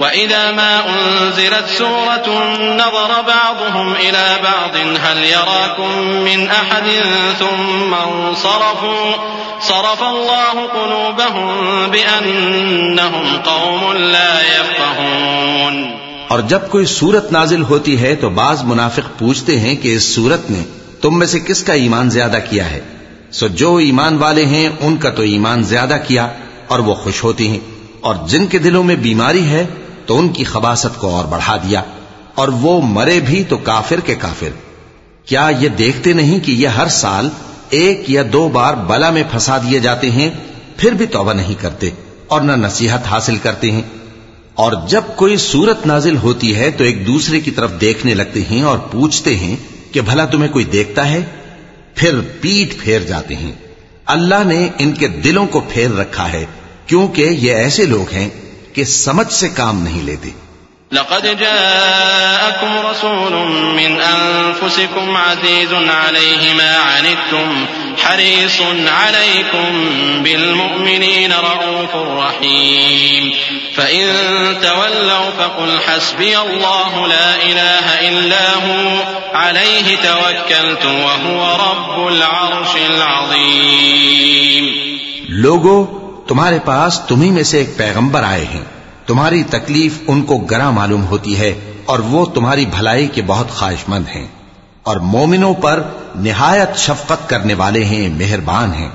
وإذا 0.00 0.50
ما 0.50 0.80
أنزلت 0.80 1.68
سورة 1.78 2.26
نظر 2.74 3.10
بعضهم 3.26 3.92
إلى 3.92 4.38
بعض 4.42 4.76
هل 4.76 5.18
يراكم 5.24 5.98
من 6.24 6.48
أحد 6.48 6.88
ثم 7.38 7.94
انصرفوا 7.94 9.12
صرف 9.60 10.02
الله 10.02 10.66
قلوبهم 10.66 11.90
بأنهم 11.90 13.42
قوم 13.44 13.92
لا 13.92 14.40
يفقهون 14.42 15.84
اور 16.28 16.40
جب 16.40 16.58
کوئی 16.70 16.86
صورت 16.86 17.32
نازل 17.32 17.62
ہوتی 17.62 18.00
ہے 18.00 18.14
تو 18.14 18.28
بعض 18.28 18.64
منافق 18.64 19.18
پوچھتے 19.18 19.60
ہیں 19.60 19.76
کہ 19.76 19.94
اس 19.94 20.14
صورت 20.14 20.50
نے 20.50 20.62
تم 21.02 21.18
میں 21.18 21.26
سے 21.26 21.40
کس 21.40 21.62
کا 21.62 21.72
ایمان 21.72 22.10
زیادہ 22.10 22.38
کیا 22.50 22.70
ہے؟ 22.70 22.80
سو 23.32 23.48
جو 23.48 23.76
ایمان 23.76 24.16
والے 24.16 24.44
ہیں، 24.44 24.68
ان 24.80 24.96
کا 24.96 25.10
تو 25.10 25.22
ایمان 25.22 25.62
زیادہ 25.62 25.96
کیا 26.08 26.28
اور 26.66 26.78
وہ 26.78 26.94
خوش 26.94 27.24
ہوتی 27.24 27.48
ہیں۔ 27.48 27.58
اور 28.00 28.14
جن 28.26 28.46
کے 28.46 28.58
دلوں 28.58 28.84
میں 28.84 28.96
بیماری 28.96 29.44
ہے 29.44 29.66
تو 30.10 30.18
ان 30.18 30.28
کی 30.28 30.44
خباست 30.44 31.00
کو 31.00 31.16
اور 31.16 31.24
بڑھا 31.24 31.56
دیا 31.56 31.82
اور 32.34 32.48
وہ 32.48 32.80
مرے 32.84 33.20
بھی 33.20 33.44
تو 33.44 33.56
کافر 33.56 34.00
کے 34.00 34.14
کافر۔ 34.14 34.48
کیا 35.24 35.50
یہ 35.60 35.68
دیکھتے 35.68 36.12
نہیں 36.12 36.40
کہ 36.40 36.52
یہ 36.52 36.68
ہر 36.68 36.88
سال 36.88 37.28
ایک 37.70 38.10
یا 38.10 38.22
دو 38.32 38.48
بار 38.48 38.74
بلا 38.74 39.10
میں 39.10 39.22
پھنسا 39.30 39.58
دیے 39.58 39.78
جاتے 39.78 40.10
ہیں؟ 40.10 40.30
پھر 40.76 40.92
بھی 40.92 41.06
توبہ 41.06 41.32
نہیں 41.32 41.54
کرتے 41.60 41.90
اور 42.26 42.40
نہ 42.40 42.52
نصیحت 42.52 43.06
حاصل 43.06 43.36
کرتے 43.36 43.70
ہیں۔ 43.70 43.82
اور 44.54 44.72
جب 44.88 45.02
کوئی 45.16 45.36
صورت 45.36 45.86
نازل 45.86 46.16
ہوتی 46.16 46.56
ہے 46.56 46.70
تو 46.70 46.84
ایک 46.84 47.06
دوسرے 47.06 47.40
کی 47.40 47.50
طرف 47.50 47.70
دیکھنے 47.80 48.14
لگتے 48.14 48.40
ہیں 48.50 48.62
اور 48.62 48.78
پوچھتے 48.78 49.36
ہیں 49.36 49.56
کہ 49.92 50.00
بھلا 50.00 50.24
تمہیں 50.24 50.52
کوئی 50.52 50.64
دیکھتا 50.64 51.08
ہے؟ 51.08 51.20
پھر 51.94 52.20
پیٹ 52.40 52.80
پھیر 52.80 53.00
جاتے 53.00 53.36
ہیں۔ 53.36 53.52
اللہ 54.06 54.44
نے 54.46 54.68
ان 54.78 54.92
کے 54.92 55.08
دلوں 55.08 55.46
کو 55.46 55.60
پھیر 55.60 55.90
رکھا 55.90 56.32
ہے 56.32 56.46
کیونکہ 56.86 57.22
یہ 57.22 57.52
ایسے 57.52 57.86
لوگ 57.86 58.12
ہیں 58.12 58.28
کہ 58.74 58.84
سمجھ 58.84 59.32
سے 59.32 59.48
کام 59.48 59.82
نہیں 59.82 60.02
لیتے 60.02 60.30
لقد 60.92 61.26
جاءكم 61.40 62.86
رسول 62.90 63.32
من 63.76 64.00
أنفسكم 64.00 65.16
عزيز 65.16 65.72
عليه 65.72 66.54
ما 66.54 66.76
عنتم 66.76 67.66
حريص 68.02 68.60
عليكم 68.88 69.86
بالمؤمنين 70.22 71.32
رؤوف 71.32 71.94
رحيم. 71.94 73.32
فإن 73.76 74.06
تولوا 74.62 75.30
فقل 75.38 75.80
حسبي 75.80 76.38
الله 76.38 77.06
لا 77.06 77.34
إله 77.34 78.08
إلا 78.08 78.54
هو 78.54 79.02
عليه 79.34 79.96
توكلت 79.96 80.84
وهو 80.84 81.56
رب 81.70 82.08
العرش 82.08 82.76
العظيم. 82.90 84.64
لوگو 85.28 85.99
تمہارے 86.30 86.58
پاس 86.64 87.00
تمہیں 87.08 87.30
میں 87.30 87.42
سے 87.42 87.58
ایک 87.58 87.76
پیغمبر 87.76 88.22
آئے 88.22 88.44
ہیں۔ 88.44 88.64
تمہاری 89.06 89.42
تکلیف 89.42 89.98
ان 90.06 90.22
کو 90.22 90.38
گرا 90.38 90.70
معلوم 90.70 91.06
ہوتی 91.06 91.38
ہے 91.38 91.72
اور 91.84 91.98
وہ 91.98 92.26
تمہاری 92.26 92.66
بھلائی 92.66 93.06
کے 93.06 93.22
بہت 93.22 93.50
خواہش 93.50 93.88
مند 93.88 94.04
ہیں۔ 94.14 94.26
اور 94.82 94.96
مومنوں 94.96 95.54
پر 95.54 95.82
نہایت 96.14 96.78
شفقت 96.78 97.28
کرنے 97.28 97.54
والے 97.54 97.84
ہیں، 97.84 98.08
مہربان 98.08 98.74
ہیں۔ 98.74 98.88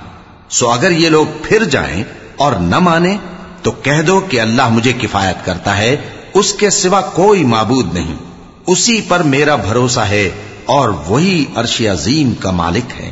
سو 0.50 0.70
اگر 0.70 0.92
یہ 0.92 1.10
لوگ 1.10 1.26
پھر 1.44 1.64
جائیں 1.64 2.04
اور 2.36 2.54
نہ 2.54 2.80
مانے 2.80 3.18
تو 3.62 3.72
کہہ 3.72 4.02
دو 4.02 4.20
کہ 4.20 4.42
اللہ 4.42 4.70
مجھے 4.70 4.94
کفایت 4.94 5.46
کرتا 5.46 5.78
ہے، 5.78 5.96
اس 6.34 6.54
کے 6.54 6.70
سوا 6.70 7.02
کوئی 7.02 7.44
معبود 7.44 7.94
نہیں۔ 7.94 8.16
اسی 8.68 9.02
پر 9.08 9.20
میرا 9.20 9.56
بھروسہ 9.56 10.00
ہے 10.00 10.30
اور 10.66 10.90
وہی 11.08 11.46
عرش 11.56 11.82
عظیم 11.82 12.34
کا 12.34 12.52
مالک 12.52 13.02
ہے۔ 13.02 13.12